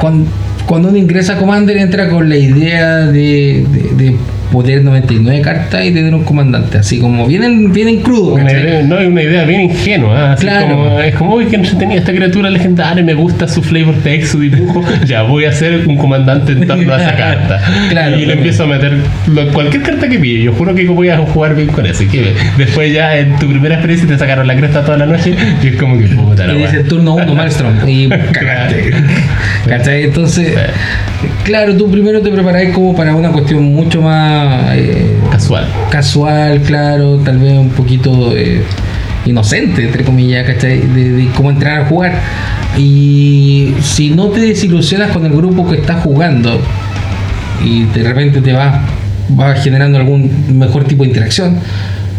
cuando, 0.00 0.30
cuando 0.66 0.88
uno 0.88 0.96
ingresa 0.96 1.34
a 1.34 1.36
Commander, 1.36 1.76
entra 1.76 2.08
con 2.08 2.28
la 2.28 2.36
idea 2.36 2.98
de, 3.06 3.66
de, 3.70 4.04
de 4.04 4.16
poder 4.52 4.82
99 4.84 5.40
cartas 5.40 5.84
y 5.84 5.90
tener 5.92 6.14
un 6.14 6.24
comandante, 6.24 6.78
así 6.78 6.98
como 6.98 7.26
vienen, 7.26 7.72
vienen 7.72 8.00
crudos. 8.00 8.40
No, 8.40 8.98
es 8.98 9.08
una 9.08 9.22
idea 9.22 9.44
bien 9.44 9.62
ingenua. 9.62 10.32
Así 10.32 10.46
Claro. 10.46 10.68
como, 10.68 11.00
es 11.00 11.14
como, 11.14 11.34
uy, 11.34 11.46
que 11.46 11.58
tenía 11.58 11.98
esta 11.98 12.12
criatura 12.12 12.48
legendaria, 12.50 13.02
me 13.02 13.14
gusta 13.14 13.48
su 13.48 13.62
flavor 13.62 13.94
text, 14.02 14.32
su 14.32 14.40
dibujo. 14.40 14.84
ya 15.06 15.22
voy 15.22 15.44
a 15.44 15.50
hacer 15.50 15.86
un 15.86 15.96
comandante 15.96 16.52
en 16.52 16.66
torno 16.66 16.92
a 16.94 16.96
esa 17.00 17.14
carta. 17.16 17.60
Claro, 17.90 18.16
y 18.16 18.20
le 18.20 18.24
claro. 18.26 18.38
empiezo 18.38 18.64
a 18.64 18.66
meter 18.66 18.92
lo- 19.26 19.52
cualquier 19.52 19.82
carta 19.82 20.08
que 20.08 20.18
pille. 20.18 20.42
Yo 20.44 20.52
juro 20.52 20.74
que 20.74 20.86
voy 20.86 21.08
a 21.08 21.18
jugar 21.18 21.54
bien 21.54 21.68
con 21.68 21.84
eso. 21.86 22.04
Que 22.10 22.32
después, 22.56 22.92
ya 22.92 23.16
en 23.18 23.36
tu 23.38 23.48
primera 23.48 23.74
experiencia, 23.74 24.08
te 24.08 24.18
sacaron 24.18 24.46
la 24.46 24.56
cresta 24.56 24.84
toda 24.84 24.98
la 24.98 25.06
noche. 25.06 25.34
Y 25.62 25.66
es 25.68 25.76
como 25.76 25.98
que 25.98 26.06
puta 26.06 26.46
la 26.46 26.54
Y 26.54 26.58
dice 26.58 26.84
turno 26.84 27.14
1 27.16 27.34
Maelstrom 27.34 27.74
y 27.88 28.08
cagaste. 28.32 28.92
¿Cachai? 29.68 30.04
Entonces, 30.04 30.52
claro, 31.44 31.76
tú 31.76 31.90
primero 31.90 32.20
te 32.20 32.30
preparás 32.30 32.72
como 32.72 32.94
para 32.94 33.14
una 33.14 33.30
cuestión 33.30 33.62
mucho 33.74 34.02
más 34.02 34.74
eh, 34.76 35.16
Casual. 35.30 35.66
casual, 35.90 36.60
claro, 36.62 37.16
tal 37.18 37.38
vez 37.38 37.58
un 37.58 37.70
poquito 37.70 38.36
eh, 38.36 38.62
inocente, 39.24 39.84
entre 39.84 40.04
comillas, 40.04 40.46
¿cachai? 40.46 40.78
De, 40.80 41.12
de 41.12 41.28
cómo 41.34 41.50
entrar 41.50 41.82
a 41.82 41.84
jugar. 41.86 42.20
Y 42.78 43.74
si 43.80 44.10
no 44.10 44.28
te 44.28 44.40
desilusionas 44.40 45.10
con 45.10 45.24
el 45.24 45.32
grupo 45.32 45.68
que 45.68 45.76
estás 45.76 46.02
jugando 46.02 46.60
y 47.64 47.84
de 47.84 48.02
repente 48.02 48.40
te 48.40 48.52
vas, 48.52 48.80
vas 49.30 49.62
generando 49.62 49.98
algún 49.98 50.58
mejor 50.58 50.84
tipo 50.84 51.02
de 51.02 51.08
interacción, 51.08 51.58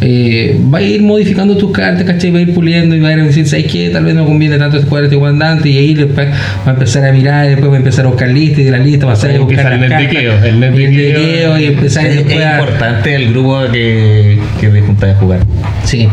eh, 0.01 0.59
va 0.73 0.77
a 0.77 0.81
ir 0.81 1.01
modificando 1.01 1.57
tus 1.57 1.71
cartas, 1.71 2.03
¿cachai? 2.03 2.29
Va 2.31 2.39
a 2.39 2.41
ir 2.41 2.53
puliendo 2.53 2.95
y 2.95 2.99
va 2.99 3.09
a 3.09 3.13
ir 3.13 3.23
diciendo, 3.25 3.49
¿sabes 3.49 3.65
qué? 3.71 3.89
Tal 3.89 4.05
vez 4.05 4.13
no 4.15 4.25
conviene 4.25 4.57
tanto 4.57 4.77
este 4.77 4.87
cuadro 4.89 5.05
este 5.07 5.17
comandante 5.17 5.69
y 5.69 5.77
ahí 5.77 5.93
después 5.95 6.27
va 6.29 6.71
a 6.71 6.73
empezar 6.73 7.05
a 7.05 7.11
mirar, 7.11 7.45
y 7.45 7.49
después 7.49 7.71
va 7.71 7.75
a 7.75 7.79
empezar 7.79 8.05
a 8.05 8.09
buscar 8.09 8.29
listas 8.29 8.59
y 8.59 8.63
de 8.65 8.71
la 8.71 8.77
lista 8.79 9.05
va 9.05 9.13
a 9.13 9.15
salir 9.15 9.37
a 9.37 9.39
buscar 9.39 9.73
el 9.73 9.89
cartas, 9.89 10.43
el 10.45 10.59
netdiqueo 10.59 11.57
y 11.59 11.65
empezar 11.65 12.05
Es, 12.05 12.15
después 12.17 12.37
es 12.37 12.45
a- 12.45 12.59
importante 12.59 13.15
el 13.15 13.31
grupo 13.31 13.59
que, 13.71 14.39
que 14.59 14.69
de 14.69 14.81
junta 14.81 15.07
de 15.07 15.13
jugar. 15.15 15.39
Sí. 15.83 16.07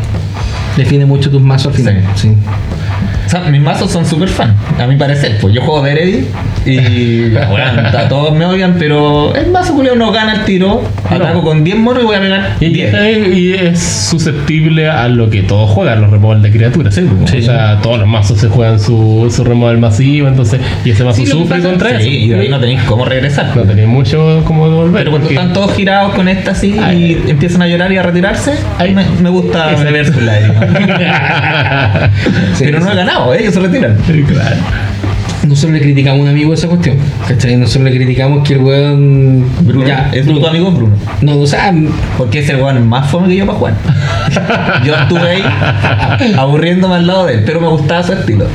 Define 0.76 1.04
mucho 1.06 1.30
tus 1.30 1.40
mazos 1.42 1.68
al 1.68 1.74
final. 1.74 2.02
Sí. 2.16 2.30
Mis 3.50 3.60
mazos 3.60 3.90
son 3.90 4.04
súper 4.06 4.28
fan, 4.28 4.54
a 4.78 4.86
mi 4.86 4.96
parecer. 4.96 5.38
Pues 5.40 5.54
yo 5.54 5.60
juego 5.62 5.82
de 5.82 5.92
Heredit 5.92 6.24
y 6.66 7.28
bueno, 7.50 7.82
a 7.96 8.08
todos 8.08 8.34
me 8.36 8.44
odian, 8.46 8.76
pero 8.78 9.34
el 9.34 9.50
mazo 9.50 9.74
culeo 9.74 9.94
no 9.96 10.10
gana 10.12 10.34
el 10.34 10.44
tiro. 10.44 10.82
Ataco 11.08 11.42
con 11.42 11.62
10 11.64 11.78
monos 11.78 12.02
y 12.02 12.06
voy 12.06 12.16
a 12.16 12.20
pegar 12.20 12.56
Y, 12.60 12.68
10. 12.70 12.94
y 13.36 13.52
es 13.54 13.78
susceptible 13.82 14.88
a 14.88 15.08
lo 15.08 15.28
que 15.30 15.42
todos 15.42 15.70
juegan, 15.70 16.00
los 16.00 16.10
removal 16.10 16.42
de 16.42 16.50
criaturas. 16.50 16.94
Sí, 16.94 17.06
o 17.38 17.42
sea, 17.42 17.78
todos 17.82 17.98
los 17.98 18.08
mazos 18.08 18.38
se 18.38 18.48
juegan 18.48 18.80
su, 18.80 19.30
su 19.34 19.44
removal 19.44 19.78
masivo, 19.78 20.28
entonces, 20.28 20.60
y 20.84 20.90
ese 20.90 21.04
mazo 21.04 21.16
Sí, 21.20 21.26
sufre 21.26 21.60
contra 21.60 21.90
eso. 21.90 22.08
y 22.08 22.28
de 22.28 22.40
ahí 22.40 22.48
no 22.48 22.58
tenéis 22.58 22.82
cómo 22.82 23.04
regresar. 23.04 23.54
No 23.56 23.62
tenéis 23.62 23.88
mucho 23.88 24.42
como 24.46 24.68
devolver. 24.68 25.00
Pero 25.00 25.10
cuando 25.10 25.28
porque- 25.28 25.40
están 25.40 25.52
todos 25.52 25.74
girados 25.74 26.14
con 26.14 26.28
esta 26.28 26.52
así 26.52 26.76
Ay. 26.82 27.22
y 27.26 27.30
empiezan 27.30 27.62
a 27.62 27.68
llorar 27.68 27.92
y 27.92 27.96
a 27.98 28.02
retirarse, 28.02 28.54
ahí 28.78 28.94
me, 28.94 29.04
me 29.22 29.28
gusta 29.30 29.76
su 29.76 29.84
Sí, 32.54 32.64
Pero 32.64 32.80
no 32.80 32.90
he 32.92 32.94
ganado, 32.96 33.13
¿eh? 33.32 33.40
ellos 33.40 33.54
se 33.54 33.60
retiran. 33.60 33.96
claro. 34.26 34.56
Nosotros 35.48 35.72
le 35.72 35.80
criticamos 35.80 36.20
a 36.20 36.22
un 36.24 36.28
amigo 36.28 36.54
esa 36.54 36.68
cuestión. 36.68 36.96
¿Cachai? 37.28 37.56
Nosotros 37.56 37.84
le 37.90 37.96
criticamos 37.96 38.46
que 38.46 38.54
el 38.54 38.60
weón. 38.60 39.44
Bruno, 39.62 39.86
Ya, 39.86 40.10
es 40.12 40.24
Bruno. 40.26 40.40
tu 40.40 40.46
amigo 40.46 40.70
Bruno. 40.70 40.94
No, 41.20 41.36
o 41.38 41.46
sea, 41.46 41.72
Porque 42.16 42.38
es 42.40 42.48
el 42.48 42.56
weón 42.56 42.88
más 42.88 43.10
fome 43.10 43.28
que 43.28 43.36
yo 43.36 43.46
para 43.46 43.58
jugar. 43.58 43.74
Yo 44.84 44.94
estuve 44.94 45.20
ahí 45.28 45.42
aburriéndome 46.38 46.94
al 46.96 47.06
lado 47.06 47.26
de 47.26 47.34
él, 47.34 47.42
pero 47.44 47.60
me 47.60 47.68
gustaba 47.68 48.02
su 48.02 48.12
estilo. 48.12 48.46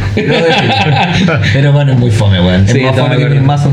Pero 1.53 1.71
bueno, 1.73 1.93
es 1.93 1.99
muy 1.99 2.11
fome, 2.11 2.39
weón. 2.39 2.65
Es 2.65 2.71
Sí, 2.71 2.81
más 2.81 2.95
fome 2.95 3.17
que 3.17 3.23
acuerdo. 3.25 3.45
mazos. 3.45 3.71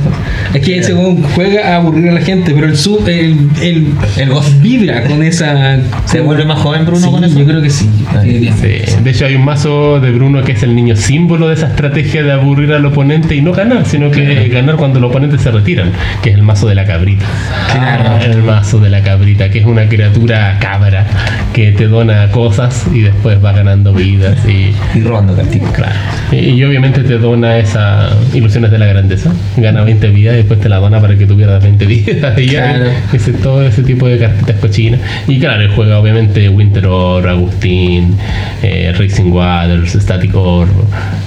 es 0.55 0.61
que 0.65 0.79
ese 0.79 0.95
weón 0.95 1.23
juega 1.35 1.73
a 1.73 1.77
aburrir 1.77 2.09
a 2.11 2.13
la 2.13 2.21
gente, 2.21 2.53
pero 2.55 2.67
el 2.67 2.77
sub, 2.77 3.07
el, 3.09 3.49
el, 3.63 3.89
El 4.17 4.29
goz. 4.31 4.61
vibra 4.61 5.05
con 5.05 5.23
esa. 5.23 5.79
¿Se 6.05 6.21
vuelve 6.21 6.45
más 6.45 6.59
joven 6.61 6.85
Bruno 6.85 7.07
Sí, 7.07 7.11
con 7.11 7.25
eso? 7.25 7.39
Yo 7.39 7.45
creo 7.47 7.63
que 7.63 7.71
sí. 7.71 7.89
Ay, 8.11 8.29
definitivamente. 8.41 8.87
Sí. 8.87 8.97
De 9.03 9.11
hecho, 9.11 9.27
hay 9.27 9.35
un 9.37 9.45
mazo 9.45 10.01
de 10.01 10.11
Bruno 10.11 10.43
que 10.43 10.53
es 10.53 10.63
el 10.63 10.75
niño 10.75 10.97
símbolo 10.97 11.49
de 11.49 11.55
esa 11.55 11.69
estrategia 11.69 12.23
de 12.23 12.33
aburrir 12.33 12.73
al 12.73 12.85
oponente 12.85 13.06
y 13.11 13.41
no 13.41 13.53
ganar, 13.53 13.85
sino 13.87 14.11
que 14.11 14.49
ganar 14.49 14.77
cuando 14.77 15.01
los 15.01 15.11
oponentes 15.11 15.41
se 15.41 15.51
retiran, 15.51 15.93
que 16.23 16.31
es 16.31 16.37
el 16.37 16.43
mazo 16.43 16.67
de 16.69 16.75
la 16.75 16.85
cabrita. 16.85 17.25
Claro. 17.73 18.19
El 18.25 18.43
mazo 18.43 18.79
de 18.81 18.91
la 18.91 19.03
cabrita, 19.03 19.51
que 19.51 19.61
es 19.61 19.67
una 19.67 19.89
criatura 19.89 20.59
cabra 20.61 21.07
que 21.53 21.73
te 21.73 21.87
dona 21.87 22.31
cosas 22.31 22.87
y 22.93 23.01
después 23.03 23.43
va 23.45 23.53
ganando 23.53 23.93
vidas 23.93 24.39
y. 24.47 24.73
Y 24.99 25.03
robando 25.03 25.35
cartitas. 25.35 25.71
Claro. 25.73 25.93
Y, 26.33 26.37
y 26.51 26.65
obviamente 26.65 27.03
te 27.03 27.19
dona 27.19 27.59
esas 27.59 28.13
ilusiones 28.35 28.71
de 28.71 28.79
la 28.79 28.87
grandeza. 28.87 29.31
Gana 29.57 29.83
20 29.85 30.09
vidas 30.09 30.35
y 30.35 30.37
después 30.39 30.61
te 30.61 30.69
la 30.69 30.77
dona 30.79 31.01
para 31.01 31.17
que 31.17 31.27
tú 31.27 31.37
pierdas 31.37 31.63
20 31.63 31.87
vidas. 31.87 32.39
Y 32.39 32.47
ya, 32.47 32.75
Claro. 32.75 32.91
ese, 33.13 33.33
todo 33.35 33.63
ese 33.67 33.83
tipo 33.83 34.07
de 34.09 34.19
cartitas 34.19 34.57
cochinas. 34.57 35.01
Y 35.29 35.39
claro, 35.39 35.63
él 35.63 35.71
juega 35.75 35.99
obviamente 35.99 36.49
Winter 36.49 36.87
Orb, 36.87 37.27
Agustín, 37.29 38.17
eh, 38.63 38.93
Racing 38.99 39.31
Waters, 39.33 39.93
Static 39.93 40.35
Orb 40.35 40.69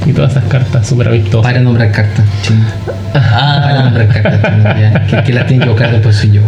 y 0.06 0.12
todas 0.14 0.32
esas 0.32 0.46
cartas 0.46 0.88
súper 0.88 1.08
amistosas. 1.10 1.44
Para 1.52 1.60
nombrar 1.70 1.92
cartas. 1.92 2.26
Sí. 2.44 2.54
Para 3.14 3.26
Ah, 3.32 3.82
nombrar 3.86 4.08
cartas. 4.08 4.80
ya, 4.80 5.06
que, 5.08 5.24
que 5.24 5.34
las 5.34 5.48
tienen 5.48 5.64
que 5.64 5.70
buscar 5.70 5.92
después 5.92 6.16
soy 6.16 6.32
yo. 6.32 6.42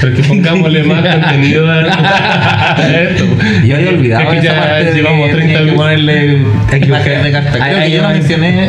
Pero 0.00 0.16
que 0.16 0.22
pongámosle 0.22 0.82
más 0.84 1.02
contenido 1.14 1.70
a 1.70 1.80
esto. 1.80 3.24
yo 3.64 3.76
había 3.76 3.88
olvidado 3.90 4.22
Es 4.22 4.28
que 4.40 4.46
esa 4.46 4.54
ya 4.54 4.60
parte 4.60 4.84
de 4.84 4.94
llevamos 4.94 5.26
que 5.28 5.34
30 5.34 5.40
tenía 5.46 5.58
que 5.58 5.64
minutos. 5.64 5.84
ponerle 5.84 6.86
imágenes 6.86 7.24
de 7.24 7.32
cartas. 7.32 7.56
Creo 7.56 7.78
que 7.80 7.90
yo 7.90 8.02
no 8.02 8.08
mencioné, 8.10 8.68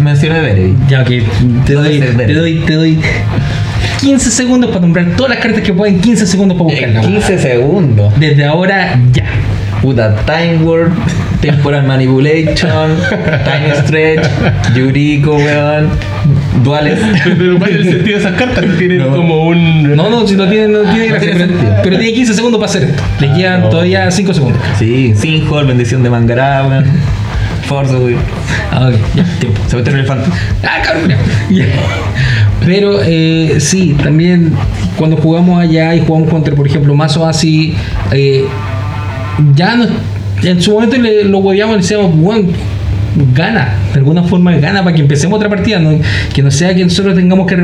mencioné 0.00 0.40
Berry. 0.40 0.74
Ya, 0.88 1.00
ok. 1.02 1.08
Te 1.66 1.72
doy, 1.74 2.00
te 2.00 2.32
doy, 2.34 2.54
te 2.66 2.74
doy 2.74 2.98
15 4.00 4.30
segundos 4.30 4.70
para 4.70 4.82
nombrar 4.82 5.06
todas 5.16 5.30
las 5.30 5.38
cartas 5.40 5.62
que 5.62 5.72
pueden 5.72 6.00
15 6.00 6.26
segundos 6.26 6.56
para 6.56 6.70
buscarlas. 6.70 7.06
15 7.06 7.38
segundos. 7.38 8.12
Desde 8.20 8.44
ahora, 8.44 8.96
ya. 9.12 9.24
Puta, 9.82 10.14
Time 10.26 10.58
Warp, 10.64 10.92
Temporal 11.40 11.82
Manipulation, 11.86 12.96
Time 13.44 13.74
Stretch, 13.84 14.26
Yuriko, 14.74 15.36
weón, 15.36 15.88
Duales. 16.64 16.98
Pero 17.24 17.58
¿cuál 17.58 17.70
es 17.70 17.76
el 17.76 17.84
sentido 17.84 18.18
de 18.18 18.24
esas 18.24 18.32
cartas? 18.38 18.64
No 18.66 18.74
tienen 18.74 18.98
No. 18.98 19.14
como 19.16 19.46
un. 19.46 19.94
No, 19.96 20.08
no, 20.10 20.26
si 20.26 20.34
no 20.34 20.48
tiene, 20.48 20.68
no 20.68 20.80
tiene 20.82 21.06
No 21.08 21.14
gracia, 21.14 21.32
tiene 21.36 21.52
pero, 21.82 21.98
tiene 21.98 22.12
15 22.14 22.34
segundos 22.34 22.58
para 22.60 22.70
hacer 22.70 22.84
esto. 22.90 23.02
Le 23.20 23.32
quedan 23.34 23.60
no. 23.62 23.68
todavía 23.68 24.10
5 24.10 24.34
segundos. 24.34 24.60
Sí, 24.78 25.14
Sinkhole, 25.14 25.68
Bendición 25.68 26.02
de 26.02 26.10
Mangará, 26.10 26.66
weón. 26.66 26.84
Forza, 27.66 27.96
weón. 27.98 28.16
Ah, 28.72 28.88
ok, 28.88 28.94
ya, 29.14 29.24
tiempo. 29.38 29.60
Se 29.68 29.76
mete 29.76 29.90
el 29.90 29.96
elefante. 29.98 30.28
Ah, 30.64 30.82
cabrón. 30.84 31.12
ya. 31.50 31.64
Pero 32.64 33.00
eh, 33.04 33.56
sí, 33.60 33.94
también 34.02 34.52
cuando 34.96 35.16
jugamos 35.16 35.60
allá 35.60 35.94
y 35.94 36.00
jugamos 36.00 36.30
contra, 36.30 36.54
por 36.54 36.66
ejemplo, 36.66 36.94
mazos 36.94 37.24
así, 37.26 37.74
eh, 38.12 38.44
ya 39.54 39.76
no, 39.76 39.86
en 40.42 40.62
su 40.62 40.72
momento 40.72 40.96
le, 40.96 41.24
lo 41.24 41.38
hueveamos 41.38 41.74
y 41.74 41.76
le 41.78 41.82
decíamos, 41.82 42.16
bueno, 42.16 42.48
gana, 43.34 43.70
de 43.94 43.98
alguna 44.00 44.22
forma 44.22 44.52
gana 44.56 44.84
para 44.84 44.94
que 44.94 45.00
empecemos 45.00 45.36
otra 45.36 45.48
partida, 45.48 45.78
¿no? 45.78 45.98
que 46.34 46.42
no 46.42 46.50
sea 46.50 46.74
que 46.74 46.84
nosotros 46.84 47.14
tengamos 47.14 47.46
que, 47.46 47.56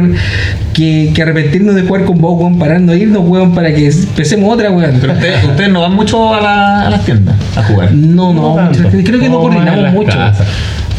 que, 0.73 1.11
que 1.15 1.23
arrepentirnos 1.23 1.75
de 1.75 1.83
jugar 1.83 2.05
con 2.07 2.19
vos, 2.21 2.41
weón, 2.41 2.59
para 2.59 2.79
no 2.79 2.95
irnos, 2.95 3.23
weón, 3.27 3.55
para 3.55 3.75
que 3.75 3.87
empecemos 3.89 4.53
otra, 4.55 4.71
weón. 4.71 4.97
Pero 5.01 5.13
ustedes, 5.13 5.45
ustedes 5.45 5.71
no 5.71 5.83
van 5.83 5.95
mucho 5.95 6.33
a, 6.35 6.41
la- 6.41 6.87
a 6.87 6.91
las 6.91 7.05
tiendas 7.05 7.35
a 7.57 7.63
jugar. 7.65 7.93
No, 7.93 8.33
no, 8.33 8.43
No 8.51 8.55
tanto. 8.55 8.89
creo 9.05 9.21
que 9.21 9.29
no 9.29 9.41
coordinamos 9.41 9.93
mucho. 9.93 10.11
casas. 10.17 10.47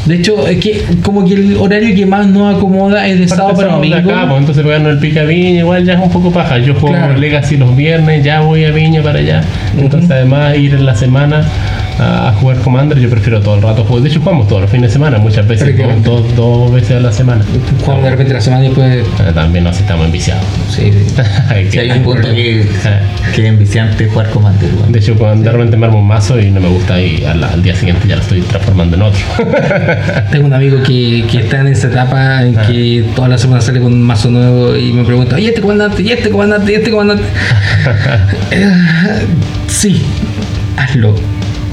De 0.06 0.16
hecho, 0.16 0.48
es 0.48 0.58
que 0.58 0.84
como 1.02 1.26
que 1.26 1.34
el 1.36 1.58
horario 1.58 1.96
que 1.96 2.06
más 2.06 2.28
nos 2.28 2.56
acomoda 2.56 3.08
es 3.08 3.20
de 3.20 3.28
sábado 3.28 3.56
para 3.56 3.74
domingo. 3.74 3.96
acá, 3.96 4.26
pues, 4.28 4.40
entonces 4.40 4.64
pegarnos 4.64 4.94
el 4.94 5.00
pica 5.00 5.24
viña 5.24 5.60
igual 5.60 5.86
ya 5.86 5.94
es 5.94 6.00
un 6.02 6.12
poco 6.12 6.32
paja. 6.32 6.58
Yo 6.58 6.74
juego 6.74 6.96
Claro. 6.96 7.18
Legacy 7.18 7.58
los 7.58 7.76
viernes, 7.76 8.24
ya 8.24 8.42
voy 8.42 8.66
a 8.66 8.72
viña 8.72 9.02
para 9.02 9.20
allá. 9.20 9.44
Entonces 9.78 10.12
además 10.12 10.58
ir 10.58 10.74
en 10.74 10.86
la 10.86 10.96
semana 10.96 11.46
a, 12.00 12.30
a 12.30 12.34
jugar 12.34 12.58
Commander, 12.58 12.98
yo 13.00 13.10
prefiero 13.10 13.40
todo 13.42 13.56
el 13.56 13.62
rato 13.62 13.84
jugar. 13.84 14.04
De 14.04 14.10
hecho, 14.10 14.20
jugamos 14.20 14.48
todos 14.48 14.62
los 14.64 14.72
fines 14.72 14.90
de 14.90 14.94
semana, 14.94 15.18
muchas 15.20 15.48
veces, 15.48 15.76
dos, 16.04 16.36
dos 16.36 16.72
veces 16.72 16.98
a 16.98 17.00
la 17.00 17.12
semana. 17.12 17.44
Jugamos 17.82 18.04
de 18.04 18.10
repente 18.12 18.34
la 18.34 18.42
semana 18.42 18.64
y 18.66 18.68
después. 18.70 18.96
Eh, 18.98 19.32
También 19.34 19.64
nos 19.64 19.80
estamos 19.80 20.06
enviciados. 20.06 20.44
Sí, 20.70 20.92
sí. 20.92 21.16
Hay 21.50 21.66
Si 21.66 21.72
que- 21.72 21.80
hay 21.82 21.92
un 21.92 22.04
punto 22.04 22.28
que, 22.30 22.66
que 23.36 23.42
es 23.42 23.48
enviciante 23.48 24.08
jugar 24.08 24.30
Commander. 24.30 24.70
De 24.90 25.00
hecho, 25.00 25.16
cuando 25.16 25.44
de 25.44 25.52
repente 25.52 25.78
me 25.78 25.86
armo 25.86 26.00
un 26.00 26.08
mazo 26.08 26.40
y 26.40 26.50
no 26.52 26.60
me 26.60 26.70
gusta 26.70 27.00
y 27.02 27.24
al, 27.26 27.44
al 27.44 27.62
día 27.62 27.76
siguiente 27.76 28.08
ya 28.08 28.16
lo 28.16 28.22
estoy 28.22 28.42
transformando 28.42 28.96
en 28.96 29.02
otro. 29.04 29.22
Tengo 30.32 30.46
un 30.48 30.54
amigo 30.54 30.82
que, 30.84 31.26
que 31.30 31.40
está 31.40 31.62
en 31.62 31.68
esa 31.68 31.88
etapa 31.88 32.44
en 32.44 32.58
Ah. 32.58 32.64
que 32.68 33.04
toda 33.16 33.28
la 33.28 33.38
semana 33.38 33.62
sale 33.62 33.80
con 33.80 33.92
un 33.94 34.02
mazo 34.02 34.30
nuevo 34.30 34.76
y 34.76 34.92
me 34.94 35.04
pregunta, 35.04 35.40
¿y 35.40 35.48
este 35.48 35.62
comandante? 35.62 36.02
¿y 36.04 36.12
este 36.12 36.30
comandante? 36.30 36.72
¿y 36.72 36.76
este 36.76 36.92
comandante? 36.92 37.24
Eh, 38.52 38.72
sí, 39.68 40.02
hazlo. 40.78 41.16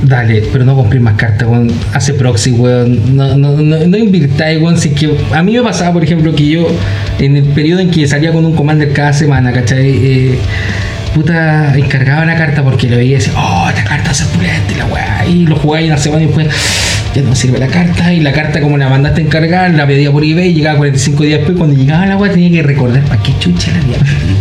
Dale, 0.02 0.42
pero 0.52 0.64
no 0.64 0.74
compré 0.74 0.98
más 0.98 1.14
cartas, 1.14 1.48
weón. 1.48 1.70
Hace 1.92 2.14
proxy, 2.14 2.52
weón. 2.52 3.16
No, 3.16 3.36
no, 3.36 3.52
no, 3.56 3.86
no 3.86 3.96
invirtáis, 3.96 4.60
weón. 4.60 4.78
Si 4.78 4.90
que 4.90 5.14
a 5.32 5.42
mí 5.42 5.52
me 5.52 5.62
pasaba, 5.62 5.92
por 5.92 6.04
ejemplo, 6.04 6.34
que 6.34 6.46
yo, 6.46 6.66
en 7.18 7.36
el 7.36 7.44
periodo 7.44 7.80
en 7.80 7.90
que 7.90 8.06
salía 8.06 8.32
con 8.32 8.44
un 8.44 8.54
commander 8.54 8.92
cada 8.92 9.12
semana, 9.12 9.52
¿cachai? 9.52 9.88
Eh, 9.88 10.38
puta, 11.14 11.76
encargaba 11.76 12.24
la 12.24 12.36
carta 12.36 12.62
porque 12.62 12.88
lo 12.88 12.96
veía 12.96 13.12
y 13.12 13.14
decía, 13.18 13.32
oh, 13.36 13.68
esta 13.68 13.84
carta 13.84 14.10
es 14.12 14.22
pulente, 14.22 14.74
la 14.76 14.86
weá. 14.86 15.26
Y 15.26 15.46
lo 15.46 15.56
jugaba 15.56 15.78
ahí 15.80 15.86
una 15.88 15.98
semana 15.98 16.22
y 16.22 16.26
después, 16.26 16.48
ya 17.14 17.22
no 17.22 17.34
sirve 17.34 17.58
la 17.58 17.66
carta. 17.66 18.12
Y 18.12 18.20
la 18.20 18.32
carta, 18.32 18.60
como 18.60 18.76
la 18.78 18.88
mandaste 18.88 19.20
a 19.22 19.24
encargar, 19.24 19.70
la 19.74 19.86
pedía 19.86 20.10
por 20.10 20.24
eBay, 20.24 20.52
llegaba 20.54 20.78
45 20.78 21.22
días 21.24 21.38
después. 21.40 21.58
Cuando 21.58 21.76
llegaba 21.76 22.06
la 22.06 22.16
weá, 22.16 22.32
tenía 22.32 22.50
que 22.50 22.62
recordar 22.66 23.02
para 23.02 23.22
qué 23.22 23.32
chucha 23.38 23.70
la 23.72 23.78
había 23.78 23.96
pedido. 23.98 24.40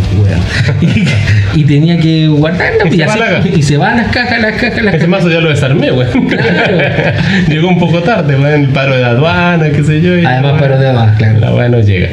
Y, 0.80 1.60
y 1.60 1.64
tenía 1.64 1.98
que 1.98 2.28
guardarla, 2.28 2.86
Y 2.88 2.96
se 2.96 3.04
así- 3.04 3.18
caja. 3.18 3.42
y 3.56 3.62
se 3.62 3.76
van 3.76 3.96
las 3.96 4.06
cajas, 4.08 4.40
las 4.40 4.52
cajas, 4.52 4.82
las 4.82 4.94
Ese 4.94 5.04
cajas. 5.04 5.08
mazo 5.08 5.30
ya 5.30 5.40
lo 5.40 5.48
desarmé, 5.50 5.90
weón. 5.90 6.26
Claro. 6.28 6.78
Llegó 7.48 7.68
un 7.68 7.78
poco 7.78 8.00
tarde, 8.02 8.36
weón, 8.36 8.62
el 8.62 8.68
paro 8.68 8.96
de 8.96 9.04
aduana, 9.04 9.70
qué 9.70 9.82
sé 9.82 10.00
yo. 10.00 10.16
y- 10.16 10.24
Además, 10.24 10.60
paro 10.60 10.78
de 10.78 10.88
aduana, 10.88 11.14
claro. 11.16 11.38
La 11.40 11.52
weá 11.54 11.68
no 11.68 11.80
llega. 11.80 12.08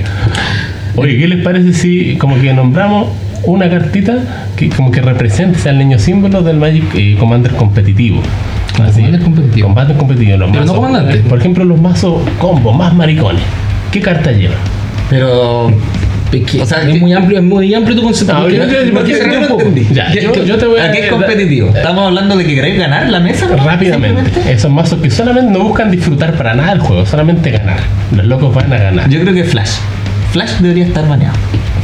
Oye, 0.95 1.17
¿qué 1.17 1.27
les 1.27 1.43
parece 1.43 1.73
si 1.73 2.15
como 2.17 2.39
que 2.41 2.51
nombramos 2.53 3.09
una 3.43 3.69
cartita 3.69 4.17
que 4.57 4.69
como 4.69 4.91
que 4.91 5.01
represente, 5.01 5.57
sea 5.59 5.71
el 5.71 5.77
niño 5.77 5.97
símbolo 5.99 6.41
del 6.41 6.57
Magic 6.57 6.83
eh, 6.95 7.15
Commander 7.17 7.53
competitivo? 7.55 8.21
Commander 8.75 9.21
competitivo. 9.21 9.67
Commander 9.69 9.95
competitivo. 9.97 10.37
Los 10.37 10.49
Pero 10.51 10.65
no 10.65 10.73
mazos, 10.73 10.75
comandante. 10.85 11.17
Por 11.29 11.39
ejemplo, 11.39 11.63
los 11.63 11.79
mazos 11.79 12.21
combo 12.39 12.73
más 12.73 12.93
maricones. 12.93 13.41
¿Qué 13.91 14.01
carta 14.01 14.31
lleva? 14.31 14.55
Pero 15.09 15.67
O 15.67 16.65
sea, 16.65 16.81
es 16.89 16.99
muy 16.99 17.13
amplio, 17.13 17.37
es 17.39 17.43
muy 17.45 17.73
amplio 17.73 17.95
tu 17.95 18.03
concepto. 18.03 18.33
No, 18.33 18.49
yo- 18.49 18.65
ríe 18.65 18.91
no 18.91 19.39
un 19.39 19.47
poco. 19.47 19.61
entendí. 19.61 19.87
Ya, 19.93 20.11
¿qué- 20.11 20.21
yo, 20.45 20.57
te 20.57 20.65
voy 20.65 20.79
a. 20.79 20.85
¿a 20.85 20.91
qué 20.91 21.05
es 21.05 21.09
competitivo? 21.11 21.69
¿Estamos 21.73 22.07
hablando 22.07 22.35
de 22.35 22.45
que 22.45 22.55
queréis 22.55 22.77
ganar 22.77 23.09
la 23.09 23.19
mesa? 23.21 23.47
no? 23.47 23.63
Rápidamente. 23.63 24.51
Esos 24.51 24.69
mazos 24.71 24.99
que 25.01 25.09
solamente 25.09 25.51
no 25.51 25.63
buscan 25.63 25.89
disfrutar 25.89 26.33
para 26.35 26.53
nada 26.53 26.73
el 26.73 26.79
juego, 26.79 27.05
solamente 27.05 27.51
ganar. 27.51 27.79
Los 28.15 28.25
locos 28.25 28.53
van 28.53 28.73
a 28.73 28.77
ganar. 28.77 29.09
Yo 29.09 29.21
creo 29.21 29.33
que 29.33 29.43
Flash. 29.45 29.75
Flash 30.33 30.57
debería 30.59 30.85
estar 30.85 31.07
baneado. 31.07 31.35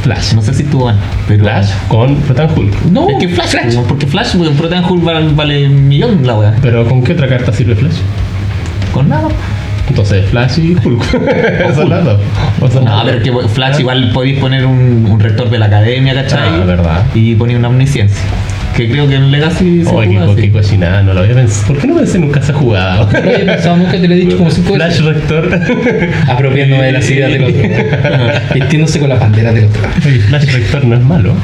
Flash. 0.04 0.34
No 0.34 0.42
sé 0.42 0.52
si 0.52 0.64
tú 0.64 0.84
van, 0.84 0.96
pero. 1.26 1.44
Flash 1.44 1.70
con 1.88 2.16
Protan 2.16 2.50
Hulk. 2.54 2.82
No, 2.92 3.08
es 3.08 3.16
que 3.18 3.28
Flash, 3.28 3.74
weón, 3.74 3.86
porque 3.86 4.06
Flash, 4.06 4.36
weón, 4.36 4.54
Protean 4.54 4.84
Hulk 4.84 5.02
vale, 5.02 5.28
vale 5.34 5.66
un 5.66 5.88
millón 5.88 6.26
la 6.26 6.34
weá. 6.34 6.54
Pero 6.60 6.86
¿con 6.86 7.02
qué 7.02 7.12
otra 7.14 7.26
carta 7.26 7.52
sirve 7.52 7.74
Flash? 7.74 7.96
Con 8.92 9.08
nada. 9.08 9.28
Entonces, 9.88 10.26
Flash 10.28 10.58
y 10.58 10.74
Hulk. 10.74 11.74
Son 11.74 11.88
las 11.88 12.04
dos. 12.04 12.20
No, 12.84 13.02
pero 13.04 13.22
que 13.22 13.48
Flash 13.48 13.80
igual 13.80 14.10
podéis 14.12 14.38
poner 14.38 14.66
un, 14.66 15.06
un 15.10 15.18
rector 15.20 15.48
de 15.48 15.58
la 15.58 15.66
academia, 15.66 16.14
¿cachai? 16.14 16.60
Ah, 16.60 16.64
verdad. 16.66 17.02
Y 17.14 17.34
poner 17.34 17.56
una 17.56 17.68
omnisciencia. 17.68 18.22
Que 18.76 18.90
creo 18.90 19.06
que 19.06 19.14
en 19.14 19.30
Legacy 19.30 19.84
se 19.84 19.90
Oye, 19.90 20.10
qué, 20.10 20.18
así. 20.18 20.34
qué 20.34 20.50
cochinada, 20.50 21.02
no 21.02 21.14
lo 21.14 21.20
había 21.20 21.34
pensado. 21.34 21.66
¿Por 21.68 21.78
qué 21.78 21.86
no 21.86 21.94
pensé 21.96 22.18
nunca 22.18 22.40
esa 22.40 22.52
jugada? 22.54 22.96
No 23.12 23.18
había 23.18 23.46
pensado 23.46 23.76
nunca, 23.76 23.92
te 23.92 24.08
lo 24.08 24.14
he 24.14 24.16
dicho 24.18 24.36
como 24.36 24.50
cinco 24.50 24.74
Flash. 24.74 25.00
Rector. 25.00 25.60
Apropiándome 26.28 26.82
de 26.86 26.92
las 26.92 27.08
ideas 27.10 27.30
del 27.32 27.44
otro. 27.44 27.62
Vistiéndose 28.54 28.98
con 28.98 29.08
la 29.10 29.14
bandera 29.16 29.52
del 29.52 29.66
otro. 29.66 29.82
Oye, 30.04 30.18
Flash 30.18 30.52
Rector 30.52 30.84
no 30.86 30.96
es 30.96 31.02
malo. 31.04 31.34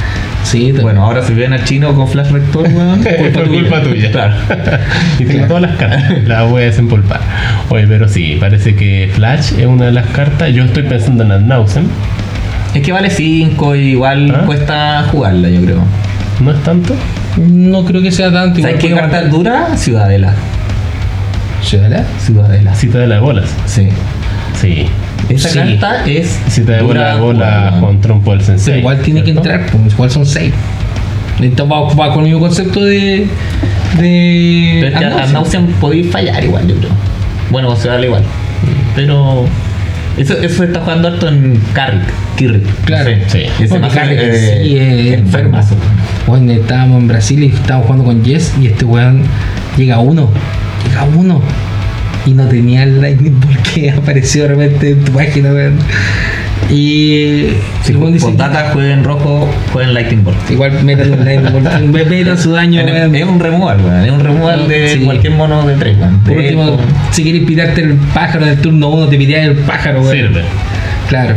Sí, 0.43 0.73
Bueno, 0.73 1.05
ahora 1.05 1.23
si 1.23 1.35
ven 1.35 1.53
a 1.53 1.63
Chino 1.63 1.95
con 1.95 2.09
Flash 2.09 2.31
Rector, 2.31 2.65
weón, 2.69 3.03
Fue 3.33 3.45
culpa 3.45 3.81
tuya. 3.83 4.11
Claro. 4.11 4.35
y 5.21 5.25
tengo 5.25 5.47
todas 5.47 5.63
las 5.63 5.77
cartas. 5.77 6.13
Las 6.27 6.51
voy 6.51 6.63
a 6.63 6.67
desempolvar. 6.67 7.21
Oye, 7.69 7.87
pero 7.87 8.09
sí, 8.09 8.39
parece 8.41 8.75
que 8.75 9.09
Flash 9.15 9.53
es 9.59 9.67
una 9.67 9.87
de 9.87 9.93
las 9.93 10.07
cartas. 10.09 10.53
Yo 10.53 10.65
estoy 10.65 10.83
pensando 10.83 11.23
en 11.23 11.31
Adnausen. 11.31 11.85
Es 12.75 12.83
que 12.83 12.91
vale 12.91 13.11
5 13.11 13.77
y 13.77 13.81
igual 13.91 14.35
¿Ah? 14.35 14.47
cuesta 14.47 15.05
jugarla, 15.13 15.49
yo 15.49 15.61
creo. 15.63 15.79
No 16.41 16.51
es 16.53 16.63
tanto. 16.63 16.95
No 17.39 17.85
creo 17.85 18.03
que 18.03 18.11
sea 18.13 18.33
tanto. 18.33 18.61
¿Sabes 18.61 18.77
qué 18.79 18.91
carta 18.93 19.23
dura? 19.25 19.77
Ciudadela. 19.77 20.35
¿Ciudadela? 21.63 22.05
Ciudadela. 22.19 22.75
Cita 22.75 22.99
de 22.99 23.07
las 23.07 23.21
bolas. 23.21 23.51
Sí. 23.67 23.89
Sí. 24.61 24.87
Esa 25.29 25.49
Sí. 25.51 25.59
carta 25.59 26.05
es. 26.07 26.41
Cita 26.49 26.73
de 26.73 26.79
dura 26.79 27.17
bola, 27.17 27.77
con 27.81 28.01
trompo 28.01 28.33
del 28.33 28.41
sensei. 28.43 28.67
Pero 28.75 28.79
igual 28.81 28.99
tiene 29.01 29.23
que 29.23 29.31
entrar, 29.31 29.67
pues 29.67 29.93
igual 29.93 30.11
son 30.11 30.27
seis. 30.27 30.53
Entonces 31.41 31.73
va, 31.75 31.95
va 31.95 32.13
con 32.13 32.25
el 32.25 32.33
mismo 32.33 32.41
concepto 32.41 32.83
de. 32.85 33.27
de. 33.99 34.79
Pero 34.81 34.87
es 34.89 34.99
que 34.99 35.05
a 35.05 35.09
Andausen. 35.09 35.33
Nauseam 35.33 35.67
podéis 35.81 36.11
fallar 36.11 36.43
igual, 36.43 36.67
yo 36.67 36.75
creo. 36.77 36.91
Bueno, 37.51 37.77
se 37.77 37.89
vale 37.89 38.07
igual. 38.07 38.23
Pero. 38.97 39.45
Eso, 40.17 40.35
eso 40.35 40.57
se 40.59 40.65
está 40.65 40.81
jugando 40.81 41.09
harto 41.09 41.29
en 41.29 41.63
Carrick. 41.73 42.03
Kirrick. 42.37 42.65
Claro. 42.85 43.11
Sí. 43.29 43.43
Ese 43.61 43.79
mazo 43.79 43.95
Carrick 43.95 44.19
en 44.21 44.31
eh, 44.35 44.61
sí 44.63 44.77
es 44.79 45.19
enfermazo. 45.19 45.77
Bueno, 46.27 46.53
estábamos 46.53 47.01
en 47.03 47.09
Brasil 47.09 47.43
y 47.43 47.47
estábamos 47.49 47.87
jugando 47.87 48.05
con 48.05 48.25
Jess 48.25 48.55
y 48.61 48.67
este 48.67 48.85
weón 48.85 49.23
llega 49.77 49.99
uno. 49.99 50.29
Llega 50.87 51.05
uno. 51.17 51.41
Y 52.27 52.33
no 52.33 52.47
tenía 52.47 52.83
el 52.85 53.01
lightning 53.01 53.33
porque 53.41 53.91
apareció 53.99 54.43
de 54.43 54.49
repente 54.49 54.91
en 54.91 55.05
tu 55.05 55.13
página, 55.13 55.51
weón. 55.53 55.79
Y 56.71 57.49
Si 57.83 57.95
weón 57.95 58.13
dice, 58.13 58.33
data 58.37 58.71
juega 58.73 58.93
en 58.93 59.03
rojo, 59.03 59.49
juega 59.73 59.89
en 59.89 59.95
Lightning 59.95 60.23
Bolt. 60.23 60.51
igual 60.51 60.85
metan 60.85 61.13
un 61.13 61.25
lightning 61.25 61.53
bolt, 61.53 62.07
metan 62.11 62.39
su 62.39 62.53
daño, 62.53 62.81
Es, 62.83 63.25
un 63.25 63.41
removal, 63.41 63.81
weón. 63.85 64.05
Es 64.05 64.11
un 64.13 64.21
removal 64.21 64.69
de 64.69 64.89
Sí. 64.91 65.01
cualquier 65.01 65.33
mono 65.33 65.67
de 65.67 65.75
3, 65.75 65.99
weón. 65.99 66.19
Por 66.21 66.37
último, 66.37 66.77
si 67.11 67.23
quieres 67.25 67.43
pitarte 67.45 67.81
el 67.83 67.95
pájaro 68.15 68.45
en 68.45 68.51
el 68.53 68.59
turno 68.61 68.89
1, 68.91 69.09
te 69.09 69.17
pidías 69.17 69.47
el 69.49 69.55
pájaro, 69.57 70.03
weón. 70.03 70.13
Sirve. 70.15 70.43
Claro. 71.09 71.35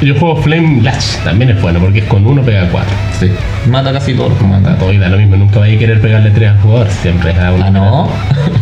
Yo 0.00 0.14
juego 0.14 0.36
Flame 0.36 0.82
Lash, 0.82 1.18
también 1.24 1.50
es 1.50 1.60
bueno 1.60 1.78
porque 1.78 1.98
es 1.98 2.04
con 2.06 2.26
uno 2.26 2.42
pega 2.42 2.66
cuatro. 2.70 2.94
Sí. 3.18 3.30
Mata 3.68 3.92
casi 3.92 4.14
todos 4.14 4.30
los 4.30 4.42
Mata 4.42 4.76
todo 4.78 4.92
y 4.92 4.98
da 4.98 5.08
lo 5.08 5.18
mismo, 5.18 5.36
nunca 5.36 5.58
vais 5.58 5.76
a 5.76 5.78
querer 5.78 6.00
pegarle 6.00 6.30
tres 6.30 6.50
al 6.50 6.58
jugador, 6.60 6.88
siempre 6.88 7.32
es 7.32 7.38
a 7.38 7.52
uno. 7.52 7.64
Ah, 7.66 7.70
no. 7.70 8.08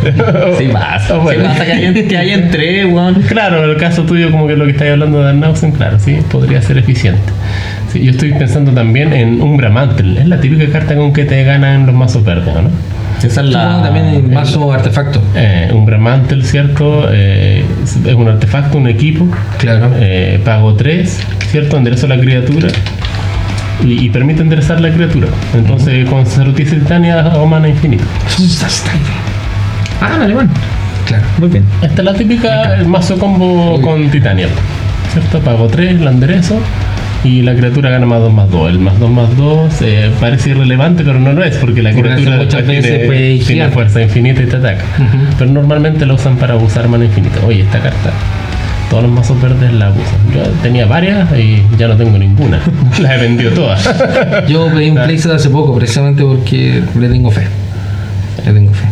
sí 0.58 0.68
pasa. 0.72 1.14
Ah, 1.14 1.18
bueno. 1.18 1.42
Sí 1.42 1.48
pasa 1.48 1.64
que 1.64 1.72
hay, 1.72 2.06
que 2.08 2.16
hay 2.16 2.30
en 2.30 2.50
3, 2.50 2.86
weón. 2.86 3.14
Claro, 3.22 3.62
en 3.62 3.70
el 3.70 3.76
caso 3.76 4.02
tuyo, 4.02 4.32
como 4.32 4.48
que 4.48 4.56
lo 4.56 4.64
que 4.64 4.72
estáis 4.72 4.92
hablando 4.92 5.22
de 5.22 5.28
Arnausen, 5.28 5.70
claro, 5.72 6.00
sí, 6.00 6.18
podría 6.28 6.60
ser 6.60 6.78
eficiente. 6.78 7.32
Sí, 7.92 8.02
yo 8.02 8.10
estoy 8.10 8.32
pensando 8.32 8.72
también 8.72 9.12
en 9.12 9.40
Umbra 9.40 9.70
Mantle, 9.70 10.20
es 10.20 10.26
la 10.26 10.40
típica 10.40 10.70
carta 10.72 10.96
con 10.96 11.12
que 11.12 11.24
te 11.24 11.44
ganan 11.44 11.86
los 11.86 11.94
mazos 11.94 12.24
verdes, 12.24 12.54
¿o 12.54 12.62
¿no? 12.62 12.70
Esa 13.22 13.40
es 13.40 13.48
la. 13.48 13.82
también 13.82 14.06
el 14.06 14.22
mazo 14.24 14.72
artefacto. 14.72 15.20
Eh, 15.34 15.70
Umbra 15.74 15.98
Mantle, 15.98 16.44
¿cierto? 16.44 17.06
Eh, 17.10 17.64
es 17.82 18.14
un 18.14 18.28
artefacto, 18.28 18.78
un 18.78 18.88
equipo. 18.88 19.28
Claro. 19.58 19.90
Eh, 19.96 20.40
pago 20.44 20.74
3, 20.74 21.20
¿cierto? 21.50 21.76
Enderezo 21.76 22.06
la 22.06 22.18
criatura. 22.18 22.68
Y, 23.84 24.06
y 24.06 24.10
permite 24.10 24.42
enderezar 24.42 24.80
la 24.80 24.90
criatura. 24.90 25.28
Entonces, 25.54 26.08
con 26.08 26.26
Sarutis 26.26 26.70
Titania 26.70 27.28
o 27.36 27.46
mana 27.46 27.68
infinita. 27.68 28.04
Ah, 30.00 30.16
vale, 30.18 30.34
bueno. 30.34 30.50
Claro. 31.06 31.24
Muy 31.38 31.48
bien. 31.48 31.64
Esta 31.82 32.02
es 32.02 32.04
la 32.04 32.14
típica, 32.14 32.76
el 32.76 32.86
mazo 32.86 33.18
combo 33.18 33.80
con 33.80 34.10
Titania. 34.10 34.48
¿Cierto? 35.12 35.40
Pago 35.40 35.66
3, 35.68 36.00
la 36.00 36.10
enderezo. 36.10 36.60
Y 37.24 37.42
la 37.42 37.54
criatura 37.54 37.90
gana 37.90 38.06
más 38.06 38.20
2 38.20 38.32
más 38.32 38.50
2. 38.50 38.70
El 38.70 38.78
más 38.78 38.98
2 38.98 39.10
más 39.10 39.36
2 39.36 39.82
eh, 39.82 40.10
parece 40.20 40.50
irrelevante, 40.50 41.02
pero 41.04 41.18
no 41.18 41.32
lo 41.32 41.42
es, 41.42 41.56
porque 41.56 41.82
la 41.82 41.90
Porque 41.92 42.10
criatura 42.10 42.36
muchas 42.36 42.66
veces 42.66 43.06
puede 43.06 43.38
tiene, 43.38 43.68
fuerza 43.70 44.00
infinita 44.02 44.42
y 44.42 44.46
te 44.46 44.56
ataca. 44.56 44.84
Pero 45.38 45.50
normalmente 45.50 46.06
la 46.06 46.14
usan 46.14 46.36
para 46.36 46.56
usar 46.56 46.88
mana 46.88 47.06
infinita. 47.06 47.40
Oye, 47.44 47.62
esta 47.62 47.80
carta, 47.80 48.10
todos 48.88 49.02
los 49.02 49.12
mazos 49.12 49.40
verdes 49.42 49.72
la 49.72 49.90
usan. 49.90 50.34
Yo 50.34 50.42
tenía 50.62 50.86
varias 50.86 51.28
y 51.36 51.62
ya 51.76 51.88
no 51.88 51.96
tengo 51.96 52.16
ninguna. 52.18 52.60
Las 53.00 53.12
he 53.12 53.18
vendido 53.18 53.50
todas. 53.50 53.88
Yo 54.48 54.68
pedí 54.72 54.90
un 54.90 54.96
playset 54.96 55.32
hace 55.32 55.50
poco, 55.50 55.74
precisamente 55.74 56.22
porque 56.22 56.82
le 56.98 57.08
tengo 57.08 57.30
fe. 57.30 57.46
Le 58.46 58.52
tengo 58.52 58.72
fe. 58.72 58.86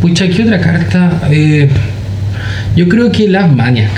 Pucha, 0.00 0.28
¿qué 0.28 0.42
otra 0.42 0.60
carta? 0.60 1.10
Eh, 1.30 1.68
yo 2.76 2.86
creo 2.88 3.10
que 3.10 3.26
Love 3.26 3.52
Maniac. 3.52 3.90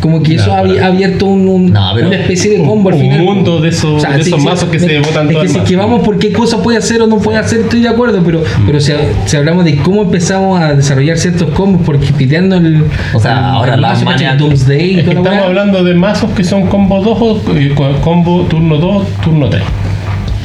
Como 0.00 0.22
que 0.22 0.34
No, 0.36 0.42
eso 0.42 0.52
ha 0.54 0.58
abierto 0.86 1.26
un, 1.26 1.46
un- 1.46 1.72
No, 1.72 1.90
pero- 1.94 2.06
una 2.08 2.16
especie 2.16 2.50
de 2.58 2.64
combo 2.64 2.88
al 2.88 2.94
un 2.94 3.00
final. 3.02 3.20
mundo 3.22 3.60
de 3.60 3.68
esos- 3.68 4.02
de 4.02 4.20
esos 4.20 4.42
mazos 4.42 4.68
que 4.70 4.78
se 4.80 4.98
botan 5.00 5.30
Es 5.30 5.36
que 5.36 5.48
si 5.48 5.60
que 5.60 5.76
vamos 5.76 6.00
por 6.02 6.18
qué 6.18 6.32
cosa 6.32 6.62
puede 6.62 6.78
hacer 6.78 7.02
o 7.02 7.06
no 7.06 7.18
puede 7.18 7.36
hacer, 7.38 7.60
estoy 7.60 7.80
de 7.82 7.88
acuerdo, 7.88 8.22
pero, 8.24 8.40
Mm. 8.40 8.66
pero 8.66 8.80
si, 8.80 8.92
si 9.26 9.36
hablamos 9.36 9.64
de 9.66 9.76
cómo 9.76 10.02
empezamos 10.02 10.58
a 10.60 10.74
desarrollar 10.74 11.18
ciertos 11.18 11.50
combos, 11.50 11.82
porque 11.84 12.06
piteando 12.14 12.56
el. 12.56 12.84
O 13.12 13.20
sea, 13.20 13.32
el- 13.38 13.44
ahora 13.44 13.74
el. 13.74 13.80
Maniac- 13.82 14.38
Doomsday 14.38 15.00
Es 15.00 15.04
que 15.06 15.12
la 15.14 15.20
estamos 15.20 15.44
hablando 15.44 15.84
de 15.84 15.94
mazos 15.94 16.30
que 16.32 16.44
son 16.44 16.66
combo 16.66 17.00
2 17.02 17.18
o 17.20 17.56
eh, 17.56 17.72
co- 17.74 17.92
combo 18.00 18.42
turno 18.44 18.78
2, 18.78 19.06
turno 19.22 19.48
3. 19.50 19.62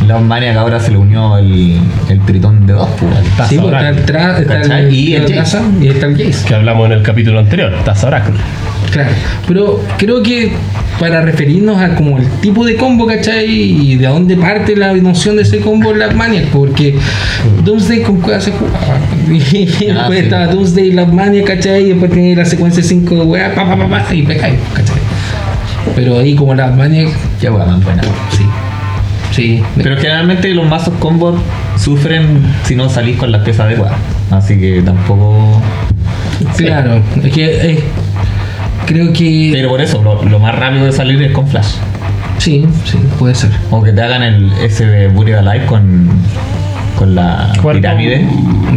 La 0.05 0.19
Maniac 0.19 0.57
ahora 0.57 0.79
se 0.79 0.91
le 0.91 0.97
unió 0.97 1.37
el, 1.37 1.79
el 2.09 2.19
tritón 2.25 2.67
de 2.67 2.73
dos, 2.73 2.89
pues. 2.99 3.11
Sí, 3.49 3.57
pues, 3.57 3.73
está 3.73 4.77
el. 4.79 4.93
Y 4.93 5.15
el 5.15 5.21
la 5.23 5.27
Jace. 5.29 5.57
taza 5.57 5.63
y 5.81 5.87
está 5.87 6.05
el 6.07 6.17
Jace. 6.17 6.45
que 6.45 6.53
hablamos 6.55 6.85
en 6.87 6.91
el 6.91 7.01
capítulo 7.01 7.39
anterior, 7.39 7.73
Taza 7.85 8.07
Oracle. 8.07 8.35
Claro, 8.91 9.09
pero 9.47 9.81
creo 9.97 10.23
que 10.23 10.51
para 10.99 11.21
referirnos 11.21 11.81
a 11.81 11.95
como 11.95 12.17
el 12.17 12.27
tipo 12.39 12.63
de 12.65 12.75
combo, 12.75 13.05
¿cachai? 13.05 13.45
Y 13.51 13.95
de 13.97 14.07
dónde 14.07 14.37
parte 14.37 14.75
la 14.75 14.93
noción 14.93 15.35
de 15.35 15.41
ese 15.41 15.59
combo 15.59 15.91
en 15.91 15.99
las 15.99 16.15
Maniac, 16.15 16.45
porque 16.45 16.95
Doomsday 17.63 18.01
con 18.03 18.21
cueva 18.21 18.39
se 18.39 18.51
jugaba. 18.51 18.97
Y 19.27 19.65
después 19.87 20.19
sí. 20.19 20.23
estaba 20.25 20.47
Doomsday 20.47 20.87
y 20.87 20.91
las 20.93 21.11
Maniac, 21.11 21.45
¿cachai? 21.45 21.83
Y 21.83 21.89
después 21.89 22.11
tenía 22.11 22.35
la 22.37 22.45
secuencia 22.45 22.81
5 22.83 23.15
de 23.15 23.21
weá, 23.21 23.53
pa, 23.53 23.67
pa, 23.67 23.75
pa, 23.75 23.87
pa, 23.89 24.15
y 24.15 24.21
pegáis, 24.23 24.55
¿cachai? 24.73 24.95
Pero 25.95 26.19
ahí 26.19 26.35
como 26.35 26.53
las 26.55 26.75
Maniac, 26.75 27.09
Qué 27.41 27.49
hueá 27.49 27.65
más 27.65 27.83
buena. 27.83 28.01
sí. 28.31 28.43
Sí. 29.31 29.61
Pero 29.83 29.97
generalmente 29.97 30.47
los 30.53 30.65
mazos 30.65 30.93
combos 30.99 31.35
sufren 31.77 32.39
si 32.63 32.73
no 32.75 32.87
salís 32.89 33.17
con 33.17 33.33
las 33.33 33.41
piezas 33.43 33.65
adecuadas. 33.65 33.97
Así 34.31 34.57
que 34.57 34.81
tampoco. 34.81 35.61
Claro, 36.55 37.01
es 37.21 37.33
que 37.33 37.71
es- 37.73 37.79
creo 38.85 39.11
que 39.13 39.49
Pero 39.53 39.69
por 39.69 39.81
eso, 39.81 40.01
lo, 40.03 40.23
lo 40.23 40.39
más 40.39 40.55
rápido 40.55 40.85
de 40.85 40.91
salir 40.91 41.21
es 41.21 41.31
con 41.31 41.47
flash. 41.47 41.75
sí, 42.37 42.65
sí, 42.85 42.97
puede 43.19 43.35
ser. 43.35 43.49
O 43.71 43.81
que 43.83 43.91
te 43.91 44.01
hagan 44.01 44.23
el 44.23 44.51
ese 44.63 44.85
de 44.85 45.07
Buried 45.07 45.35
Alive 45.35 45.65
con, 45.65 46.07
con 46.97 47.15
la 47.15 47.51
pirámide. 47.71 48.25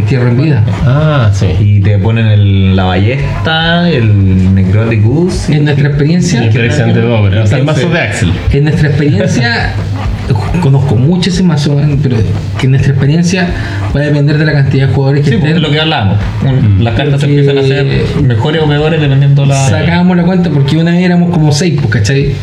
Tierra 0.07 0.29
en 0.29 0.41
vida. 0.41 0.63
Ah, 0.85 1.29
sí. 1.33 1.47
Y 1.59 1.79
te 1.81 1.97
ponen 1.97 2.25
el- 2.27 2.75
la 2.75 2.83
ballesta, 2.85 3.89
el 3.89 4.55
Necrotic 4.55 5.03
Goose. 5.03 5.53
En 5.55 5.65
nuestra 5.65 5.89
experiencia, 5.89 6.41
de 6.41 7.01
doble, 7.01 7.39
o 7.39 7.47
sea, 7.47 7.57
el 7.57 7.63
mazo 7.65 7.89
de 7.89 7.99
Axel. 7.99 8.31
En 8.51 8.63
nuestra 8.65 8.89
experiencia, 8.89 9.73
conozco 10.61 10.95
mucho 10.95 11.29
ese 11.29 11.43
mazo, 11.43 11.79
¿eh? 11.79 11.97
pero 12.01 12.17
que 12.59 12.65
en 12.65 12.71
nuestra 12.71 12.91
experiencia 12.93 13.47
va 13.95 13.99
a 14.01 14.03
depender 14.03 14.37
de 14.37 14.45
la 14.45 14.53
cantidad 14.53 14.87
de 14.87 14.93
jugadores 14.93 15.23
que 15.25 15.31
Sí, 15.31 15.37
pues, 15.37 15.49
estén. 15.51 15.57
es 15.63 15.69
lo 15.69 15.73
que 15.73 15.79
hablábamos. 15.81 16.17
Un- 16.45 16.83
Las 16.83 16.95
cartas 16.95 17.21
se 17.21 17.27
empiezan 17.27 17.57
a 17.57 17.61
hacer 17.61 17.85
mejores 18.23 18.61
o 18.63 18.67
peores 18.67 19.01
dependiendo 19.01 19.45
la. 19.45 19.55
Sacábamos 19.69 20.17
la 20.17 20.23
cuenta 20.23 20.49
porque 20.49 20.77
una 20.77 20.91
vez 20.91 21.03
éramos 21.03 21.31
como 21.31 21.51
seis, 21.51 21.75
pues, 21.81 21.89
¿cachai? 21.93 22.33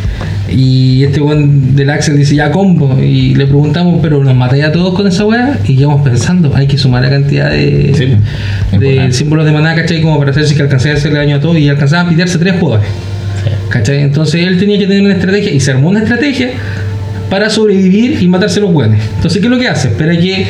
Y 0.49 1.03
este 1.03 1.19
buen 1.21 1.75
del 1.75 1.91
Axel 1.91 2.17
dice 2.17 2.37
ya 2.37 2.51
combo. 2.53 2.97
Y 3.01 3.35
le 3.35 3.47
preguntamos, 3.47 3.99
pero 4.01 4.23
nos 4.23 4.35
matáis 4.35 4.65
a 4.65 4.73
todos 4.73 4.95
con 4.95 5.07
esa 5.09 5.25
weá. 5.25 5.59
Y 5.67 5.73
íbamos 5.73 6.03
pensando, 6.03 6.53
hay 6.55 6.67
que 6.69 6.79
sumar 6.79 7.03
la 7.03 7.11
cantidad 7.11 7.51
de, 7.51 7.93
Sí, 7.95 8.05
de 8.07 8.13
importante. 8.89 9.13
símbolos 9.13 9.45
de 9.47 9.53
maná, 9.53 9.75
¿cachai? 9.75 10.01
Como 10.03 10.19
para 10.19 10.31
hacer 10.31 10.47
si 10.47 10.55
que 10.55 10.63
alcanzaba 10.63 10.95
a 10.95 10.99
hacerle 10.99 11.19
daño 11.19 11.37
a 11.37 11.41
todos. 11.41 11.59
Y 11.59 11.69
alcanzaban 11.69 12.07
a 12.07 12.09
pitearse 12.11 12.39
tres 12.39 12.55
jugadores. 12.61 12.87
¿Cachai? 13.71 14.03
Entonces 14.03 14.47
él 14.47 14.59
tenía 14.59 14.79
que 14.79 14.87
tener 14.87 15.03
una 15.03 15.15
estrategia 15.15 15.51
y 15.53 15.59
se 15.59 15.73
armó 15.73 15.89
una 15.89 15.99
estrategia 16.01 16.51
para 17.31 17.51
sobrevivir 17.51 18.23
y 18.23 18.29
matarse 18.29 18.61
a 18.61 18.63
los 18.63 18.73
buenos. 18.73 18.99
Entonces, 19.17 19.41
¿qué 19.41 19.47
es 19.47 19.51
lo 19.51 19.59
que 19.59 19.69
hace? 19.69 19.89
Espera 19.89 20.17
que 20.17 20.47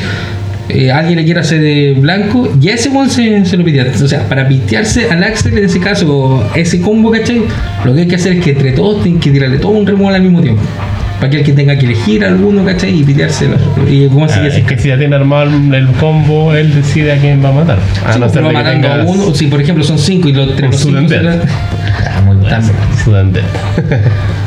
eh, 0.69 0.91
alguien 0.91 1.17
le 1.17 1.23
quiera 1.25 1.41
hacer 1.41 1.61
de 1.61 1.95
blanco 1.97 2.51
y 2.61 2.69
a 2.69 2.73
ese 2.73 2.89
one 2.89 3.09
se, 3.09 3.45
se 3.45 3.57
lo 3.57 3.63
pitea. 3.63 3.87
O 4.03 4.07
sea, 4.07 4.27
para 4.27 4.47
pitearse 4.47 5.09
al 5.09 5.23
Axel 5.23 5.57
en 5.57 5.65
ese 5.65 5.79
caso, 5.79 6.47
ese 6.55 6.81
combo, 6.81 7.09
¿cachai? 7.11 7.41
Lo 7.85 7.93
que 7.93 8.01
hay 8.01 8.07
que 8.07 8.15
hacer 8.15 8.33
es 8.33 8.43
que 8.43 8.51
entre 8.51 8.71
todos 8.73 9.01
tienen 9.03 9.21
que 9.21 9.31
tirarle 9.31 9.57
todo 9.59 9.71
un 9.71 9.87
removal 9.87 10.15
al 10.15 10.21
mismo 10.21 10.41
tiempo. 10.41 10.61
Para 11.19 11.31
que 11.31 11.37
el 11.39 11.43
que 11.43 11.53
tenga 11.53 11.75
que 11.75 11.87
elegir 11.87 12.23
alguno, 12.23 12.63
¿cachai? 12.63 12.99
Y 12.99 13.03
pitearse. 13.03 13.47
Y 13.89 14.07
como 14.07 14.25
así 14.25 14.35
Ah, 14.37 14.41
que 14.43 14.47
es 14.49 14.53
se 14.55 14.63
que 14.63 14.77
si 14.77 14.89
ya 14.89 14.99
tiene 14.99 15.15
armado 15.15 15.49
el 15.73 15.87
combo, 15.99 16.53
él 16.53 16.75
decide 16.75 17.13
a 17.13 17.17
quién 17.17 17.43
va 17.43 17.49
a 17.49 17.53
matar. 17.53 17.79
A 18.05 18.13
Sí, 18.13 18.19
no 18.19 18.29
ser 18.29 18.43
que 18.43 18.51
matando 18.51 18.87
a 18.91 19.03
uno, 19.03 19.33
si 19.33 19.47
por 19.47 19.59
ejemplo 19.61 19.83
son 19.83 19.97
cinco 19.97 20.29
y 20.29 20.33
los 20.33 20.55
tres 20.55 20.85
Un 20.85 20.93
los 20.93 21.09
cinco 21.11 21.25
También. 22.49 22.75
Sudden 23.03 23.33
Death. 23.33 23.45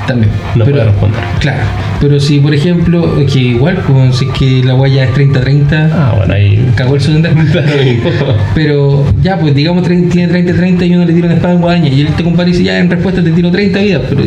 También. 0.07 0.30
No 0.57 0.64
puede 0.64 0.84
responder. 0.84 1.20
Claro. 1.40 1.59
Pero 2.01 2.18
si, 2.18 2.40
por 2.40 2.55
ejemplo, 2.55 3.14
que 3.30 3.38
igual, 3.38 3.76
pues, 3.86 4.16
si 4.16 4.24
es 4.24 4.30
que 4.32 4.62
la 4.64 4.72
guaya 4.72 5.05
es 5.05 5.11
30-30, 5.14 5.90
Ah, 5.92 6.14
bueno, 6.16 6.34
ahí. 6.34 6.70
cagó 6.74 6.94
el 6.94 7.01
segundo. 7.01 7.28
Pero 8.55 9.05
ya, 9.22 9.38
pues 9.38 9.55
digamos, 9.55 9.86
tiene 9.86 10.28
30-30 10.28 10.86
y 10.88 10.94
uno 10.94 11.05
le 11.05 11.12
tira 11.12 11.26
una 11.26 11.36
espada 11.36 11.55
en 11.55 11.61
guadaña 11.61 11.88
y 11.88 12.01
él 12.01 12.09
te 12.16 12.24
compara 12.24 12.48
y 12.48 12.53
dice, 12.53 12.64
ya, 12.64 12.78
en 12.78 12.90
respuesta 12.90 13.22
te 13.22 13.30
tiro 13.30 13.51
30 13.51 13.78
vidas. 13.80 14.03
Pero 14.09 14.22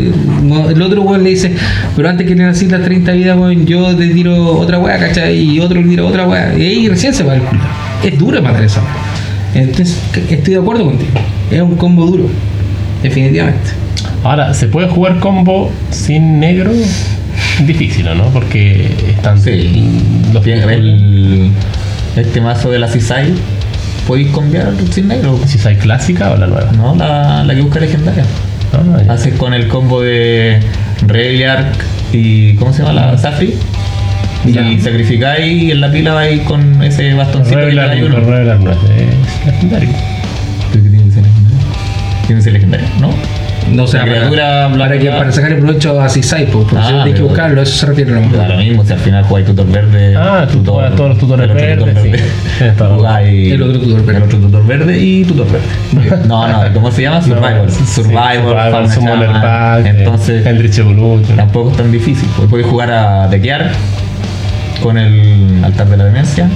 el 0.69 0.81
otro 0.81 1.01
weón 1.01 1.23
le 1.23 1.31
dice, 1.31 1.53
pero 1.95 2.09
antes 2.09 2.27
que 2.27 2.35
le 2.35 2.43
nacís 2.43 2.71
las 2.71 2.83
30 2.83 3.11
vidas, 3.13 3.37
weón, 3.37 3.65
yo 3.65 3.95
te 3.95 4.07
tiro 4.09 4.35
otra 4.57 4.77
weá, 4.79 4.97
¿cachai? 4.99 5.37
Y 5.37 5.59
otro 5.59 5.81
le 5.81 5.87
tira 5.87 6.03
otra 6.03 6.27
weá. 6.27 6.53
Y 6.57 6.61
ahí 6.61 6.87
recién 6.89 7.13
se 7.13 7.23
va 7.23 7.35
el 7.35 7.41
culo. 7.41 7.61
Es 8.03 8.17
duro 8.17 8.41
matar 8.41 8.63
esa. 8.63 8.81
Entonces, 9.55 9.99
estoy 10.29 10.53
de 10.55 10.59
acuerdo 10.59 10.85
contigo. 10.85 11.11
Es 11.51 11.61
un 11.61 11.75
combo 11.75 12.05
duro. 12.05 12.25
Definitivamente. 13.03 13.69
Ahora, 14.23 14.53
¿se 14.53 14.67
puede 14.67 14.87
jugar 14.87 15.19
combo 15.19 15.71
sin 15.91 16.39
negro? 16.39 16.71
Difícil, 17.65 18.07
¿o 18.07 18.15
¿no? 18.15 18.25
Porque 18.29 18.87
están 19.09 19.39
Sí. 19.39 19.85
los 20.33 20.43
Bien, 20.43 20.67
el, 20.69 21.51
este 22.15 22.41
mazo 22.41 22.71
de 22.71 22.79
la 22.79 22.87
Cisai, 22.87 23.27
podéis 24.07 24.29
cambiar 24.33 24.71
sin 24.91 25.07
negro. 25.09 25.39
es 25.71 25.77
clásica 25.79 26.31
o 26.31 26.37
la 26.37 26.47
nueva. 26.47 26.71
No, 26.71 26.95
la, 26.95 27.43
la 27.43 27.53
que 27.55 27.61
busca 27.61 27.79
legendaria. 27.79 28.23
Ah. 28.73 29.13
Haces 29.13 29.35
con 29.35 29.53
el 29.53 29.67
combo 29.67 30.01
de 30.01 30.59
Reliark 31.05 31.75
y. 32.11 32.55
¿Cómo 32.55 32.73
se 32.73 32.79
llama 32.83 32.93
la 32.93 33.17
Safri? 33.17 33.53
Y 34.45 34.51
Ya. 34.51 34.63
sacrificáis 34.81 35.63
y 35.63 35.71
en 35.71 35.79
la 35.81 35.91
pila 35.91 36.13
vais 36.13 36.41
con 36.41 36.81
ese 36.83 37.13
bastoncito 37.13 37.57
Revelar, 37.57 37.95
no 37.97 38.71
es 38.71 38.77
es 38.77 39.45
legendario. 39.45 39.89
Tiene 42.25 42.39
que 42.39 42.41
ser 42.43 42.53
legendario, 42.53 42.87
¿no? 42.99 43.09
No, 43.71 43.85
para, 43.85 44.03
criatura 44.03 44.43
para, 44.43 44.67
blanca- 44.75 44.99
que, 44.99 45.09
para 45.09 45.31
sacarle 45.31 45.55
provecho 45.57 45.99
a 46.01 46.09
Cisai, 46.09 46.45
pues, 46.47 46.65
porque 46.69 46.77
Ah, 46.85 47.01
si 47.03 47.09
hay 47.09 47.13
que 47.13 47.21
buscarlo, 47.21 47.61
eso 47.61 47.75
se 47.77 47.85
refiere 47.85 48.11
a 48.11 48.15
lo 48.15 48.21
Da 48.21 48.27
mejor. 48.27 48.47
lo 48.49 48.57
mismo 48.57 48.85
si 48.85 48.93
al 48.93 48.99
final 48.99 49.23
jugáis 49.23 49.45
tutor 49.45 49.67
verde. 49.71 50.15
Ah, 50.17 50.45
tú 50.51 50.63
juegas 50.65 50.95
todos 50.95 51.09
los 51.11 51.17
tutores 51.19 51.49
el 51.49 51.77
tutor 51.77 51.93
verdes, 51.93 52.03
sí. 52.03 52.09
verde. 52.63 52.95
Jugáis 52.95 53.51
El 53.53 53.63
otro 53.63 53.79
tutor 53.81 54.05
verde. 54.05 54.17
El 54.17 54.23
otro 54.23 54.39
tutor 54.39 54.67
verde 54.67 54.99
y 54.99 55.23
tutor 55.23 55.47
verde. 55.51 56.23
No, 56.27 56.47
no, 56.47 56.73
¿cómo 56.73 56.91
se 56.91 57.01
llama? 57.03 57.21
Survivor. 57.21 57.69
sí, 57.71 57.83
Survivor, 57.85 58.89
Summoner 58.89 59.27
Shaman. 59.29 59.41
Pack, 59.41 59.85
Entonces, 59.85 60.45
Eldritch 60.45 60.77
Evolution. 60.79 61.35
tampoco 61.37 61.71
es 61.71 61.77
tan 61.77 61.91
difícil. 61.91 62.27
Pues 62.35 62.49
podéis 62.49 62.67
jugar 62.67 62.91
a 62.91 63.27
dequear 63.29 63.71
con 64.81 64.97
el 64.97 65.63
altar 65.63 65.87
de 65.87 65.97
la 65.97 66.05
demencia 66.05 66.49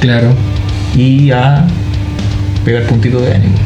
Claro. 0.00 0.32
y 0.96 1.30
a 1.30 1.64
pegar 2.64 2.82
puntitos 2.82 3.22
de 3.22 3.30
enemigo. 3.36 3.58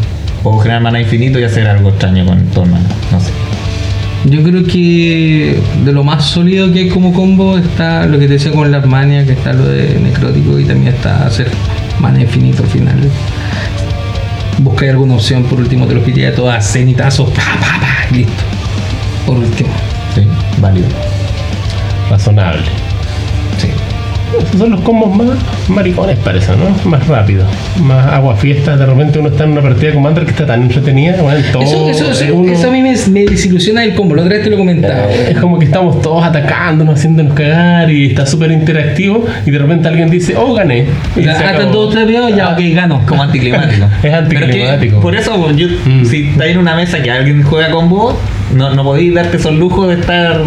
O 0.45 0.59
generar 0.59 0.83
mana 0.83 1.01
infinito 1.01 1.39
y 1.39 1.45
hacer 1.45 1.67
algo 1.67 1.91
extraño 1.91 2.27
con 2.27 2.45
todo 2.47 2.67
mana. 2.67 2.89
No 3.11 3.21
sé. 3.21 3.31
Yo 4.25 4.43
creo 4.43 4.65
que 4.65 5.61
de 5.85 5.93
lo 5.93 6.05
más 6.05 6.25
sólido 6.25 6.73
que 6.73 6.81
hay 6.81 6.89
como 6.89 7.13
combo 7.13 7.59
está 7.59 8.07
lo 8.07 8.19
que 8.21 8.27
te 8.27 8.35
decía 8.35 8.53
con 8.53 8.71
la 8.71 8.79
Armania, 8.79 9.25
que 9.25 9.33
está 9.33 9.53
lo 9.53 9.65
de 9.65 9.99
necrótico 9.99 10.59
y 10.61 10.65
también 10.65 10.95
está 10.95 11.27
hacer 11.27 11.51
mana 11.99 12.21
infinito 12.21 12.63
al 12.63 12.69
final. 12.69 12.97
Busca 14.59 14.89
alguna 14.89 15.15
opción, 15.15 15.43
por 15.45 15.59
último 15.59 15.87
te 15.87 15.95
lo 15.95 16.05
pide 16.05 16.31
todas 16.31 16.73
cenitazos, 16.73 17.31
pa, 17.31 17.43
pa, 17.61 17.81
pa, 17.81 18.15
listo. 18.15 18.45
Por 19.27 19.39
último. 19.39 19.71
Sí, 20.15 20.23
válido. 20.61 20.87
Razonable. 22.09 22.92
Sí. 24.33 24.47
Esos 24.47 24.59
son 24.59 24.71
los 24.71 24.81
combos 24.81 25.15
más 25.17 25.37
maricones, 25.69 26.19
parece, 26.19 26.53
¿no? 26.57 26.91
Más 26.91 27.07
rápido. 27.07 27.45
Más 27.83 28.07
agua 28.13 28.35
fiesta. 28.37 28.77
De 28.77 28.87
repente 28.87 29.19
uno 29.19 29.29
está 29.29 29.45
en 29.45 29.53
una 29.53 29.63
partida 29.63 29.89
de 29.89 29.95
Commander 29.95 30.25
que 30.25 30.31
está 30.31 30.47
tan 30.47 30.63
entretenida. 30.63 31.21
Bueno, 31.23 31.41
todo, 31.53 31.63
Eso, 31.63 31.91
eso, 31.91 32.11
eso, 32.11 32.25
eh, 32.25 32.33
uno- 32.33 32.53
eso 32.53 32.69
a 32.69 32.71
mí 32.71 32.83
me, 32.83 32.95
me 33.11 33.25
desilusiona 33.25 33.85
el 33.85 33.95
combo, 33.95 34.15
la 34.15 34.23
otra 34.23 34.35
vez 34.35 34.45
te 34.45 34.51
lo 34.51 34.57
comentaba. 34.59 35.11
Es 35.13 35.39
como 35.39 35.59
que 35.59 35.67
estamos 35.67 36.01
todos 36.03 36.25
atacándonos, 36.25 36.95
haciéndonos 36.99 37.35
cagar 37.35 37.91
y 37.91 38.07
está 38.07 38.27
súper 38.27 38.51
interactivo 38.53 39.25
y 39.47 39.51
de 39.51 39.59
repente 39.59 39.89
alguien 39.89 40.11
dice, 40.11 40.35
oh, 40.37 40.55
gané. 40.55 40.87
Y 41.17 41.23
se 41.25 41.31
acabó. 41.31 41.51
están 41.51 41.73
todos 41.73 41.95
trepeados, 41.95 42.35
ya, 42.37 42.51
ok, 42.51 42.61
gano. 42.75 43.03
Como 43.07 43.23
anticlimático. 43.25 43.87
Es 44.03 44.13
anticlimático. 44.13 44.77
Pero 44.79 44.81
que 44.81 45.03
por 45.03 45.15
eso, 45.17 45.51
yo, 45.53 45.69
Mm. 45.85 46.05
si 46.05 46.29
estáis 46.29 46.53
en 46.53 46.59
una 46.59 46.75
mesa 46.77 47.03
que 47.03 47.11
alguien 47.11 47.43
juega 47.43 47.71
con 47.71 47.89
vos, 47.89 48.15
no, 48.55 48.75
no 48.75 48.85
podéis 48.85 49.15
darte 49.15 49.37
esos 49.37 49.55
lujos 49.55 49.89
de 49.89 49.95
estar. 49.95 50.43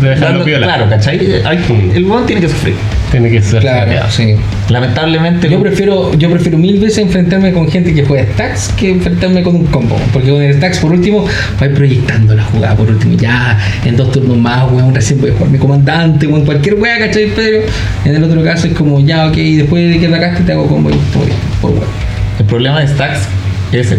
De 0.00 0.08
dejarlo 0.08 0.44
piola. 0.44 0.66
Claro, 0.66 0.88
¿cachai? 0.88 1.42
Hay-. 1.44 1.92
El 1.94 2.04
weón 2.04 2.26
tiene 2.26 2.42
que 2.42 2.48
sufrir. 2.48 2.74
Tiene 3.10 3.30
que 3.30 3.40
ser 3.40 3.60
Claro, 3.60 3.92
sí. 4.10 4.34
Lamentablemente. 4.68 5.48
Yo 5.48 5.60
prefiero, 5.60 6.12
yo 6.14 6.30
prefiero 6.30 6.58
mil 6.58 6.78
veces 6.78 6.98
enfrentarme 6.98 7.52
con 7.52 7.68
gente 7.70 7.94
que 7.94 8.04
juega 8.04 8.24
stacks 8.32 8.72
que 8.76 8.90
enfrentarme 8.90 9.42
con 9.42 9.54
un 9.54 9.66
combo. 9.66 9.96
Porque 10.12 10.30
con 10.30 10.42
el 10.42 10.54
stacks, 10.54 10.78
por 10.78 10.92
último, 10.92 11.24
vais 11.58 11.72
proyectando 11.72 12.34
la 12.34 12.44
jugada. 12.44 12.76
Por 12.76 12.90
último, 12.90 13.16
ya 13.16 13.58
en 13.84 13.96
dos 13.96 14.12
turnos 14.12 14.36
más, 14.36 14.70
weón, 14.70 14.94
recién 14.94 15.20
voy 15.20 15.30
a 15.30 15.34
jugar 15.34 15.50
mi 15.50 15.58
comandante, 15.58 16.26
weón, 16.26 16.44
cualquier 16.44 16.74
weá, 16.74 16.98
¿cachai? 16.98 17.30
Pero 17.34 17.60
en 18.04 18.14
el 18.14 18.24
otro 18.24 18.42
caso 18.44 18.66
es 18.66 18.74
como, 18.74 19.00
ya, 19.00 19.26
ok, 19.28 19.36
después 19.36 19.92
de 19.92 19.98
que 19.98 20.06
atacaste 20.06 20.44
te 20.44 20.52
hago 20.52 20.66
combo 20.66 20.90
y 20.90 20.94
por 21.60 21.70
weón. 21.70 21.84
El 22.38 22.44
problema 22.44 22.80
de 22.80 22.88
stacks 22.88 23.20
es 23.72 23.86
ese, 23.86 23.98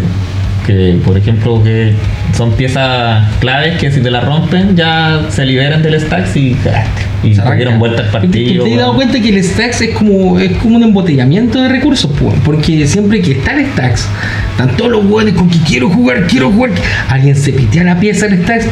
que 0.68 0.98
por 1.02 1.16
ejemplo 1.16 1.62
que 1.64 1.94
son 2.36 2.52
piezas 2.52 3.24
claves 3.40 3.78
que 3.78 3.90
si 3.90 4.02
te 4.02 4.10
la 4.10 4.20
rompen 4.20 4.76
ya 4.76 5.22
se 5.30 5.46
liberan 5.46 5.82
del 5.82 5.98
stacks 5.98 6.36
y 6.36 6.52
cagaste. 6.56 7.02
Y 7.24 7.34
Se 7.34 7.54
dieron 7.56 7.78
vuelta 7.78 8.02
al 8.02 8.10
partido. 8.10 8.64
¿Te 8.64 8.74
has 8.74 8.78
dado 8.78 8.94
cuenta 8.94 9.18
que 9.18 9.30
el 9.30 9.42
stacks 9.42 9.80
es 9.80 9.96
como, 9.96 10.38
es 10.38 10.52
como 10.58 10.76
un 10.76 10.82
embotellamiento 10.82 11.62
de 11.62 11.70
recursos? 11.70 12.10
pues, 12.20 12.34
Porque 12.44 12.86
siempre 12.86 13.22
que 13.22 13.32
está 13.32 13.54
el 13.54 13.66
stacks, 13.66 14.06
están 14.50 14.76
todos 14.76 14.90
los 14.90 15.06
weones 15.06 15.34
con 15.34 15.48
que 15.48 15.58
quiero 15.60 15.88
jugar, 15.88 16.26
quiero 16.26 16.52
jugar. 16.52 16.72
Alguien 17.08 17.34
se 17.34 17.52
pitea 17.52 17.84
la 17.84 17.98
pieza 17.98 18.28
del 18.28 18.42
stacks, 18.42 18.66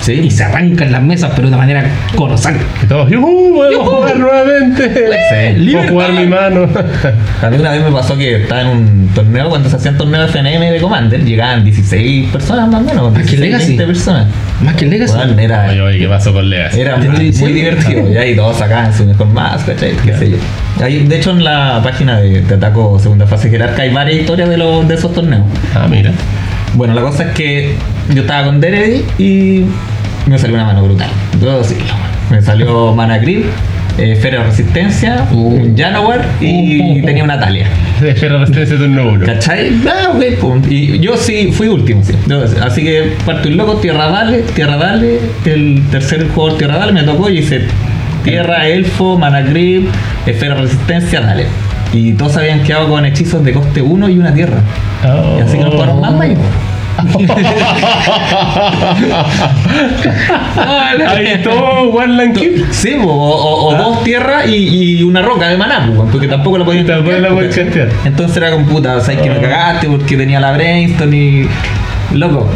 Sí. 0.00 0.12
Y 0.12 0.30
se 0.30 0.44
arrancan 0.44 0.92
las 0.92 1.02
mesas, 1.02 1.30
pero 1.34 1.42
de 1.42 1.48
una 1.48 1.58
manera 1.58 1.84
colosal. 2.16 2.56
Y 2.82 2.86
todos, 2.86 3.10
¡yujú! 3.10 3.54
¡Podemos 3.54 3.88
jugar 3.88 4.18
nuevamente! 4.18 4.90
Sí. 5.30 5.70
¡Puedo 5.72 5.88
jugar 5.88 6.12
mi 6.12 6.26
mano! 6.26 6.68
A 7.42 7.50
mí 7.50 7.56
una 7.58 7.70
vez 7.72 7.82
me 7.82 7.90
pasó 7.92 8.16
que 8.16 8.42
estaba 8.42 8.62
en 8.62 8.68
un 8.68 9.10
torneo, 9.14 9.48
cuando 9.50 9.68
se 9.68 9.76
hacían 9.76 9.98
torneos 9.98 10.30
FNM 10.30 10.72
de 10.72 10.78
Commander, 10.80 11.24
llegaban 11.24 11.64
16 11.64 12.30
personas 12.30 12.68
más 12.68 12.80
o 12.82 12.84
menos, 12.84 13.12
Ah, 13.14 13.18
que 13.18 13.36
16, 13.36 13.40
Legacy. 13.40 13.66
20 13.68 13.86
personas. 13.86 14.26
Más 14.62 14.74
que 14.74 14.86
Legacy. 14.86 15.14
Era, 15.38 15.66
Oye, 15.70 15.80
oye, 15.80 15.98
¿qué 15.98 16.08
pasó 16.08 16.32
con 16.32 16.48
Legacy? 16.48 16.80
era 16.80 16.96
muy, 16.96 17.30
divertido. 17.30 18.10
Y 18.10 18.16
ahí 18.16 18.36
todos 18.36 18.56
sacaban 18.56 18.94
su 18.96 19.04
mejor 19.04 19.26
más, 19.28 19.62
¿cachai? 19.64 19.92
Qué 20.04 20.14
sé 20.16 20.30
yo. 20.30 20.36
Ahí, 20.82 21.06
de 21.06 21.16
hecho, 21.16 21.30
en 21.32 21.44
la 21.44 21.80
página 21.82 22.18
de, 22.20 22.40
de 22.42 22.54
Ataco 22.54 22.98
Segunda 22.98 23.26
Fase 23.26 23.50
Jerarca 23.50 23.82
hay 23.82 23.92
varias 23.92 24.20
historias 24.20 24.48
de, 24.48 24.56
los, 24.56 24.86
de 24.88 24.94
esos 24.94 25.12
torneos. 25.12 25.42
Ah, 25.74 25.86
mira. 25.88 26.12
Bueno, 26.74 26.94
la 26.94 27.02
cosa 27.02 27.24
es 27.24 27.30
que 27.32 27.74
yo 28.14 28.22
estaba 28.22 28.44
con 28.46 28.60
Deredy 28.60 29.04
y 29.18 29.64
me 30.30 30.38
salió 30.38 30.54
una 30.54 30.64
mano 30.64 30.84
brutal. 30.84 31.08
Debo 31.40 31.58
decirlo. 31.58 31.92
Me 32.30 32.40
salió 32.40 32.94
Mana 32.94 33.18
Grip, 33.18 33.44
eh, 33.98 34.12
Esfera 34.12 34.38
de 34.38 34.44
Resistencia, 34.44 35.26
Uh. 35.32 35.36
un 35.56 35.76
Janowar 35.76 36.24
y 36.40 36.80
Uh, 36.80 36.98
uh, 37.02 37.04
tenía 37.04 37.24
una 37.24 37.40
Talia. 37.40 37.66
Espera 38.00 38.38
resistencia 38.38 38.76
turno 38.78 39.08
1. 39.10 39.26
¿Cachai? 39.26 39.72
Ah, 39.86 40.10
ok, 40.14 40.38
pum. 40.40 40.62
Y 40.70 41.00
yo 41.00 41.16
sí 41.16 41.50
fui 41.52 41.66
último, 41.66 42.02
sí. 42.04 42.14
Así 42.62 42.84
que 42.84 43.14
parto 43.26 43.48
un 43.48 43.56
loco, 43.56 43.74
Tierra 43.76 44.08
Dale, 44.08 44.42
Tierra 44.54 44.76
Dale, 44.76 45.18
el 45.44 45.82
tercer 45.90 46.28
jugador 46.28 46.56
Tierra 46.58 46.78
Dale 46.78 46.92
me 46.92 47.02
tocó 47.02 47.28
y 47.28 47.38
hice 47.38 47.62
Tierra, 48.24 48.68
Elfo, 48.68 49.18
Mana 49.18 49.40
Grip, 49.42 49.88
Esfera 50.26 50.54
de 50.54 50.60
Resistencia, 50.62 51.20
Dale. 51.20 51.46
Y 51.92 52.12
todos 52.12 52.36
habían 52.36 52.62
quedado 52.62 52.88
con 52.88 53.04
hechizos 53.04 53.44
de 53.44 53.52
coste 53.52 53.82
1 53.82 54.08
y 54.08 54.18
una 54.18 54.32
tierra. 54.32 54.60
Oh. 55.04 55.38
Y 55.38 55.42
así 55.42 55.58
que 55.58 55.64
no 55.64 55.72
jugaron 55.72 56.00
más. 56.00 56.14
Ahí 61.08 61.40
todo 61.42 61.90
One 61.90 62.14
Land 62.16 62.38
Keep. 62.38 62.72
Sí, 62.72 62.96
o, 63.02 63.08
o- 63.08 63.68
o 63.68 63.74
dos 63.76 64.04
tierras 64.04 64.46
y, 64.48 64.98
y 64.98 65.02
una 65.02 65.22
roca 65.22 65.48
de 65.48 65.56
maná, 65.56 65.90
porque 66.10 66.28
tampoco 66.28 66.58
la 66.58 66.64
podían. 66.64 66.86
Entonces 68.04 68.36
era 68.36 68.50
con 68.50 68.64
puta, 68.66 69.00
sabes 69.00 69.20
que 69.22 69.30
me 69.30 69.40
cagaste 69.40 69.88
porque 69.88 70.16
tenía 70.16 70.40
la 70.40 70.52
brainstorm 70.52 71.12
y. 71.14 71.48
Loco. 72.12 72.48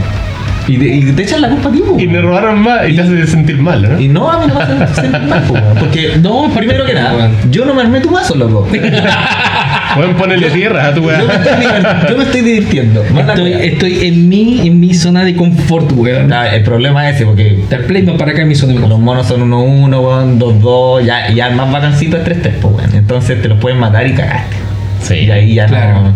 Y, 0.67 0.79
te- 0.79 0.87
y 0.97 1.13
te 1.13 1.23
echan 1.23 1.43
la 1.43 1.49
culpa 1.51 1.69
a 1.69 1.73
ti, 1.73 1.83
pues, 1.87 2.03
Y 2.03 2.07
me 2.07 2.21
robaron 2.23 2.59
más 2.61 2.89
y 2.89 2.95
te 2.95 3.03
hace 3.03 3.27
sentir 3.27 3.59
mal, 3.59 3.83
¿no? 3.83 4.01
Y 4.01 4.09
no, 4.09 4.31
a 4.31 4.39
mí 4.41 4.47
no 4.47 4.55
me 4.55 4.85
hace 4.85 5.01
sentir 5.03 5.21
mal, 5.23 5.43
pues, 5.47 5.63
weón, 5.63 5.77
porque 5.79 6.17
No, 6.23 6.49
primero 6.55 6.85
que 6.87 6.95
nada, 6.95 7.15
weón. 7.15 7.33
yo 7.51 7.65
no 7.67 7.75
me 7.75 7.83
armé 7.83 8.01
tu 8.01 8.11
mazo, 8.11 8.35
loco. 8.35 8.67
Pueden 9.95 10.17
ponerle 10.17 10.51
tierra 10.51 10.89
a 10.89 10.95
tu 10.95 11.03
Yo 11.03 11.07
me 11.07 11.13
weá. 11.25 11.35
estoy, 11.37 11.67
divert- 11.67 12.09
yo 12.11 12.17
me 12.17 12.25
estoy 12.25 12.41
divirtiendo. 12.41 13.03
Estoy, 13.29 13.53
estoy 13.53 14.07
en 14.07 14.29
mi, 14.29 14.67
en 14.67 14.81
mi 14.81 14.95
zona 14.95 15.25
de 15.25 15.37
confort, 15.37 15.93
weón. 15.93 16.33
El 16.33 16.63
problema 16.63 17.09
es 17.09 17.17
ese, 17.17 17.27
porque 17.27 17.65
Del 17.69 17.85
Playman 17.85 18.17
para 18.17 18.33
acá 18.33 18.43
en 18.43 18.49
mi 18.49 18.55
zona 18.55 18.73
de 18.73 18.79
los 18.81 18.89
confort. 18.89 19.05
monos 19.05 19.27
son 19.27 19.49
1-1, 19.51 20.01
weón, 20.01 20.41
2-2, 20.41 21.05
ya, 21.05 21.31
ya 21.31 21.49
el 21.49 21.55
más 21.57 21.71
vacancito 21.71 22.17
es 22.17 22.25
3-3, 22.25 22.53
pues, 22.61 22.75
weón. 22.75 22.95
Entonces 22.95 23.41
te 23.41 23.49
los 23.49 23.59
pueden 23.59 23.79
matar 23.79 24.07
y 24.07 24.13
cagaste. 24.15 24.57
Sí. 25.03 25.15
Y 25.17 25.31
ahí 25.31 25.55
ya 25.55 25.67
claro. 25.67 26.01
no. 26.03 26.13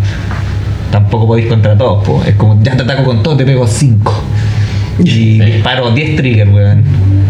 Tampoco 0.91 1.27
podéis 1.27 1.47
contra 1.49 1.77
todos, 1.77 2.03
po. 2.05 2.23
Es 2.27 2.35
como, 2.35 2.59
ya 2.63 2.75
te 2.77 2.83
ataco 2.83 3.05
con 3.05 3.23
todo, 3.23 3.37
te 3.37 3.45
pego 3.45 3.67
5. 3.67 4.23
Y 5.05 5.11
Sí. 5.11 5.41
disparo 5.41 5.91
10 5.93 6.17
triggers, 6.17 6.51
weón. 6.53 6.83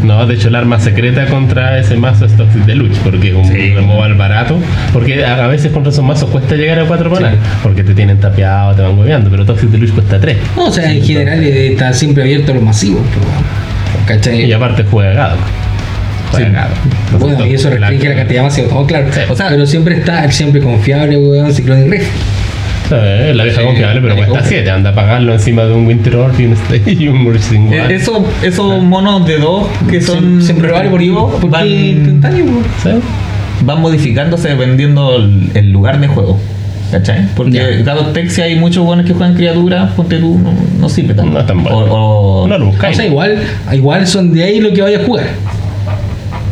No, 0.05 0.27
de 0.27 0.35
hecho 0.35 0.49
el 0.49 0.55
arma 0.55 0.79
secreta 0.81 1.27
contra 1.27 1.79
ese 1.79 1.97
mazo 1.97 2.25
es 2.25 2.37
Toxic 2.37 2.65
Deluxe, 2.65 2.99
porque 3.05 3.29
es 3.31 3.35
un 3.35 3.45
Sí. 3.47 3.75
removal 3.75 4.15
barato. 4.15 4.57
Porque 4.93 5.25
a, 5.25 5.47
veces 5.49 5.73
contra 5.73 5.91
esos 5.93 6.05
mazos 6.05 6.31
cuesta 6.31 6.55
llegar 6.55 6.79
a 6.79 6.85
4 6.85 7.11
maná, 7.11 7.33
Sí. 7.33 7.37
porque 7.63 7.83
te 7.85 7.95
tienen 7.95 8.19
tapeado, 8.19 8.75
te 8.75 8.83
van 8.83 8.97
hueveando, 8.99 9.29
pero 9.31 9.45
Toxic 9.45 9.69
Deluxe 9.71 9.93
cuesta 9.93 10.19
3. 10.21 10.37
No, 10.57 10.67
o 10.67 10.73
sea, 10.73 10.91
en 10.93 11.03
general 11.03 11.43
eh, 11.43 11.73
está 11.73 11.93
siempre 11.93 12.23
abierto 12.23 12.53
a 12.53 12.55
los 12.55 12.65
masivos, 12.65 13.01
weón. 13.03 14.07
¿Cachai? 14.07 14.45
Y 14.45 14.53
aparte 14.53 14.85
juega 14.91 15.13
Gado. 15.13 15.37
Juega 16.31 16.47
Sí. 16.47 16.53
Gado. 16.55 17.19
Bueno, 17.19 17.47
y 17.47 17.55
eso 17.55 17.69
restringe 17.71 18.09
la 18.09 18.15
cantidad 18.15 18.41
de 18.41 18.47
masivos. 18.47 18.73
No, 18.73 18.87
claro. 18.87 19.07
Sí. 19.11 19.21
O 19.29 19.35
sea- 19.37 19.49
pero 19.49 19.67
siempre 19.67 19.97
está, 19.97 20.31
siempre 20.31 20.61
confiable, 20.61 21.17
weón, 21.19 21.53
Cyclonic 21.53 21.91
Rift. 21.91 22.07
Eh, 22.91 23.33
La 23.35 23.45
vieja 23.45 23.61
Sí, 23.61 23.67
confiable, 23.67 24.01
pero 24.01 24.17
cuesta 24.17 24.43
7. 24.45 24.71
Anda 24.71 24.91
a 24.91 24.95
pagarlo 24.95 25.33
encima 25.35 25.65
de 25.65 25.75
un 25.75 25.87
Winter 25.87 26.17
Orb 26.17 26.41
y 26.41 26.45
un, 26.47 26.57
y 26.87 27.09
un 27.09 27.23
Murching 27.23 27.73
Eh, 27.73 27.87
Esos, 27.91 28.19
esos 28.43 28.83
monos 28.83 29.27
de 29.27 29.39
2 29.39 29.67
que 29.91 30.01
son 30.01 30.41
siempre 30.43 30.73
van, 30.73 30.89
van 33.63 33.81
modificándose 33.81 34.49
dependiendo 34.49 35.17
el, 35.17 35.51
el 35.55 35.71
lugar 35.73 36.01
de 36.01 36.09
juego. 36.09 36.39
¿Cachai? 36.91 37.27
Porque 37.37 37.53
Ya. 37.53 37.85
cada 37.85 38.15
Texia 38.15 38.45
hay 38.45 38.55
muchos 38.57 38.83
buenos 38.83 39.05
que 39.05 39.13
juegan 39.13 39.35
criaturas, 39.35 39.91
ponte 39.93 40.17
tú, 40.17 40.39
no, 40.39 40.55
no 40.81 40.89
sirve 40.89 41.13
tanto. 41.13 41.33
No 41.33 41.41
es 41.41 41.47
tan 41.47 41.63
bueno. 41.63 41.77
O, 41.79 42.45
o- 42.45 42.49
No 42.49 42.57
lo 42.57 42.71
O 42.71 42.75
sea, 42.95 43.05
igual, 43.05 43.39
igual 43.75 44.07
son 44.07 44.33
de 44.33 44.43
ahí 44.45 44.61
lo 44.61 44.73
que 44.73 44.81
vaya 44.81 44.99
a 45.01 45.05
jugar. 45.05 45.27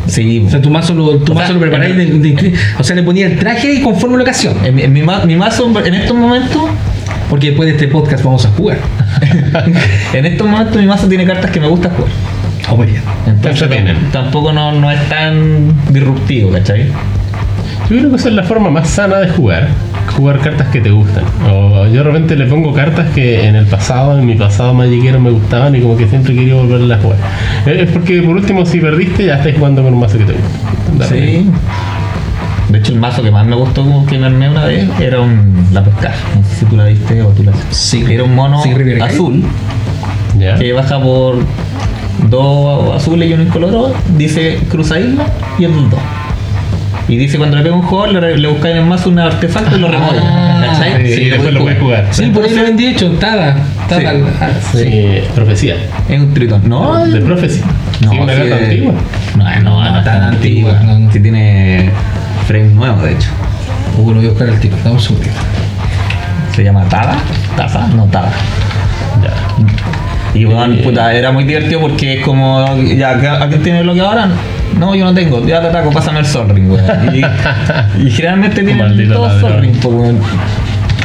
Sí, 0.07 0.45
O 0.47 0.51
sea, 0.51 0.61
tu 0.63 0.71
mazo 0.71 0.95
lo, 0.95 1.17
tu 1.19 1.33
O 1.33 1.35
mazo 1.35 1.49
sea, 1.49 1.55
lo 1.55 1.61
preparáis, 1.61 1.97
en- 1.99 2.23
de- 2.23 2.31
de- 2.33 2.55
o 2.79 2.85
sea, 2.85 2.95
le 2.97 3.03
ponía 3.03 3.27
el 3.27 3.39
traje 3.39 3.73
y 3.75 3.83
conforme 3.83 4.17
la 4.17 4.23
ocasión. 4.23 4.55
en, 4.65 4.75
mi- 4.75 4.83
en 4.83 4.93
mi, 4.93 5.03
ma- 5.03 5.25
mi 5.25 5.37
mazo 5.37 5.71
en 5.85 5.95
estos 5.95 6.17
momentos 6.17 6.63
Porque 7.29 7.49
después 7.49 7.67
de 7.69 7.75
este 7.75 7.89
podcast 7.89 8.23
vamos 8.25 8.45
a 8.47 8.51
jugar. 8.51 8.79
en 10.13 10.27
estos 10.27 10.47
momentos 10.49 10.77
mi 10.77 10.87
mazo 10.87 11.09
tiene 11.09 11.25
cartas 11.25 11.51
que 11.51 11.61
me 11.61 11.67
gusta 11.69 11.91
jugar. 11.91 12.11
Oh, 12.71 12.77
muy 12.77 12.87
bien. 12.87 13.03
Entonces 13.27 13.69
tampoco 14.13 14.53
no, 14.53 14.73
no 14.73 14.91
es 14.91 15.09
tan 15.09 15.73
disruptivo, 15.91 16.51
¿cachai? 16.53 16.87
Yo 17.91 17.99
creo 17.99 18.11
que 18.11 18.17
esa 18.17 18.29
es 18.29 18.35
la 18.35 18.43
forma 18.43 18.71
más 18.71 18.89
sana 18.89 19.19
de 19.19 19.29
jugar. 19.29 19.69
Jugar 20.15 20.39
cartas 20.41 20.69
que 20.69 20.81
te 20.81 20.91
gustan. 20.91 21.25
O 21.51 21.87
yo 21.87 21.93
de 21.93 22.03
repente 22.03 22.37
le 22.37 22.47
pongo 22.47 22.73
cartas 22.73 23.07
que 23.15 23.47
en 23.47 23.57
el 23.57 23.67
pasado, 23.67 24.19
en 24.19 24.25
mi 24.27 24.35
pasado 24.35 24.73
magiquero 24.75 25.21
me 25.21 25.31
gustaban 25.31 25.75
y 25.75 25.81
como 25.81 25.97
que 25.97 26.07
siempre 26.09 26.35
quería 26.35 26.55
volverlas 26.55 26.99
a 26.99 27.03
jugar. 27.03 27.19
Eh, 27.67 27.83
Es 27.83 27.91
porque 27.91 28.23
por 28.23 28.37
último 28.37 28.65
si 28.65 28.81
perdiste 28.81 29.27
ya 29.27 29.35
estás 29.37 29.55
jugando 29.57 29.83
con 29.83 29.95
un 29.95 30.01
mazo 30.01 30.19
que 30.19 30.25
te 30.25 30.33
gusta. 30.33 30.49
Dale. 31.11 31.39
Sí. 31.39 31.51
De 32.71 32.79
hecho 32.79 32.93
el 32.93 32.99
mazo 32.99 33.23
que 33.23 33.31
más 33.31 33.47
me 33.47 33.55
gustó 33.57 33.83
como 33.85 34.05
que 34.07 34.19
me 34.19 34.27
armé 34.27 34.49
una 34.49 34.65
vez 34.65 34.89
era 35.01 35.21
un 35.21 35.67
la 35.73 35.85
pescar. 35.85 36.15
No 36.35 36.43
sé 36.49 36.57
si 36.57 36.65
tú 36.67 36.77
la 36.77 36.85
viste 36.87 37.23
o 37.23 37.29
tú 37.29 37.45
la 37.45 37.53
Sí. 37.71 38.05
Era 38.09 38.25
un 38.25 38.35
mono 38.35 38.63
Sí, 38.63 38.71
azul 39.01 39.45
¿Ya? 40.39 40.57
que 40.59 40.73
baja 40.73 41.01
por 41.01 41.37
dos 42.29 42.97
azules 42.97 43.31
y 43.31 43.35
uno 43.35 43.43
incoloro, 43.45 43.93
dice 44.17 44.59
cruza 44.71 44.99
isla 44.99 45.27
y 45.59 45.65
es 45.65 45.71
un 45.71 45.91
2. 45.91 46.01
Y 47.09 47.17
dice 47.17 47.39
cuando 47.39 47.57
le 47.57 47.63
pega 47.63 47.75
un 47.77 47.83
jugador, 47.83 48.21
le, 48.21 48.37
le 48.37 48.49
en 48.49 48.67
el 48.79 48.85
mazo 48.85 49.11
un 49.11 49.19
artefacto 49.21 49.77
y 49.77 49.81
lo 49.81 49.89
remueve. 49.89 50.19
Ah, 50.23 50.61
¿Cachai? 50.73 51.07
Sí, 51.07 51.25
después 51.31 51.55
lo 51.55 51.61
puedes 51.61 51.79
jugar. 51.79 52.07
Sí, 52.11 52.27
por 52.27 52.45
ahí 52.45 52.55
lo 52.55 52.63
vendí 52.65 52.87
hecho, 52.87 53.11
Tada. 53.13 53.57
Tada. 53.89 54.13
Sí. 54.13 54.19
ah, 54.41 54.49
Sí, 54.73 55.21
profecía. 55.35 55.77
Es 56.09 56.19
un 56.21 56.35
tritón. 56.35 56.63
No, 56.69 57.05
de 57.07 57.21
profecía. 57.21 57.65
no, 58.03 58.11
sí, 58.11 58.19
una 58.19 58.35
carta 58.35 58.57
antigua. 58.57 58.93
No, 59.37 59.45
no, 59.45 59.61
no, 59.61 59.91
No, 59.93 59.99
es 59.99 60.05
tan 60.05 60.23
antigua. 60.23 60.73
antigua, 60.73 60.95
no, 60.95 60.99
no. 60.99 61.13
Sí 61.13 61.21
tiene 61.21 61.91
frame 62.49 62.69
nuevo, 62.71 63.01
de 63.03 63.13
hecho. 63.13 63.29
Uh, 63.99 64.09
lo 64.11 64.17
voy 64.17 64.27
a 64.27 64.29
buscar 64.31 64.49
al 64.49 64.59
tiro. 64.59 64.77
Un 64.85 65.01
segundito. 65.01 65.35
Se 66.57 66.65
llama 66.65 66.85
Tada. 66.89 67.15
Taza, 67.57 67.87
no 67.95 68.05
Tada. 68.07 68.31
Ya. 69.23 70.39
Y 70.39 70.45
bueno, 70.45 70.75
Eh. 70.75 70.81
puta, 70.83 71.15
era 71.15 71.31
muy 71.31 71.45
divertido 71.45 71.81
porque 71.81 72.19
es 72.19 72.25
como, 72.25 72.77
ya, 72.83 73.11
¿a 73.43 73.49
quién 73.49 73.63
tiene 73.63 73.85
lo 73.85 73.95
que 73.95 74.01
ahora? 74.01 74.29
No, 74.79 74.95
yo 74.95 75.05
no 75.05 75.15
tengo, 75.15 75.45
ya 75.47 75.61
te 75.61 75.69
ataco, 75.69 75.91
pásame 75.91 76.21
el 76.21 76.27
Sol 76.27 76.49
Ring, 76.51 76.71
weón. 76.71 77.15
Y, 77.15 77.23
y 78.07 78.11
generalmente 78.11 78.63
tienen 78.63 79.09
todos. 79.09 79.41
Sol 79.41 79.61
Ring, 79.61 79.75
weón. 79.85 80.21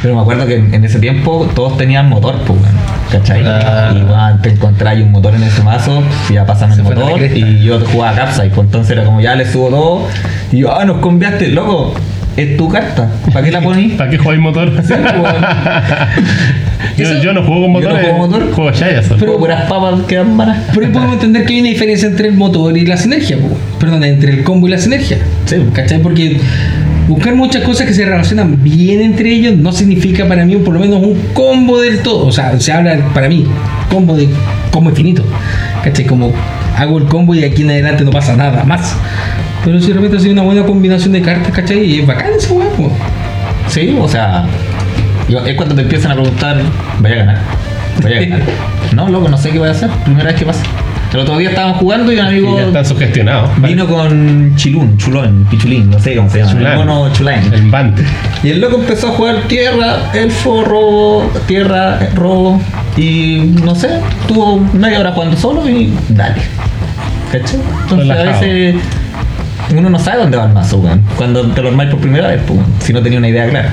Pero 0.02 0.16
me 0.16 0.22
acuerdo 0.22 0.48
que 0.48 0.56
en, 0.56 0.74
en 0.74 0.84
ese 0.84 1.00
tiempo 1.00 1.48
todos 1.56 1.78
tenían 1.78 2.10
motor, 2.10 2.36
pues, 2.46 2.60
weón. 2.60 2.76
¿Cachai? 3.12 3.44
Ah. 3.46 3.94
Y 3.96 4.02
weón, 4.04 4.42
te 4.42 4.50
encontráis 4.50 5.04
un 5.04 5.12
motor 5.12 5.36
en 5.36 5.44
ese 5.44 5.62
mazo, 5.64 6.02
y 6.30 6.34
ya 6.34 6.46
pásame 6.46 6.76
Se 6.76 6.82
el 6.82 6.88
motor. 6.88 7.22
Y 7.22 7.64
yo 7.64 7.80
jugaba 7.80 8.16
Capside, 8.16 8.50
pues 8.50 8.66
entonces 8.66 8.92
era 8.92 9.06
como 9.06 9.22
ya 9.22 9.36
le 9.36 9.46
subo 9.46 9.70
todo. 9.70 10.08
Y 10.52 10.60
yo, 10.60 10.78
ah, 10.78 10.86
nos 10.86 10.98
conviaste, 10.98 11.50
loco. 11.50 11.94
Es 12.38 12.56
tu 12.58 12.70
carta. 12.70 13.10
¿Para 13.34 13.46
qué 13.46 13.52
la 13.52 13.62
ponís? 13.62 13.94
¿Para 13.94 14.10
qué 14.10 14.18
jugáis 14.18 14.40
motor? 14.40 14.72
yo, 16.98 17.04
Eso- 17.04 17.22
yo 17.22 17.34
no 17.34 17.44
juego 17.44 17.72
con 17.74 17.82
yo 17.82 17.90
no 17.90 17.98
juego 17.98 18.18
motor. 18.18 18.52
juego 18.54 18.72
Shaya 18.72 19.04
solo. 19.04 19.20
Pero 19.20 19.38
puras 19.38 19.70
papas 19.70 20.02
que 20.08 20.16
dan 20.16 20.36
manas. 20.36 20.58
Pero 20.74 20.92
podemos 20.92 21.14
entender 21.16 21.46
que 21.46 21.54
hay 21.54 21.60
una 21.62 21.70
diferencia 21.70 22.08
entre 22.08 22.28
el 22.30 22.34
motor 22.36 22.78
y 22.78 22.86
la 22.86 22.98
sinergia, 22.98 23.38
po. 23.38 23.50
perdón, 23.80 24.04
entre 24.04 24.32
el 24.32 24.44
combo 24.44 24.68
y 24.68 24.72
la 24.72 24.78
sinergia. 24.78 25.18
Sí. 25.46 25.58
¿Cachai? 25.74 26.00
Porque 26.02 26.38
buscar 27.08 27.36
muchas 27.36 27.64
cosas 27.64 27.88
que 27.88 27.94
se 27.94 28.06
relacionan 28.06 28.64
bien 28.64 29.02
entre 29.02 29.30
ellos 29.34 29.58
no 29.58 29.72
significa 29.74 30.26
para 30.28 30.46
mí 30.46 30.56
por 30.58 30.74
lo 30.74 30.80
menos 30.80 31.02
un 31.04 31.16
combo 31.34 31.80
del 31.82 32.00
todo. 32.00 32.28
O 32.28 32.32
sea, 32.32 32.58
se 32.60 32.72
habla 32.72 32.98
para 33.14 33.28
mí 33.28 33.46
combo 33.90 34.16
de 34.16 34.30
combo 34.72 34.90
infinito. 34.90 35.24
¿Cachai? 35.84 36.06
Como 36.06 36.32
hago 36.82 36.98
el 36.98 37.06
combo 37.06 37.36
y 37.36 37.40
de 37.42 37.48
aquí 37.48 37.62
en 37.62 37.70
adelante 37.70 38.04
no 38.04 38.12
pasa 38.12 38.36
nada 38.36 38.64
más. 38.64 38.96
Pero 39.64 39.80
si 39.80 39.90
de 39.90 39.94
repente 39.94 40.18
hace 40.18 40.32
una 40.32 40.42
buena 40.42 40.64
combinación 40.64 41.14
de 41.14 41.22
cartas, 41.22 41.52
¿cachai? 41.54 41.80
Y 41.84 42.00
es 42.02 42.08
bacán 42.08 42.32
weá, 42.50 42.70
po. 42.70 42.92
Sí, 43.68 43.96
o 44.00 44.08
sea, 44.08 44.46
es 45.46 45.56
cuando 45.56 45.76
te 45.76 45.82
empiezan 45.84 46.12
a 46.12 46.16
preguntar, 46.16 46.58
vaya 47.00 47.16
a 47.16 47.18
ganar, 47.20 47.38
vaya 48.02 48.18
a 48.18 48.22
ganar. 48.22 48.42
no, 48.96 49.10
loco, 49.10 49.30
no 49.30 49.38
sé 49.38 49.52
qué 49.52 49.60
voy 49.60 49.68
a 49.68 49.72
hacer, 49.72 49.90
primera 50.04 50.30
vez 50.32 50.40
que 50.40 50.46
pasa. 50.46 50.64
El 51.14 51.20
otro 51.20 51.38
día 51.38 51.50
estábamos 51.50 51.78
jugando 51.78 52.12
y 52.12 52.16
un 52.20 52.26
Y 52.26 52.28
amigo 52.30 52.58
ya 52.58 52.68
están 52.68 52.86
sugestionados. 52.86 53.50
vino 53.62 53.86
con 53.86 54.56
Chilún, 54.56 54.98
Chulón, 54.98 55.46
Pichulín, 55.52 55.90
no 55.90 56.00
sé 56.00 56.16
cómo 56.16 56.30
se 56.30 56.40
llama, 56.40 56.52
Chulán. 56.54 56.72
el 56.72 56.78
mono 56.80 57.14
Chulán. 57.14 57.54
El 57.54 57.70
Bante. 57.70 58.04
Y 58.44 58.50
el 58.52 58.62
loco 58.62 58.78
empezó 58.78 59.10
a 59.10 59.12
jugar 59.12 59.36
tierra, 59.48 59.98
elfo, 60.14 60.64
robo, 60.64 61.30
tierra, 61.48 62.00
robo. 62.16 62.62
Y 62.98 63.54
no 63.64 63.74
sé, 63.76 64.00
tuvo 64.28 64.60
media 64.74 65.00
hora 65.00 65.12
jugando 65.14 65.38
solo 65.38 65.68
y 65.70 65.94
dale. 66.10 66.36
¿Cachai? 67.32 67.60
Entonces 67.84 68.08
Relajado. 68.08 68.30
a 68.30 68.42
veces 68.42 68.76
uno 69.76 69.90
no 69.90 70.00
sabe 70.00 70.18
dónde 70.22 70.38
va 70.38 70.46
el 70.46 70.54
mazo, 70.54 70.78
weón. 70.80 71.02
Cuando 71.16 71.42
te 71.52 71.62
lo 71.62 71.70
armáis 71.70 71.90
por 71.90 72.00
primera 72.02 72.28
vez, 72.28 72.42
pues, 72.46 72.60
si 72.80 72.92
no 72.94 73.02
tenía 73.02 73.20
una 73.20 73.30
idea 73.30 73.50
clara. 73.50 73.70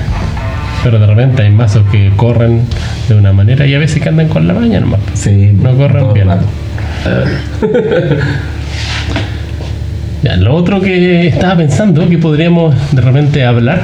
Pero 0.83 0.97
de 0.97 1.05
repente 1.07 1.43
hay 1.43 1.49
mazos 1.51 1.83
que 1.91 2.11
corren 2.15 2.61
de 3.09 3.15
una 3.15 3.33
manera 3.33 3.65
y 3.67 3.73
a 3.75 3.79
veces 3.79 4.01
que 4.01 4.07
andan 4.07 4.29
con 4.29 4.47
la 4.47 4.53
maña 4.53 4.79
nomás. 4.79 5.01
Sí, 5.13 5.51
No 5.61 5.75
corren 5.75 6.13
bien. 6.13 6.29
Ya, 10.21 10.35
lo 10.35 10.53
otro 10.53 10.81
que 10.81 11.27
estaba 11.27 11.55
pensando 11.55 12.07
que 12.09 12.17
podríamos 12.17 12.75
de 12.91 13.01
repente 13.01 13.45
hablar, 13.45 13.83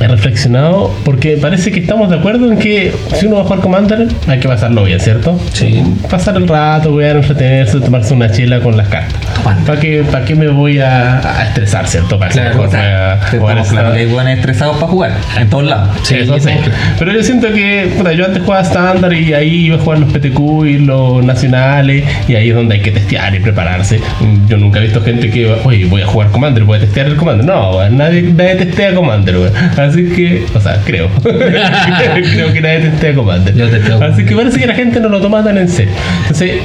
he 0.00 0.08
reflexionado, 0.08 0.92
porque 1.04 1.36
parece 1.36 1.70
que 1.70 1.80
estamos 1.80 2.10
de 2.10 2.16
acuerdo 2.16 2.50
en 2.50 2.58
que 2.58 2.92
si 3.14 3.26
uno 3.26 3.36
va 3.36 3.42
a 3.42 3.44
jugar 3.44 3.60
Commander 3.60 4.08
hay 4.26 4.38
que 4.40 4.48
pasarlo 4.48 4.84
bien, 4.84 4.98
¿cierto? 5.00 5.38
Sí. 5.52 5.82
Pasar 6.10 6.36
el 6.36 6.48
rato, 6.48 6.90
voy 6.92 7.04
a 7.04 7.10
entretenerse, 7.12 7.80
tomarse 7.80 8.14
una 8.14 8.30
chela 8.30 8.60
con 8.60 8.76
las 8.76 8.88
cartas. 8.88 9.20
¿Para 9.66 9.80
qué, 9.80 10.02
para 10.10 10.24
qué 10.24 10.34
me 10.34 10.48
voy 10.48 10.78
a, 10.80 11.18
a 11.18 11.44
estresar, 11.46 11.86
¿cierto? 11.86 12.18
Para 12.18 12.30
Claro, 12.30 12.50
mejor 12.50 12.68
o 12.68 12.70
sea, 12.70 13.20
voy 13.32 13.36
a 13.36 13.40
jugar 13.40 13.58
esa- 13.58 13.70
claro 13.70 13.92
que 13.92 13.98
hay 14.00 14.06
buenos 14.06 14.32
estresados 14.34 14.76
para 14.76 14.86
jugar, 14.92 15.12
en 15.38 15.48
todos 15.50 15.64
lados. 15.64 15.88
Sí, 16.02 16.14
eso 16.16 16.32
sí. 16.34 16.38
estamos 16.38 16.62
claros. 16.64 16.80
Pero 16.98 17.12
yo 17.12 17.22
siento 17.22 17.52
que, 17.52 17.92
puta, 17.96 18.12
yo 18.12 18.24
antes 18.26 18.42
jugaba 18.42 18.62
estándar 18.62 19.12
y 19.12 19.32
ahí 19.34 19.66
iba 19.66 19.76
a 19.76 19.78
jugar 19.80 19.98
los 20.00 20.12
PTQ 20.12 20.66
y 20.66 20.78
los 20.78 21.24
nacionales 21.24 22.04
y 22.28 22.34
ahí 22.34 22.50
es 22.50 22.54
donde 22.54 22.76
hay 22.76 22.80
que 22.82 22.90
testear 22.90 23.34
y 23.34 23.40
prepararse. 23.40 24.00
Yo 24.48 24.56
nunca 24.56 24.78
he 24.78 24.82
visto 24.82 25.02
gente 25.02 25.30
que, 25.30 25.46
oye, 25.64 25.84
voy 25.86 26.02
a 26.02 26.06
jugar 26.06 26.30
Commander, 26.30 26.64
voy 26.64 26.78
a 26.78 26.80
testear 26.80 27.06
el 27.06 27.16
Commander. 27.16 27.44
No, 27.46 27.88
nadie, 27.90 28.22
nadie 28.22 28.56
testea 28.56 28.94
Commander, 28.94 29.36
weón. 29.38 29.52
Así 29.90 30.04
que, 30.04 30.46
o 30.54 30.60
sea, 30.60 30.80
creo. 30.84 31.08
creo 31.22 32.52
que 32.52 32.60
nadie 32.60 32.78
testea 32.80 33.14
Commander. 33.14 33.54
Yo 33.54 33.68
testeo 33.68 34.02
Así 34.02 34.24
que 34.24 34.36
parece 34.36 34.60
que 34.60 34.66
la 34.66 34.74
gente 34.74 35.00
no 35.00 35.08
lo 35.08 35.20
toma 35.20 35.42
tan 35.42 35.58
en 35.58 35.68
serio. 35.68 35.92
Entonces, 36.22 36.58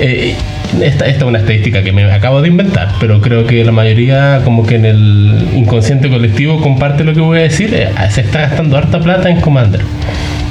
eh, 0.00 0.34
esta, 0.80 1.06
esta 1.06 1.18
es 1.18 1.22
una 1.22 1.38
estadística 1.38 1.82
que 1.82 1.92
me 1.92 2.10
acabo 2.10 2.42
de 2.42 2.48
inventar, 2.48 2.88
pero 2.98 3.20
creo 3.20 3.46
que 3.46 3.64
la 3.64 3.72
mayoría, 3.72 4.40
como 4.44 4.66
que 4.66 4.76
en 4.76 4.86
el 4.86 5.48
inconsciente 5.54 6.08
colectivo, 6.08 6.60
comparte 6.60 7.04
lo 7.04 7.14
que 7.14 7.20
voy 7.20 7.38
a 7.38 7.42
decir. 7.42 7.72
eh, 7.72 7.88
se 8.10 8.22
está 8.22 8.40
gastando 8.40 8.76
harta 8.76 9.00
plata 9.00 9.30
en 9.30 9.40
Commander. 9.40 9.80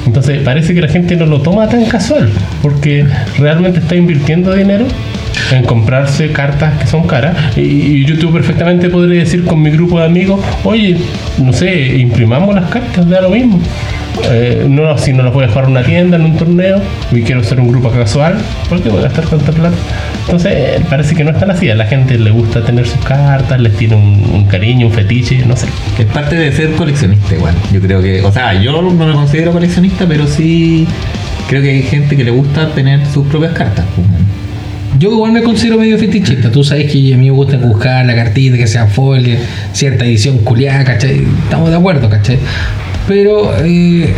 Entonces, 0.06 0.42
parece 0.42 0.74
que 0.74 0.80
la 0.80 0.88
gente 0.88 1.16
no 1.16 1.26
lo 1.26 1.42
toma 1.42 1.68
tan 1.68 1.84
casual, 1.84 2.30
porque 2.60 3.06
realmente 3.38 3.78
está 3.78 3.94
invirtiendo 3.94 4.52
dinero 4.54 4.86
en 5.50 5.64
comprarse 5.64 6.32
cartas 6.32 6.78
que 6.80 6.86
son 6.86 7.06
caras. 7.06 7.56
Y, 7.56 7.60
y 7.60 8.04
yo 8.04 8.18
tú 8.18 8.32
perfectamente 8.32 8.88
podría 8.88 9.20
decir 9.20 9.44
con 9.44 9.62
mi 9.62 9.70
grupo 9.70 9.98
de 9.98 10.06
amigos, 10.06 10.40
oye, 10.64 10.96
no 11.38 11.52
sé, 11.52 11.96
imprimamos 11.98 12.54
las 12.54 12.70
cartas, 12.70 13.08
da 13.08 13.20
lo 13.20 13.30
mismo. 13.30 13.60
Eh, 14.30 14.66
no, 14.68 14.96
si 14.98 15.12
no 15.12 15.22
las 15.22 15.32
voy 15.32 15.44
a 15.44 15.48
jugar 15.48 15.64
en 15.64 15.70
una 15.70 15.82
tienda, 15.82 16.16
en 16.16 16.24
un 16.24 16.36
torneo, 16.36 16.80
y 17.10 17.22
quiero 17.22 17.42
ser 17.42 17.60
un 17.60 17.68
grupo 17.68 17.90
casual, 17.90 18.36
¿por 18.68 18.80
qué 18.80 18.90
voy 18.90 19.00
a 19.00 19.02
gastar 19.04 19.26
tanta 19.26 19.52
plata? 19.52 19.76
Entonces, 20.26 20.52
eh, 20.54 20.80
parece 20.88 21.14
que 21.14 21.24
no 21.24 21.30
es 21.30 21.38
tan 21.38 21.50
así. 21.50 21.70
A 21.70 21.74
la 21.74 21.86
gente 21.86 22.18
le 22.18 22.30
gusta 22.30 22.62
tener 22.62 22.86
sus 22.86 23.02
cartas, 23.04 23.58
les 23.58 23.76
tiene 23.76 23.96
un, 23.96 24.22
un 24.32 24.44
cariño, 24.44 24.86
un 24.86 24.92
fetiche, 24.92 25.44
no 25.46 25.56
sé. 25.56 25.66
Es 25.98 26.06
parte 26.06 26.36
de 26.36 26.52
ser 26.52 26.72
coleccionista 26.72 27.34
igual. 27.34 27.54
Yo 27.72 27.80
creo 27.80 28.02
que, 28.02 28.22
o 28.22 28.30
sea, 28.30 28.54
yo 28.60 28.80
no 28.82 28.90
me 28.90 29.12
considero 29.12 29.52
coleccionista, 29.52 30.04
pero 30.06 30.26
sí 30.26 30.86
creo 31.48 31.62
que 31.62 31.70
hay 31.70 31.82
gente 31.82 32.16
que 32.16 32.24
le 32.24 32.30
gusta 32.30 32.68
tener 32.68 33.04
sus 33.06 33.26
propias 33.26 33.52
cartas. 33.52 33.84
Yo 35.02 35.10
igual 35.10 35.32
me 35.32 35.42
considero 35.42 35.78
medio 35.78 35.98
fetichista. 35.98 36.48
Tú 36.48 36.62
sabes 36.62 36.84
que 36.92 37.12
a 37.12 37.16
mí 37.16 37.24
me 37.28 37.30
gusta 37.32 37.56
buscar 37.56 38.06
la 38.06 38.14
cartita, 38.14 38.56
que 38.56 38.68
sea 38.68 38.86
foil, 38.86 39.36
cierta 39.72 40.04
edición 40.04 40.38
culiada, 40.38 40.84
¿cachai? 40.84 41.24
Estamos 41.42 41.70
de 41.70 41.76
acuerdo, 41.76 42.08
¿cachai? 42.08 42.38
Pero 43.08 43.52
eh, 43.64 44.14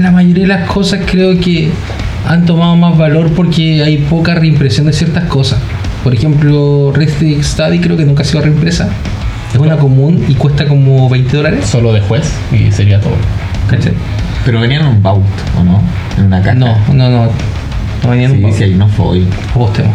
la 0.00 0.12
mayoría 0.12 0.44
de 0.44 0.48
las 0.48 0.70
cosas 0.70 1.00
creo 1.10 1.40
que 1.40 1.70
han 2.24 2.46
tomado 2.46 2.76
más 2.76 2.96
valor 2.96 3.30
porque 3.32 3.82
hay 3.82 3.96
poca 3.96 4.36
reimpresión 4.36 4.86
de 4.86 4.92
ciertas 4.92 5.24
cosas. 5.24 5.58
Por 6.04 6.14
ejemplo, 6.14 6.92
Red 6.94 7.42
Study 7.42 7.80
creo 7.80 7.96
que 7.96 8.04
nunca 8.04 8.22
ha 8.22 8.24
sido 8.24 8.42
reimpresa. 8.42 8.90
Es 9.52 9.58
una 9.58 9.76
común 9.76 10.24
y 10.28 10.34
cuesta 10.34 10.66
como 10.68 11.08
20 11.10 11.36
dólares. 11.36 11.66
Solo 11.66 11.92
de 11.92 12.00
juez 12.00 12.32
y 12.52 12.70
sería 12.70 13.00
todo. 13.00 13.16
¿Cachai? 13.68 13.94
Pero 14.44 14.60
venían 14.60 14.82
en 14.82 14.86
un 14.86 15.02
vault, 15.02 15.24
¿o 15.58 15.64
no? 15.64 15.82
En 16.16 16.26
una 16.26 16.40
caja. 16.40 16.54
No, 16.54 16.76
no, 16.92 17.10
no. 17.10 17.28
No 18.04 18.10
venía 18.10 18.26
en 18.26 18.30
un 18.32 18.36
Sí, 18.36 18.42
baúl. 18.42 18.54
sí, 18.56 18.62
hay 18.62 18.74
unos 18.74 18.92
foil. 18.92 19.26
Apostemos. 19.50 19.92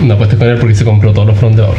No 0.00 0.16
puedes 0.16 0.34
con 0.36 0.48
él 0.48 0.56
porque 0.58 0.74
se 0.74 0.84
compró 0.84 1.12
todos 1.12 1.28
los 1.28 1.36
front 1.38 1.56
de 1.56 1.62
Out. 1.62 1.76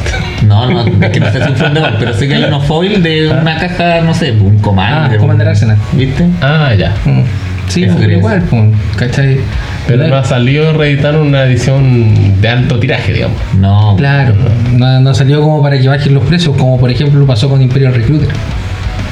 No, 0.48 0.70
no, 0.70 0.86
es 1.06 1.10
que 1.12 1.20
no 1.20 1.32
sé 1.32 1.44
si 1.44 1.50
un 1.50 1.56
front 1.56 1.74
de 1.74 1.80
vault, 1.82 1.96
pero 2.00 2.14
sé 2.14 2.28
que 2.28 2.36
hay 2.36 2.44
unos 2.44 2.64
foil 2.66 3.02
de 3.02 3.30
una 3.30 3.58
caja, 3.58 4.02
no 4.02 4.14
sé, 4.14 4.32
un 4.32 4.60
Commander. 4.60 5.16
Ah, 5.16 5.20
Commander 5.20 5.48
un- 5.48 5.52
Arsenal. 5.52 5.78
¿Viste? 5.94 6.26
Ah, 6.42 6.74
ya. 6.78 6.92
Mm. 7.06 7.22
Sí, 7.70 7.84
Eso 7.86 7.98
igual, 8.04 8.44
pues, 8.50 8.62
¿cachai? 8.98 9.40
Pero 9.88 10.08
no 10.08 10.16
ha 10.18 10.24
salido 10.24 10.74
reeditar 10.74 11.16
una 11.18 11.44
edición 11.44 12.40
de 12.42 12.50
alto 12.50 12.78
tiraje, 12.78 13.14
digamos. 13.14 13.38
No. 13.58 13.96
Claro, 13.98 14.36
no, 14.74 15.00
no 15.00 15.14
salió 15.14 15.42
como 15.42 15.62
para 15.64 15.80
que 15.80 15.88
bajen 15.88 16.14
los 16.14 16.24
precios, 16.26 16.56
como 16.58 16.78
por 16.80 16.92
ejemplo 16.92 17.26
pasó 17.26 17.50
con 17.50 17.62
Imperial 17.62 17.94
Recruiter. 17.96 18.28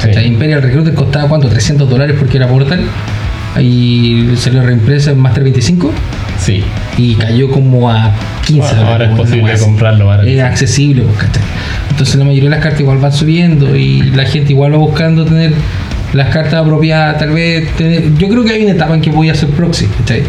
¿Cachai? 0.02 0.28
Imperial 0.28 0.62
Recruiter 0.62 0.94
costaba 0.94 1.28
cuánto? 1.30 1.48
300 1.48 1.90
dólares 1.90 2.16
porque 2.20 2.38
era 2.38 2.48
portal. 2.48 2.82
Y 3.60 4.30
salió 4.38 4.62
reimpresa 4.62 5.12
en 5.12 5.20
Master 5.20 5.44
25 5.44 5.92
Sí. 6.40 6.64
y 6.98 7.16
cayó 7.16 7.50
como 7.52 7.90
a 7.90 8.12
15 8.46 8.68
Ahora 8.76 8.84
dólares. 8.94 9.10
es 9.12 9.18
posible 9.18 9.58
comprarlo 9.60 10.06
barato. 10.08 10.28
Es 10.30 10.42
accesible, 10.42 11.04
pues, 11.04 11.18
¿cachai? 11.18 11.44
Entonces 11.90 12.16
la 12.16 12.24
mayoría 12.26 12.50
de 12.50 12.56
las 12.56 12.64
cartas 12.64 12.80
igual 12.82 12.98
van 13.00 13.12
subiendo 13.12 13.76
y 13.76 14.04
la 14.12 14.24
gente 14.26 14.54
igual 14.54 14.74
va 14.74 14.78
buscando 14.78 15.26
tener 15.26 15.52
las 16.14 16.30
cartas 16.30 16.56
apropiadas, 16.56 17.18
tal 17.20 17.32
vez 17.32 17.70
tener- 17.76 18.16
yo 18.18 18.28
creo 18.30 18.44
que 18.44 18.54
hay 18.54 18.64
una 18.64 18.72
etapa 18.72 18.96
en 18.96 19.02
que 19.02 19.12
voy 19.12 19.30
a 19.30 19.34
hacer 19.34 19.50
proxy, 19.50 19.86
¿cachai? 20.00 20.24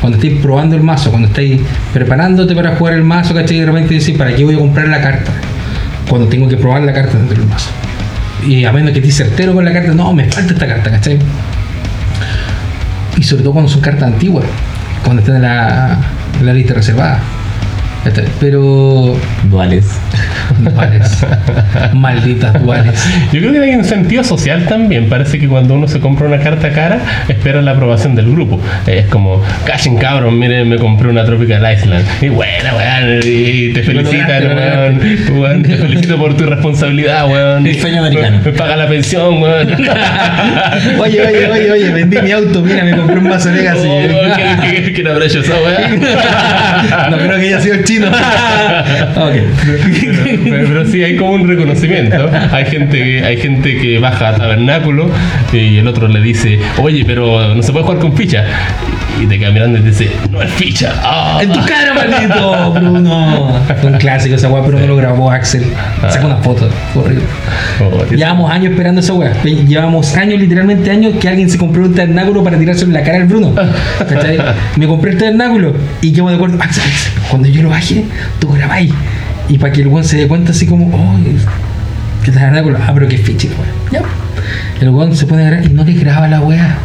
Cuando 0.00 0.18
estáis 0.18 0.40
probando 0.40 0.76
el 0.76 0.82
mazo, 0.82 1.08
cuando 1.10 1.28
estáis 1.28 1.60
preparándote 1.94 2.54
para 2.54 2.76
jugar 2.76 2.94
el 2.94 3.02
mazo, 3.02 3.34
¿cachai? 3.34 3.56
Y 3.56 3.60
de 3.60 3.66
repente 3.66 3.94
decís, 3.94 4.16
¿para 4.16 4.34
qué 4.34 4.44
voy 4.44 4.54
a 4.54 4.58
comprar 4.58 4.88
la 4.88 5.00
carta? 5.00 5.32
Cuando 6.08 6.28
tengo 6.28 6.46
que 6.48 6.56
probar 6.58 6.82
la 6.82 6.92
carta 6.92 7.16
dentro 7.16 7.36
del 7.38 7.46
mazo. 7.48 7.70
Y 8.46 8.64
a 8.64 8.72
menos 8.72 8.92
que 8.92 8.98
estés 8.98 9.16
certero 9.16 9.54
con 9.54 9.64
la 9.64 9.72
carta, 9.72 9.92
no, 9.94 10.12
me 10.12 10.26
falta 10.26 10.52
esta 10.52 10.66
carta, 10.66 10.90
¿cachai? 10.90 11.18
Y 13.16 13.22
sobre 13.22 13.42
todo 13.42 13.54
cuando 13.54 13.70
son 13.70 13.80
cartas 13.80 14.04
antiguas, 14.04 14.44
cuando 15.04 15.20
están 15.20 15.36
en 15.36 15.42
la, 15.42 15.98
en 16.38 16.46
la 16.46 16.52
lista 16.52 16.74
reservada. 16.74 17.20
¿Cachai? 18.08 18.24
Pero 18.40 19.16
Duales. 19.44 19.84
Duales. 20.58 21.26
Malditas 21.94 22.62
duales. 22.62 22.94
Yo 23.32 23.40
creo 23.40 23.52
que 23.52 23.60
hay 23.60 23.74
un 23.74 23.84
sentido 23.84 24.22
social 24.24 24.64
también. 24.68 25.08
Parece 25.08 25.38
que 25.38 25.48
cuando 25.48 25.74
uno 25.74 25.88
se 25.88 26.00
compra 26.00 26.26
una 26.26 26.38
carta 26.38 26.70
cara, 26.72 26.98
espera 27.28 27.60
la 27.62 27.72
aprobación 27.72 28.14
del 28.14 28.30
grupo. 28.30 28.60
Es 28.86 29.06
como, 29.06 29.42
callen 29.64 29.96
cabrón, 29.98 30.38
miren, 30.38 30.68
me 30.68 30.78
compré 30.78 31.08
una 31.08 31.24
Tropical 31.24 31.64
Island. 31.72 32.04
Y 32.20 32.28
buena, 32.28 32.74
weón. 32.74 33.20
Y 33.24 33.72
te 33.72 33.82
felicitan, 33.82 34.44
weón. 34.46 35.00
Weón, 35.40 35.62
Te 35.62 35.76
felicito 35.76 36.16
por 36.16 36.36
tu 36.36 36.46
responsabilidad, 36.46 37.28
weón. 37.30 37.66
El 37.66 37.80
sueño 37.80 38.00
americano. 38.04 38.40
Me 38.44 38.52
paga 38.52 38.76
la 38.76 38.88
pensión, 38.88 39.42
weón. 39.42 39.68
Oye, 40.98 41.20
oye, 41.26 41.46
oye, 41.50 41.70
oye, 41.70 41.90
vendí 41.90 42.18
mi 42.22 42.32
auto, 42.32 42.62
mira, 42.62 42.84
me 42.84 42.96
compré 42.96 43.18
un 43.18 43.28
mazo 43.28 43.50
Legacy. 43.50 43.86
Oh, 43.88 44.00
¿quién- 44.34 44.56
quién- 44.60 44.94
¿Quién 44.94 45.08
habrá 45.08 45.26
hecho 45.26 45.40
esa 45.40 45.54
weá? 45.54 47.08
no 47.10 47.16
creo 47.18 47.38
que 47.38 47.46
haya 47.46 47.60
sido 47.60 47.74
el 47.74 47.84
chino. 47.96 48.10
pero, 49.14 50.68
pero 50.68 50.86
sí 50.86 51.02
hay 51.02 51.16
como 51.16 51.32
un 51.32 51.48
reconocimiento. 51.48 52.30
Hay 52.52 52.66
gente 52.66 53.02
que, 53.02 53.24
hay 53.24 53.36
gente 53.36 53.78
que 53.78 53.98
baja 53.98 54.28
a 54.28 54.36
tabernáculo 54.36 55.10
y 55.52 55.78
el 55.78 55.86
otro 55.88 56.08
le 56.08 56.20
dice, 56.20 56.58
oye, 56.78 57.04
pero 57.04 57.54
no 57.54 57.62
se 57.62 57.72
puede 57.72 57.84
jugar 57.84 58.00
con 58.00 58.16
ficha. 58.16 58.44
Y 59.20 59.26
te 59.26 59.38
queda 59.38 59.50
mirando 59.50 59.78
y 59.78 59.82
te 59.82 59.88
dice, 59.88 60.10
no 60.30 60.42
es 60.42 60.50
ficha. 60.52 60.92
Ah. 61.02 61.38
En 61.40 61.50
tu 61.50 61.64
cara, 61.64 61.94
maldito, 61.94 62.72
Bruno. 62.72 63.60
Fue 63.80 63.90
un 63.90 63.98
clásico 63.98 64.34
esa 64.34 64.48
weá, 64.48 64.62
pero 64.64 64.78
no 64.78 64.86
lo 64.86 64.96
grabó 64.96 65.30
Axel. 65.30 65.64
Sacó 66.08 66.26
una 66.26 66.36
foto, 66.36 66.68
fue 66.92 67.02
horrible. 67.02 67.24
Oh, 67.80 68.14
Llevamos 68.14 68.50
años 68.50 68.72
esperando 68.72 69.00
esa 69.00 69.14
weá. 69.14 69.32
Llevamos 69.42 70.14
años, 70.16 70.38
literalmente 70.38 70.90
años, 70.90 71.14
que 71.20 71.28
alguien 71.28 71.48
se 71.48 71.56
compró 71.56 71.84
un 71.84 71.94
tabernáculo 71.94 72.44
para 72.44 72.58
tirarse 72.58 72.84
en 72.84 72.92
la 72.92 73.02
cara 73.02 73.18
al 73.18 73.24
Bruno. 73.24 73.54
¿Cachai? 73.98 74.38
Me 74.76 74.86
compré 74.86 75.12
el 75.12 75.18
tabernáculo 75.18 75.74
y 76.02 76.12
quedamos 76.12 76.32
de 76.32 76.36
acuerdo. 76.36 76.58
Axel, 76.60 76.82
cuando 77.30 77.48
yo 77.48 77.62
lo 77.62 77.72
baje, 77.76 78.04
tú 78.38 78.48
grabáis. 78.52 78.92
Y 79.48 79.58
para 79.58 79.72
que 79.72 79.82
el 79.82 79.88
weón 79.88 80.04
se 80.04 80.16
dé 80.16 80.26
cuenta 80.26 80.50
así 80.52 80.66
como, 80.66 80.86
oh, 80.88 81.18
que 82.24 82.32
tabernáculo. 82.32 82.78
Ah, 82.80 82.90
pero 82.94 83.06
qué. 83.08 83.20
Ya. 83.92 84.00
El 84.80 84.88
weón 84.90 85.14
se 85.14 85.26
pone 85.26 85.42
a 85.46 85.50
grabar 85.50 85.66
y 85.70 85.72
no 85.72 85.84
le 85.84 85.92
graba 85.92 86.26
la 86.28 86.40
weá. 86.40 86.78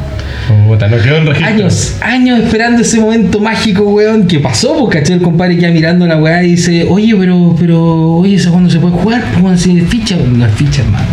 puta, 0.68 0.88
no 0.88 0.98
quedó 0.98 1.18
el 1.18 1.28
registro. 1.28 1.48
Años, 1.56 1.98
años 2.02 2.40
esperando 2.40 2.82
ese 2.82 3.00
momento 3.00 3.40
mágico, 3.40 3.84
weón, 3.84 4.28
que 4.28 4.40
pasó, 4.40 4.78
pues, 4.86 5.00
caché, 5.00 5.14
el 5.14 5.22
compadre 5.22 5.58
queda 5.58 5.72
mirando 5.72 6.06
la 6.06 6.18
weá 6.18 6.44
y 6.44 6.52
dice, 6.52 6.86
oye, 6.90 7.16
pero, 7.18 7.56
pero, 7.60 8.18
oye, 8.18 8.36
¿eso 8.36 8.52
cuándo 8.52 8.70
se 8.70 8.80
puede 8.80 8.96
jugar? 8.96 9.24
Pues, 9.32 9.44
weón, 9.44 9.58
si 9.58 9.80
es 9.80 9.88
ficha, 9.90 10.16
no 10.18 10.46
es 10.46 10.52
ficha, 10.54 10.82
hermano. 10.82 11.06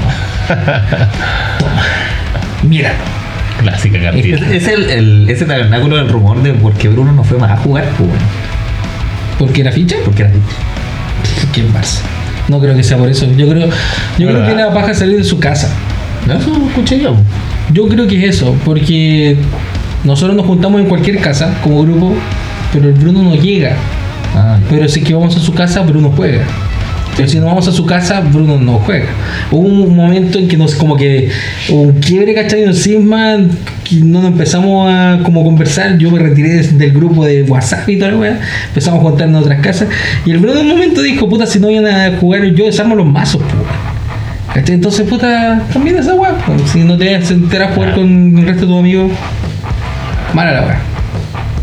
Toma, 1.58 1.82
mira. 2.68 2.92
Clásica 3.62 3.98
cartita. 4.00 4.36
Es 4.54 4.68
el, 4.68 4.90
el- 4.90 5.30
ese 5.30 5.44
tabernáculo 5.44 5.96
del 5.96 6.08
rumor 6.08 6.42
de 6.42 6.52
por 6.54 6.72
qué 6.74 6.88
Bruno 6.88 7.12
no 7.12 7.24
fue 7.24 7.38
más 7.38 7.50
a 7.52 7.56
jugar, 7.56 7.84
pues, 7.96 8.08
weón. 8.10 8.47
¿Por 9.38 9.52
qué 9.52 9.60
era 9.62 9.72
ficha? 9.72 9.96
Porque 10.04 10.22
era 10.22 10.30
ficha. 10.32 11.40
Porque 11.44 11.60
es 11.60 11.72
Barça. 11.72 12.00
No 12.48 12.58
creo 12.60 12.74
que 12.74 12.82
sea 12.82 12.96
por 12.96 13.08
eso. 13.08 13.26
Yo 13.36 13.48
creo, 13.48 13.68
yo 14.18 14.28
creo 14.28 14.46
que 14.46 14.54
la 14.54 14.72
paja 14.72 14.94
salir 14.94 15.18
de 15.18 15.24
su 15.24 15.38
casa. 15.38 15.68
No, 16.26 16.34
eso 16.34 16.50
escuché 16.68 17.00
yo. 17.00 17.14
Yo 17.72 17.88
creo 17.88 18.06
que 18.06 18.18
es 18.18 18.36
eso, 18.36 18.54
porque 18.64 19.36
nosotros 20.04 20.36
nos 20.36 20.46
juntamos 20.46 20.80
en 20.80 20.88
cualquier 20.88 21.20
casa 21.20 21.54
como 21.62 21.82
grupo, 21.82 22.14
pero 22.72 22.88
el 22.88 22.94
Bruno 22.94 23.22
no 23.22 23.34
llega. 23.34 23.76
Ah, 24.34 24.58
Pero 24.68 24.88
si 24.88 25.02
que 25.02 25.14
vamos 25.14 25.36
a 25.36 25.40
su 25.40 25.52
casa, 25.54 25.80
Bruno 25.82 26.12
juega. 26.14 26.42
Pero 27.18 27.28
si 27.28 27.40
no 27.40 27.46
vamos 27.46 27.66
a 27.66 27.72
su 27.72 27.84
casa, 27.84 28.20
Bruno 28.20 28.60
no 28.60 28.74
juega. 28.74 29.06
Hubo 29.50 29.66
un 29.66 29.96
momento 29.96 30.38
en 30.38 30.46
que 30.46 30.56
nos 30.56 30.76
como 30.76 30.94
que 30.94 31.28
un 31.68 31.94
quiebre, 31.94 32.32
¿cachai? 32.32 32.62
Un 32.62 32.74
cisma, 32.74 33.38
que 33.82 33.96
no 33.96 34.22
nos 34.22 34.30
empezamos 34.30 34.88
a 34.88 35.18
como 35.24 35.42
conversar. 35.42 35.98
Yo 35.98 36.12
me 36.12 36.20
retiré 36.20 36.62
del 36.62 36.92
grupo 36.92 37.24
de 37.24 37.42
WhatsApp 37.42 37.88
y 37.88 37.98
toda 37.98 38.12
la 38.12 38.18
weá. 38.18 38.40
Empezamos 38.68 39.00
a 39.00 39.02
juntarnos 39.02 39.40
en 39.40 39.46
otras 39.46 39.60
casas. 39.60 39.88
Y 40.24 40.30
el 40.30 40.38
Bruno 40.38 40.60
en 40.60 40.66
un 40.66 40.72
momento 40.74 41.02
dijo, 41.02 41.28
puta, 41.28 41.44
si 41.44 41.58
no 41.58 41.66
vienen 41.66 41.92
a 41.92 42.16
jugar, 42.18 42.44
yo 42.44 42.66
desarmo 42.66 42.94
los 42.94 43.06
mazos, 43.06 43.42
puta. 43.42 44.54
¿Cachai? 44.54 44.76
Entonces, 44.76 45.04
puta, 45.08 45.60
también 45.72 45.96
esa 45.96 46.14
weá. 46.14 46.36
Si 46.66 46.84
no 46.84 46.96
te 46.96 47.16
enteras 47.16 47.72
a 47.72 47.74
jugar 47.74 47.94
con 47.96 48.38
el 48.38 48.46
resto 48.46 48.60
de 48.60 48.66
tus 48.68 48.78
amigos, 48.78 49.10
mala 50.34 50.52
la 50.52 50.62
weá. 50.62 50.78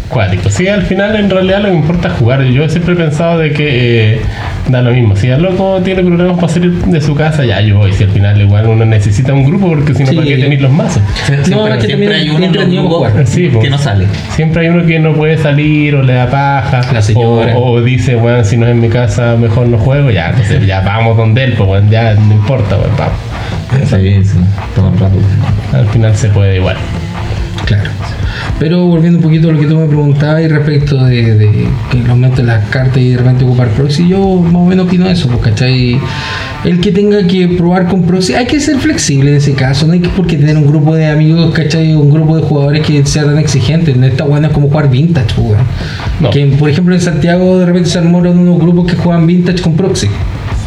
Cuático. 0.09 0.49
Sí, 0.49 0.67
al 0.67 0.83
final 0.83 1.15
en 1.15 1.29
realidad 1.29 1.61
lo 1.61 1.69
que 1.69 1.75
importa 1.75 2.09
es 2.09 2.13
jugar. 2.15 2.43
Yo 2.43 2.67
siempre 2.69 2.93
he 2.93 2.97
pensado 2.97 3.39
de 3.39 3.51
que 3.51 4.15
eh, 4.15 4.21
da 4.67 4.81
lo 4.81 4.91
mismo. 4.91 5.15
Si 5.15 5.27
el 5.27 5.41
loco 5.41 5.79
tiene 5.83 6.01
problemas 6.03 6.35
para 6.35 6.49
salir 6.53 6.71
de 6.73 7.01
su 7.01 7.15
casa, 7.15 7.45
ya 7.45 7.61
yo 7.61 7.77
voy. 7.77 7.93
Si 7.93 8.03
al 8.03 8.09
final 8.09 8.39
igual 8.41 8.67
uno 8.67 8.85
necesita 8.85 9.33
un 9.33 9.43
grupo 9.45 9.67
porque 9.69 9.93
si 9.93 10.03
no, 10.03 10.09
Sí. 10.09 10.15
¿para 10.15 10.27
qué 10.27 10.37
tenéis 10.37 10.61
los 10.61 10.71
mazos? 10.71 11.01
siempre, 11.25 11.55
No, 11.55 11.67
es 11.67 11.77
que 11.81 11.87
siempre 11.87 12.15
hay 12.15 12.29
uno 12.29 12.45
en 12.45 12.75
los 12.75 12.87
jugar. 12.87 13.27
Sí, 13.27 13.43
que 13.49 13.57
pues. 13.57 13.69
no 13.69 13.77
sale. 13.77 14.07
Siempre 14.31 14.61
hay 14.61 14.67
uno 14.69 14.85
que 14.85 14.99
no 14.99 15.13
puede 15.13 15.37
salir 15.37 15.95
o 15.95 16.03
le 16.03 16.13
da 16.13 16.27
paja. 16.29 16.81
La 16.93 17.01
señora. 17.01 17.55
O, 17.57 17.73
o 17.73 17.81
dice, 17.81 18.15
bueno, 18.15 18.43
si 18.43 18.57
no 18.57 18.65
es 18.65 18.71
en 18.71 18.81
mi 18.81 18.89
casa, 18.89 19.35
mejor 19.35 19.67
no 19.67 19.77
juego. 19.77 20.09
Ya, 20.11 20.29
entonces 20.29 20.65
ya 20.65 20.81
vamos 20.81 21.17
donde 21.17 21.43
él, 21.43 21.53
pues 21.57 21.67
bueno, 21.67 21.87
ya 21.91 22.13
no 22.15 22.33
importa, 22.33 22.77
pues 22.77 22.89
vamos. 22.97 23.89
Sí, 23.89 24.23
sí, 24.23 24.37
todo 24.75 24.89
el 24.93 24.99
rato. 24.99 25.17
Al 25.73 25.87
final 25.87 26.15
se 26.15 26.29
puede 26.29 26.57
igual. 26.57 26.77
Claro. 27.65 27.89
Pero 28.59 28.85
volviendo 28.85 29.19
un 29.19 29.23
poquito 29.23 29.49
a 29.49 29.53
lo 29.53 29.59
que 29.59 29.67
tú 29.67 29.77
me 29.77 29.85
preguntabas 29.85 30.41
y 30.43 30.47
respecto 30.47 31.03
de, 31.03 31.35
de 31.35 31.67
que 31.91 31.99
el 31.99 32.09
aumento 32.09 32.37
de 32.37 32.43
las 32.43 32.65
cartas 32.69 32.97
y 32.97 33.09
de 33.09 33.17
repente 33.17 33.43
ocupar 33.43 33.69
proxy, 33.69 34.07
yo 34.07 34.39
más 34.39 34.55
o 34.55 34.65
menos 34.65 34.87
opino 34.87 35.07
eso, 35.07 35.27
pues, 35.27 35.41
¿cachai? 35.41 35.99
El 36.63 36.79
que 36.79 36.91
tenga 36.91 37.25
que 37.27 37.47
probar 37.49 37.87
con 37.87 38.03
proxy, 38.03 38.33
hay 38.33 38.47
que 38.47 38.59
ser 38.59 38.77
flexible 38.77 39.31
en 39.31 39.37
ese 39.37 39.53
caso, 39.53 39.85
no 39.85 39.93
hay 39.93 39.99
que 39.99 40.09
porque 40.09 40.37
tener 40.37 40.57
un 40.57 40.67
grupo 40.67 40.95
de 40.95 41.07
amigos, 41.07 41.53
¿cachai? 41.53 41.93
Un 41.93 42.09
grupo 42.09 42.35
de 42.37 42.43
jugadores 42.43 42.85
que 42.85 43.05
sea 43.05 43.25
tan 43.25 43.37
exigente, 43.37 43.93
no 43.93 44.05
está 44.05 44.23
bueno 44.23 44.47
es 44.47 44.53
como 44.53 44.69
jugar 44.69 44.89
vintage, 44.89 45.35
pues, 45.35 45.47
weón. 45.47 45.63
No. 46.19 46.29
Que 46.29 46.45
por 46.47 46.69
ejemplo 46.69 46.95
en 46.95 47.01
Santiago 47.01 47.59
de 47.59 47.65
repente 47.65 47.89
se 47.89 47.99
armaron 47.99 48.39
unos 48.39 48.59
grupos 48.59 48.91
que 48.91 48.95
juegan 48.95 49.27
vintage 49.27 49.61
con 49.61 49.75
proxy. 49.75 50.07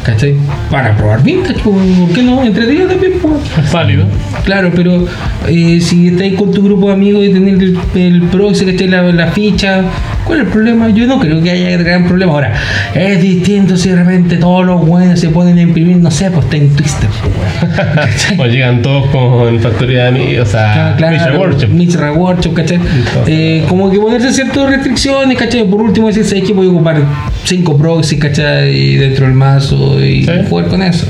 ¿Cachai? 0.08 0.34
Para 0.70 0.96
probar 0.96 1.22
vintage, 1.22 1.60
¿por 1.60 1.74
qué 2.14 2.22
no? 2.22 2.42
Entre 2.42 2.66
días 2.66 2.88
también, 2.88 3.12
pues. 3.20 3.34
Es 3.62 3.70
válido. 3.70 4.06
Claro, 4.42 4.70
pero 4.74 5.04
eh, 5.46 5.80
si 5.82 6.08
estáis 6.08 6.34
con 6.34 6.50
tu 6.50 6.62
grupo 6.62 6.86
de 6.86 6.94
amigos 6.94 7.26
y 7.26 7.28
tenéis 7.34 7.58
el, 7.60 7.78
el 7.94 8.22
proxy, 8.22 8.64
¿cachai? 8.64 8.88
La, 8.88 9.02
la 9.02 9.26
ficha, 9.26 9.82
¿cuál 10.24 10.40
es 10.40 10.46
el 10.46 10.50
problema? 10.52 10.88
Yo 10.88 11.06
no 11.06 11.20
creo 11.20 11.42
que 11.42 11.50
haya 11.50 11.76
gran 11.76 12.06
problema. 12.06 12.32
Ahora, 12.32 12.54
es 12.94 13.20
distinto 13.20 13.76
si 13.76 13.90
de 13.90 13.96
repente 13.96 14.36
todos 14.38 14.64
los 14.64 14.86
buenos 14.86 15.20
se 15.20 15.28
ponen 15.28 15.58
a 15.58 15.60
imprimir, 15.62 15.98
no 15.98 16.10
sé, 16.10 16.30
pues 16.30 16.46
está 16.46 16.56
en 16.56 16.70
Twister, 16.74 17.10
pues. 17.10 18.38
O 18.38 18.46
llegan 18.46 18.80
todos 18.80 19.10
con 19.10 19.60
factoría 19.60 20.04
de 20.06 20.12
mí, 20.12 20.38
o 20.38 20.46
sea, 20.46 20.92
Ah, 20.92 20.94
claro, 20.96 21.16
Mixer 21.16 21.36
Workshop. 21.36 21.68
Mixer 21.70 22.10
Workshop, 22.12 22.54
¿cachai? 22.54 22.78
Eh, 23.26 23.64
como 23.68 23.90
que 23.90 23.98
ponerse 23.98 24.32
ciertas 24.32 24.70
restricciones, 24.70 25.36
¿cachai? 25.36 25.64
Por 25.64 25.82
último, 25.82 26.06
decir, 26.06 26.24
¿sabes 26.24 26.44
que 26.44 26.54
voy 26.54 26.66
a 26.68 26.70
ocupar 26.70 27.02
5 27.44 27.76
proxies, 27.76 28.20
¿cachai? 28.20 28.96
Dentro 28.96 29.26
del 29.26 29.34
mazo 29.34 29.97
y 30.04 30.24
Sí. 30.24 30.30
jugar 30.48 30.66
con 30.68 30.82
eso. 30.82 31.06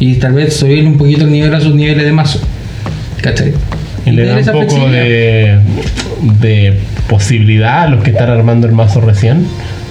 Y 0.00 0.14
tal 0.14 0.34
vez 0.34 0.56
subir 0.56 0.86
un 0.86 0.96
poquito 0.96 1.24
el 1.24 1.32
nivel 1.32 1.54
a 1.54 1.60
sus 1.60 1.74
niveles 1.74 2.04
de 2.04 2.12
mazo, 2.12 2.40
¿cachai? 3.22 3.52
Y 4.06 4.10
le 4.12 4.24
da 4.26 4.36
un 4.38 4.44
poco 4.44 4.88
de, 4.88 5.58
de 6.40 6.74
posibilidad 7.08 7.82
a 7.82 7.88
los 7.88 8.02
que 8.02 8.10
están 8.10 8.30
armando 8.30 8.66
el 8.66 8.72
mazo 8.72 9.00
recién 9.00 9.46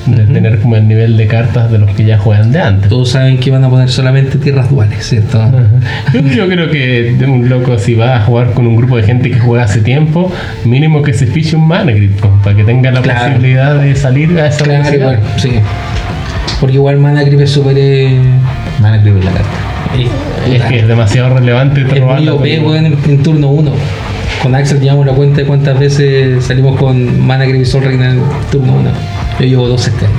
de 0.08 0.24
tener 0.24 0.60
como 0.60 0.78
el 0.78 0.88
nivel 0.88 1.18
de 1.18 1.28
cartas 1.28 1.70
de 1.70 1.80
los 1.80 1.92
que 1.92 2.06
ya 2.06 2.18
juegan 2.18 2.54
de 2.54 2.62
antes. 2.62 2.88
Todos 2.88 3.10
saben 3.10 3.40
que 3.40 3.52
van 3.52 3.66
a 3.66 3.70
poner 3.70 3.90
solamente 3.90 4.38
tierras 4.38 4.70
duales, 4.70 5.06
¿cierto? 5.06 5.52
Yo, 6.14 6.22
yo 6.22 6.48
creo 6.48 6.72
que 6.72 7.14
de 7.20 7.26
un 7.26 7.50
loco 7.50 7.78
si 7.78 7.94
va 7.94 8.16
a 8.16 8.22
jugar 8.22 8.52
con 8.54 8.66
un 8.68 8.78
grupo 8.78 8.96
de 8.96 9.04
gente 9.04 9.30
que 9.30 9.38
juega 9.38 9.66
hace 9.66 9.82
tiempo, 9.82 10.32
mínimo 10.64 11.02
que 11.02 11.14
se 11.14 11.28
fiche 11.28 11.58
un 11.58 11.68
mana 11.68 11.92
pues, 11.92 12.32
para 12.42 12.56
que 12.56 12.64
tenga 12.64 12.90
la 12.92 13.02
Claro. 13.02 13.34
posibilidad 13.34 13.76
de 13.82 13.96
salir 13.98 14.40
a 14.40 14.48
esa 14.48 14.64
Claro, 14.64 15.20
sí. 15.36 15.50
Porque 16.60 16.76
igual 16.76 16.98
Mana 17.00 17.24
Grip 17.24 17.40
es 17.42 17.52
súper. 17.52 17.76
eh, 17.78 18.20
Van 18.80 18.94
a 18.94 18.98
escribir 18.98 19.24
la 19.24 19.32
carta. 19.32 19.50
Es 20.52 20.64
que 20.64 20.80
es 20.80 20.88
demasiado 20.88 21.34
relevante 21.34 21.82
Es 21.82 21.88
muy 21.88 22.00
robarla 22.00 22.34
OP, 22.34 22.42
weón, 22.42 22.86
en, 22.86 22.98
en 23.08 23.24
turno 23.24 23.48
1. 23.50 23.72
Con 24.44 24.54
Axel 24.56 24.80
llevamos 24.80 25.06
la 25.06 25.14
cuenta 25.14 25.38
de 25.42 25.46
cuántas 25.48 25.80
veces 25.80 26.44
salimos 26.46 26.78
con 26.80 27.26
Mana 27.26 27.46
Grip 27.46 27.62
y 27.62 27.66
Sol 27.66 27.84
Reina 27.84 28.12
en 28.12 28.22
turno 28.52 28.74
1. 28.76 28.90
Yo 29.40 29.46
llevo 29.46 29.68
dos 29.68 29.88
este 29.88 30.06
año. 30.06 30.16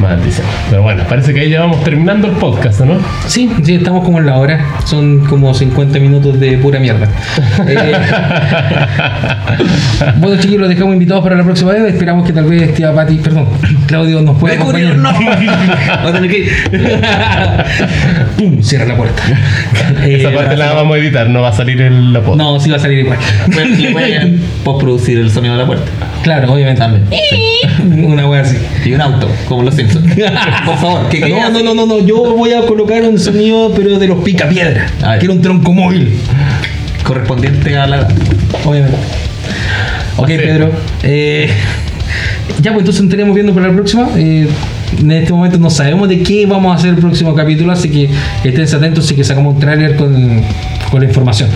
Maldición. 0.00 0.46
Pero 0.70 0.82
bueno, 0.82 1.02
parece 1.08 1.32
que 1.34 1.40
ahí 1.40 1.50
ya 1.50 1.60
vamos 1.60 1.82
terminando 1.84 2.26
el 2.28 2.34
podcast, 2.34 2.80
¿no? 2.80 2.98
Sí, 3.26 3.50
sí, 3.62 3.74
estamos 3.76 4.04
como 4.04 4.18
en 4.18 4.26
la 4.26 4.36
hora. 4.38 4.64
Son 4.84 5.20
como 5.26 5.52
50 5.54 5.98
minutos 5.98 6.38
de 6.38 6.58
pura 6.58 6.78
mierda. 6.78 7.08
Eh, 7.68 7.92
bueno, 10.18 10.36
chiquillos, 10.36 10.60
los 10.60 10.68
dejamos 10.68 10.92
invitados 10.94 11.22
para 11.22 11.36
la 11.36 11.44
próxima 11.44 11.72
vez. 11.72 11.94
Esperamos 11.94 12.26
que 12.26 12.32
tal 12.32 12.44
vez 12.44 12.74
tía 12.74 12.92
Pati, 12.94 13.16
perdón, 13.16 13.46
Claudio 13.86 14.20
nos 14.22 14.36
pueda 14.38 14.56
¡Mercurio, 14.56 14.88
acompañar. 14.90 15.20
no! 15.20 16.02
Va 16.04 16.08
a 16.08 16.12
tener 16.12 16.30
que 16.30 16.38
ir. 16.38 16.50
¡Pum! 18.38 18.62
Cierra 18.62 18.84
la 18.86 18.96
puerta. 18.96 19.22
Eh, 20.02 20.18
Esa 20.20 20.30
parte 20.32 20.56
la 20.56 20.72
vamos 20.74 20.96
a 20.96 20.98
editar, 20.98 21.28
no 21.28 21.40
va 21.42 21.48
a 21.48 21.52
salir 21.52 21.80
en 21.80 22.12
la 22.12 22.20
pod. 22.20 22.36
No, 22.36 22.58
sí 22.60 22.70
va 22.70 22.76
a 22.76 22.80
salir 22.80 22.98
igual. 23.00 23.18
Le 23.78 23.90
pueden 23.92 24.40
postproducir 24.64 25.18
el 25.18 25.30
sonido 25.30 25.54
de 25.54 25.60
la 25.62 25.66
puerta. 25.66 25.90
Claro, 26.22 26.52
obviamente. 26.52 26.80
También. 26.80 27.04
sí. 27.30 27.60
Una 28.04 28.28
wea 28.28 28.42
así. 28.42 28.58
Y 28.84 28.92
un 28.92 29.00
auto, 29.00 29.28
como 29.48 29.62
los 29.62 29.75
Por 30.64 30.76
favor, 30.78 31.08
que 31.08 31.20
No, 31.20 31.50
no, 31.50 31.62
no, 31.62 31.74
no, 31.74 31.86
no, 31.86 32.06
yo 32.06 32.34
voy 32.36 32.52
a 32.52 32.62
colocar 32.62 33.02
un 33.02 33.18
sonido, 33.18 33.72
pero 33.74 33.98
de 33.98 34.06
los 34.08 34.22
picapiedra. 34.22 34.86
A 35.02 35.10
ver. 35.12 35.18
Quiero 35.18 35.34
un 35.34 35.42
tronco 35.42 35.72
móvil, 35.72 36.12
Correspondiente 37.02 37.76
a 37.76 37.86
la 37.86 38.08
obviamente. 38.64 38.96
Ok, 40.16 40.28
Sí. 40.28 40.36
Pedro. 40.38 40.70
Eh, 41.02 41.50
ya, 42.60 42.72
pues 42.72 42.82
entonces 42.82 43.02
nos 43.02 43.10
estaremos 43.10 43.34
viendo 43.34 43.52
para 43.52 43.68
la 43.68 43.74
próxima. 43.74 44.08
Eh, 44.16 44.48
en 44.98 45.10
este 45.12 45.32
momento 45.32 45.58
no 45.58 45.70
sabemos 45.70 46.08
de 46.08 46.22
qué 46.22 46.46
vamos 46.46 46.72
a 46.72 46.78
hacer 46.78 46.90
el 46.90 46.96
próximo 46.96 47.34
capítulo, 47.34 47.72
así 47.72 47.90
que 47.90 48.08
estén 48.44 48.64
atentos, 48.74 49.04
así 49.04 49.14
que 49.14 49.24
sacamos 49.24 49.54
un 49.54 49.60
tráiler 49.60 49.96
con, 49.96 50.42
con 50.90 51.00
la 51.00 51.06
información. 51.06 51.48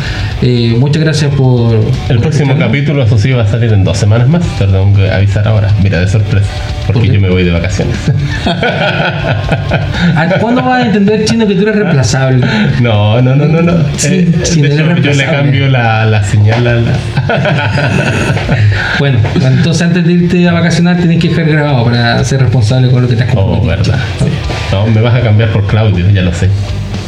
Eh, 0.42 0.74
muchas 0.78 1.02
gracias 1.02 1.32
por... 1.34 1.74
El 1.74 1.82
por 1.82 2.20
próximo 2.20 2.52
escucharnos. 2.52 2.58
capítulo, 2.58 3.02
eso 3.02 3.18
sí, 3.18 3.30
va 3.32 3.42
a 3.42 3.46
salir 3.48 3.72
en 3.72 3.84
dos 3.84 3.96
semanas 3.98 4.28
más. 4.28 4.42
Pero 4.58 4.72
tengo 4.72 4.96
que 4.96 5.10
avisar 5.10 5.46
ahora. 5.46 5.68
Mira, 5.82 6.00
de 6.00 6.08
sorpresa. 6.08 6.48
Porque 6.86 7.06
¿Por 7.06 7.12
yo 7.14 7.20
me 7.20 7.28
voy 7.30 7.44
de 7.44 7.50
vacaciones. 7.52 7.96
¿A 8.46 10.26
¿Cuándo 10.40 10.62
vas 10.62 10.82
a 10.82 10.86
entender, 10.86 11.24
Chino, 11.24 11.46
que 11.46 11.54
tú 11.54 11.62
eres 11.62 11.76
reemplazable? 11.76 12.46
No, 12.80 13.20
no, 13.22 13.34
no, 13.36 13.46
no. 13.46 13.62
no. 13.62 13.72
Sí, 13.96 14.08
Eh, 14.14 14.32
sí, 14.42 14.64
hecho, 14.64 14.96
yo 14.96 15.12
le 15.12 15.24
cambio 15.24 15.68
la, 15.68 16.04
la 16.06 16.22
señal 16.24 16.66
a 16.66 16.74
la. 16.74 16.92
Bueno, 18.98 19.18
entonces 19.42 19.82
antes 19.82 20.04
de 20.04 20.12
irte 20.12 20.48
a 20.48 20.52
vacacionar 20.52 20.96
tenés 20.98 21.18
que 21.18 21.28
dejar 21.28 21.46
grabado 21.46 21.84
para 21.84 22.22
ser 22.24 22.40
responsable 22.40 22.90
con 22.90 23.02
lo 23.02 23.08
que 23.08 23.16
te 23.16 23.22
has 23.22 23.30
Oh, 23.34 23.46
comprometido. 23.52 23.92
verdad. 23.94 23.98
sí. 24.18 24.26
No, 24.72 24.86
me 24.88 25.00
vas 25.00 25.14
a 25.14 25.20
cambiar 25.20 25.48
por 25.50 25.66
Claudio, 25.66 26.10
ya 26.10 26.20
lo 26.22 26.32
sé. 26.34 26.48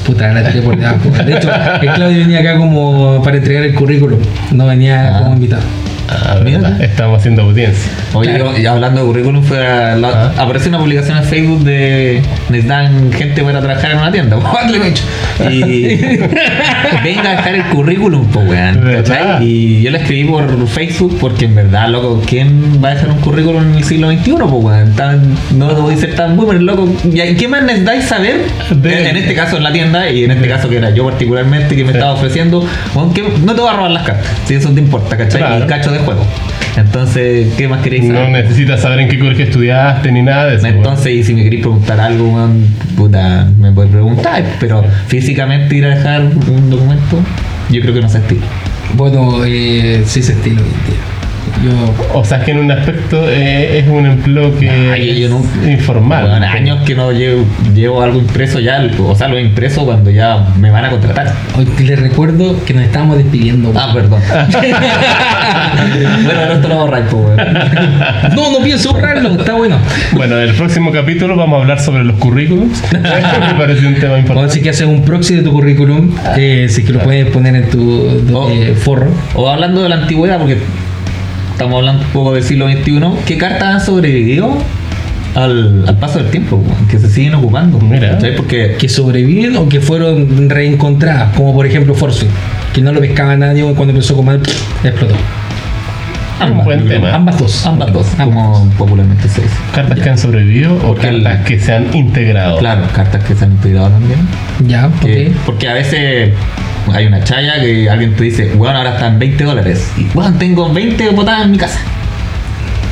Puta, 0.07 0.33
la 0.33 0.43
tiré 0.51 0.63
por 0.63 0.77
debajo. 0.77 1.11
De 1.25 1.37
hecho, 1.37 1.49
el 1.81 1.93
Claudio 1.93 2.19
venía 2.19 2.41
acá 2.41 2.57
como 2.57 3.23
para 3.23 3.37
entregar 3.37 3.65
el 3.65 3.75
currículum, 3.75 4.19
no 4.53 4.67
venía 4.67 5.17
Ah. 5.17 5.19
como 5.23 5.35
invitado. 5.35 5.63
Ah, 6.25 6.41
Mira. 6.45 6.77
Estamos 6.81 7.19
haciendo 7.21 7.43
audiencia. 7.43 7.91
Oye, 8.15 8.35
Claro. 8.35 8.59
y 8.59 8.67
hablando 8.67 9.01
de 9.01 9.07
currículum, 9.07 9.43
fue 9.43 9.67
a 9.67 9.97
la- 9.97 10.09
Ah. 10.09 10.33
apareció 10.39 10.69
una 10.69 10.79
publicación 10.79 11.19
en 11.19 11.25
Facebook 11.25 11.65
de 11.65 12.23
necesitan 12.49 13.13
gente 13.13 13.43
para 13.43 13.61
trabajar 13.61 13.91
en 13.93 13.99
una 13.99 14.13
tienda. 14.13 14.37
Y 15.51 15.83
venga 17.05 17.31
a 17.31 17.37
dejar 17.37 17.55
el 17.55 17.65
currículum, 17.65 18.27
pues 18.29 18.49
weón. 18.49 19.43
Y 19.43 19.83
yo 19.83 19.91
le 19.91 19.99
escribí 19.99 20.25
por 20.29 20.69
Facebook 20.69 21.17
porque 21.21 21.47
en 21.47 21.55
verdad, 21.55 21.89
loco, 21.89 22.23
¿quién 22.27 22.83
va 22.85 22.91
a 22.91 22.95
dejar 22.95 23.11
un 23.11 23.19
currículum 23.21 23.63
en 23.71 23.75
el 23.77 23.85
siglo 23.85 24.11
XXI, 24.11 24.33
pues 24.33 24.53
weón? 24.53 24.95
No 25.57 25.75
voy 25.75 25.95
a 25.95 25.97
ser 25.97 26.15
tan 26.15 26.37
boomer, 26.37 26.61
loco. 26.63 26.89
¿Y 27.05 27.35
qué 27.35 27.49
más 27.49 27.63
necesitáis 27.65 28.05
saber? 28.05 28.43
De- 28.71 29.09
En, 29.11 29.17
este 29.17 29.35
caso 29.35 29.57
en 29.57 29.63
la 29.65 29.73
tienda 29.73 30.09
y 30.11 30.25
en 30.25 30.31
este 30.31 30.49
caso 30.49 30.69
que 30.69 30.77
era 30.77 30.91
yo 30.91 31.05
particularmente 31.05 31.75
que 31.75 31.85
me 31.85 31.93
Sí. 31.93 31.99
estaba 31.99 32.13
ofreciendo, 32.15 32.65
weón, 32.95 33.13
que 33.15 33.23
no 33.45 33.55
te 33.55 33.61
voy 33.61 33.71
a 33.71 33.73
robar 33.77 33.91
las 33.91 34.03
cartas, 34.05 34.27
si 34.47 34.55
eso 34.55 34.71
te 34.71 34.81
importa, 34.81 35.17
¿cachai? 35.17 35.41
Claro. 35.41 35.65
Y 35.65 35.69
cacho 35.69 35.91
de 35.93 35.99
juego. 36.05 36.27
Entonces, 36.77 37.53
¿qué 37.57 37.69
más 37.69 37.83
queréis 37.83 38.07
saber? 38.07 38.23
No 38.23 38.31
necesitas 38.31 38.81
saber 38.81 39.01
en 39.01 39.09
qué 39.09 39.19
colegio 39.19 39.45
estudiaste 39.45 40.11
ni 40.13 40.23
nada 40.23 40.47
de 40.47 40.57
eso. 40.57 40.67
Entonces, 40.67 41.13
y 41.13 41.25
si 41.25 41.35
me 41.35 41.43
queréis 41.43 41.63
preguntar 41.63 42.01
algo, 42.01 42.49
puta, 42.97 43.49
me 43.59 43.73
podéis 43.73 43.93
preguntar, 43.93 44.45
pero 44.59 44.85
físicamente 45.07 45.77
ir 45.77 45.85
a 45.85 45.97
dejar 45.97 46.23
un 46.23 46.71
documento, 46.71 47.21
yo 47.71 47.81
creo 47.81 47.95
que 47.95 48.01
no 48.01 48.09
se 48.09 48.19
estila. 48.19 48.47
Bueno, 48.95 49.45
eh, 49.45 50.03
sí 50.07 50.23
se 50.23 50.33
estilo 50.33 50.63
hoy 50.63 50.69
en 50.69 50.93
día. 50.93 51.12
Yo, 51.63 51.71
O 52.19 52.25
sea, 52.25 52.39
es 52.39 52.45
que 52.45 52.51
en 52.53 52.59
un 52.59 52.71
aspecto 52.73 53.29
eh, 53.29 53.79
es 53.79 53.89
un 53.89 54.07
empleo 54.07 54.57
que 54.59 54.67
Nah, 54.67 54.97
yo- 54.97 55.13
yo 55.15 55.29
no- 55.29 55.45
es 55.65 55.69
informal. 55.79 56.29
Bueno, 56.29 56.47
años 56.47 56.79
que 56.85 56.95
no 56.95 57.13
llevo, 57.13 57.45
llevo 57.75 58.03
algo 58.03 58.19
impreso 58.19 58.59
ya, 58.61 58.85
o 58.99 59.15
sea, 59.15 59.29
lo 59.29 59.37
he 59.37 59.43
impreso 59.43 59.85
cuando 59.85 60.11
ya 60.11 60.45
me 60.59 60.71
van 60.71 60.85
a 60.87 60.91
contratar. 60.91 61.33
hoy 61.57 61.67
les 61.85 61.99
recuerdo 62.01 62.57
que 62.65 62.75
nos 62.75 62.85
estábamos 62.85 63.19
despidiendo. 63.19 63.73
Ah, 63.77 63.91
perdón. 63.95 64.21
bueno, 66.25 66.41
el 66.43 66.49
resto 66.49 66.69
lo 66.69 66.87
pues, 66.87 67.13
weón. 67.13 67.37
no, 68.35 68.53
no 68.59 68.65
pienso 68.65 68.93
borrarlo, 68.93 69.31
está 69.35 69.55
bueno. 69.55 69.79
Bueno, 70.13 70.37
en 70.41 70.49
el 70.49 70.55
próximo 70.55 70.91
capítulo 70.93 71.37
vamos 71.37 71.59
a 71.59 71.63
hablar 71.63 71.81
sobre 71.81 72.05
los 72.05 72.17
currículums. 72.17 72.83
Me 72.93 73.55
parece 73.59 73.87
un 73.87 73.95
tema 73.95 74.19
importante. 74.19 74.49
decir 74.49 74.63
que 74.63 74.71
haces 74.71 74.87
un 74.87 75.05
proxy 75.05 75.37
de 75.37 75.43
tu 75.43 75.53
currículum, 75.53 76.15
eh, 76.37 76.67
si 76.69 76.81
es 76.81 76.87
que 76.87 76.93
lo 76.93 77.01
puedes 77.01 77.27
poner 77.27 77.55
en 77.57 77.71
tu 77.71 78.49
eh, 78.51 78.75
forro. 78.75 79.11
O 79.35 79.49
hablando 79.49 79.83
de 79.83 79.89
la 79.89 79.97
antigüedad, 79.97 80.39
porque 80.39 80.59
estamos 81.53 81.79
hablando 81.79 82.03
un 82.05 82.09
poco 82.11 82.35
del 82.35 82.43
siglo 82.43 82.69
XXI, 82.69 83.01
¿qué 83.27 83.39
cartas 83.39 83.63
han 83.75 83.81
sobrevivido 83.81 84.57
al, 85.35 85.85
al 85.89 85.97
paso 85.99 86.19
del 86.19 86.31
tiempo? 86.31 86.63
Que 86.91 86.99
se 86.99 87.09
siguen 87.09 87.35
ocupando. 87.35 87.79
Mira. 87.79 88.19
Porque 88.37 88.77
Que 88.79 88.89
sobreviven 88.89 89.57
o 89.57 89.69
que 89.69 89.81
fueron 89.81 90.49
reencontradas, 90.51 91.35
como 91.37 91.55
por 91.55 91.67
ejemplo 91.67 91.95
Force, 91.95 92.27
que 92.73 92.81
no 92.83 92.93
lo 92.93 93.01
pescaba 93.01 93.37
nadie 93.37 93.63
cuando 93.75 93.91
empezó 93.93 94.15
a 94.15 94.17
comer, 94.17 94.41
explotó. 94.85 95.15
Tema. 96.89 97.15
Ambas 97.15 97.39
dos. 97.39 97.65
Ambas 97.67 97.93
dos, 97.93 98.07
Ambas 98.19 98.25
como 98.25 98.69
popularmente 98.77 99.29
se 99.29 99.43
dice. 99.43 99.55
Cartas 99.73 100.01
que 100.01 100.11
han 100.11 100.19
sobrevivido 100.19 100.75
o 100.75 100.79
Porque 100.89 101.09
el- 101.09 101.23
cartas 101.23 101.47
que 101.47 101.61
se 101.61 101.73
han 101.73 101.95
integrado. 101.95 102.59
Claro, 102.59 102.83
cartas 102.93 103.23
que 103.23 103.35
se 103.37 103.45
han 103.45 103.53
integrado 103.53 103.91
también. 103.91 104.19
Ya, 104.67 104.91
Que- 105.01 105.29
ok. 105.29 105.37
Porque 105.47 105.69
a 105.69 105.75
veces 105.75 106.33
hay 106.93 107.07
una 107.07 107.23
chaya 107.23 107.61
que 107.61 107.89
alguien 107.91 108.15
te 108.17 108.25
dice, 108.25 108.53
bueno, 108.55 108.79
ahora 108.79 108.95
están 108.95 109.19
20 109.19 109.45
dólares. 109.45 109.91
Y 109.97 110.05
bueno, 110.15 110.37
tengo 110.39 110.73
20 110.73 111.11
botadas 111.11 111.45
en 111.45 111.51
mi 111.53 111.59
casa. 111.59 111.79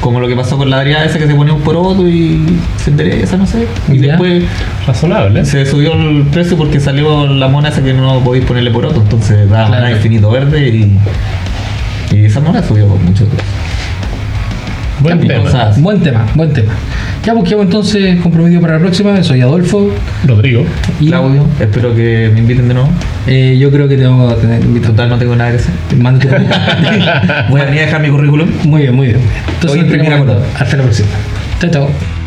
Como 0.01 0.19
lo 0.19 0.29
que 0.29 0.35
pasó 0.37 0.57
con 0.57 0.71
la 0.71 0.79
Adriana 0.79 1.05
esa 1.05 1.19
que 1.19 1.27
se 1.27 1.35
ponía 1.35 1.53
un 1.53 1.61
poroto 1.61 2.09
y 2.09 2.59
se 2.83 2.91
endereza, 2.91 3.37
no 3.37 3.47
sé. 3.47 3.67
Y 3.93 3.99
Ya. 3.99 4.13
después 4.13 4.45
Razonable. 4.87 5.45
se 5.45 5.67
subió 5.67 5.93
el 5.93 6.23
precio 6.29 6.57
porque 6.57 6.81
salió 6.81 7.27
la 7.27 7.49
mona 7.49 7.69
esa 7.69 7.83
que 7.83 7.93
no 7.93 8.21
podéis 8.21 8.45
ponerle 8.47 8.71
poroto. 8.71 9.01
Entonces 9.03 9.49
daba 9.51 9.67
Claro. 9.69 9.91
infinito 9.91 10.31
verde 10.31 10.69
y, 10.69 10.99
y 12.17 12.25
esa 12.25 12.41
mona 12.41 12.63
subió 12.63 12.87
mucho. 12.87 13.27
Buen 15.01 15.21
tema. 15.21 15.43
cosas. 15.45 15.81
Buen 15.81 16.01
tema, 16.01 16.27
buen 16.35 16.53
tema. 16.53 16.73
Ya 17.25 17.35
busquemos 17.35 17.65
entonces 17.67 18.21
comprometido 18.21 18.61
para 18.61 18.75
la 18.75 18.81
próxima. 18.81 19.23
Soy 19.23 19.41
Adolfo. 19.41 19.91
Rodrigo. 20.27 20.65
Y 21.01 21.09
Claudio, 21.09 21.47
espero 21.59 21.95
que 21.95 22.31
me 22.33 22.41
inviten 22.41 22.69
de 22.69 22.75
nuevo. 22.75 22.89
eh, 23.27 23.57
yo 23.59 23.71
creo 23.71 23.89
que 23.89 23.97
te 23.97 24.05
vamos 24.05 24.33
a 24.33 24.37
tener 24.37 24.63
invitado. 24.63 24.93
Total, 24.93 25.09
no 25.11 25.19
tengo 25.19 25.37
nada 25.37 25.51
que 25.51 25.57
hacer. 25.57 25.73
Manda 25.99 26.21
tu 26.21 26.29
Voy 27.51 27.61
a 27.61 27.65
venir 27.65 27.81
a 27.81 27.87
dejar 27.87 28.01
mi 28.03 28.09
currículum. 28.09 28.49
Muy 28.65 28.83
bien, 28.83 28.95
muy 28.95 29.07
bien. 29.09 29.21
Entonces, 29.55 29.85
color. 30.19 30.43
hasta 30.59 30.77
la 30.77 30.83
próxima. 30.83 31.09
Chao, 31.61 31.71
chao. 31.71 32.20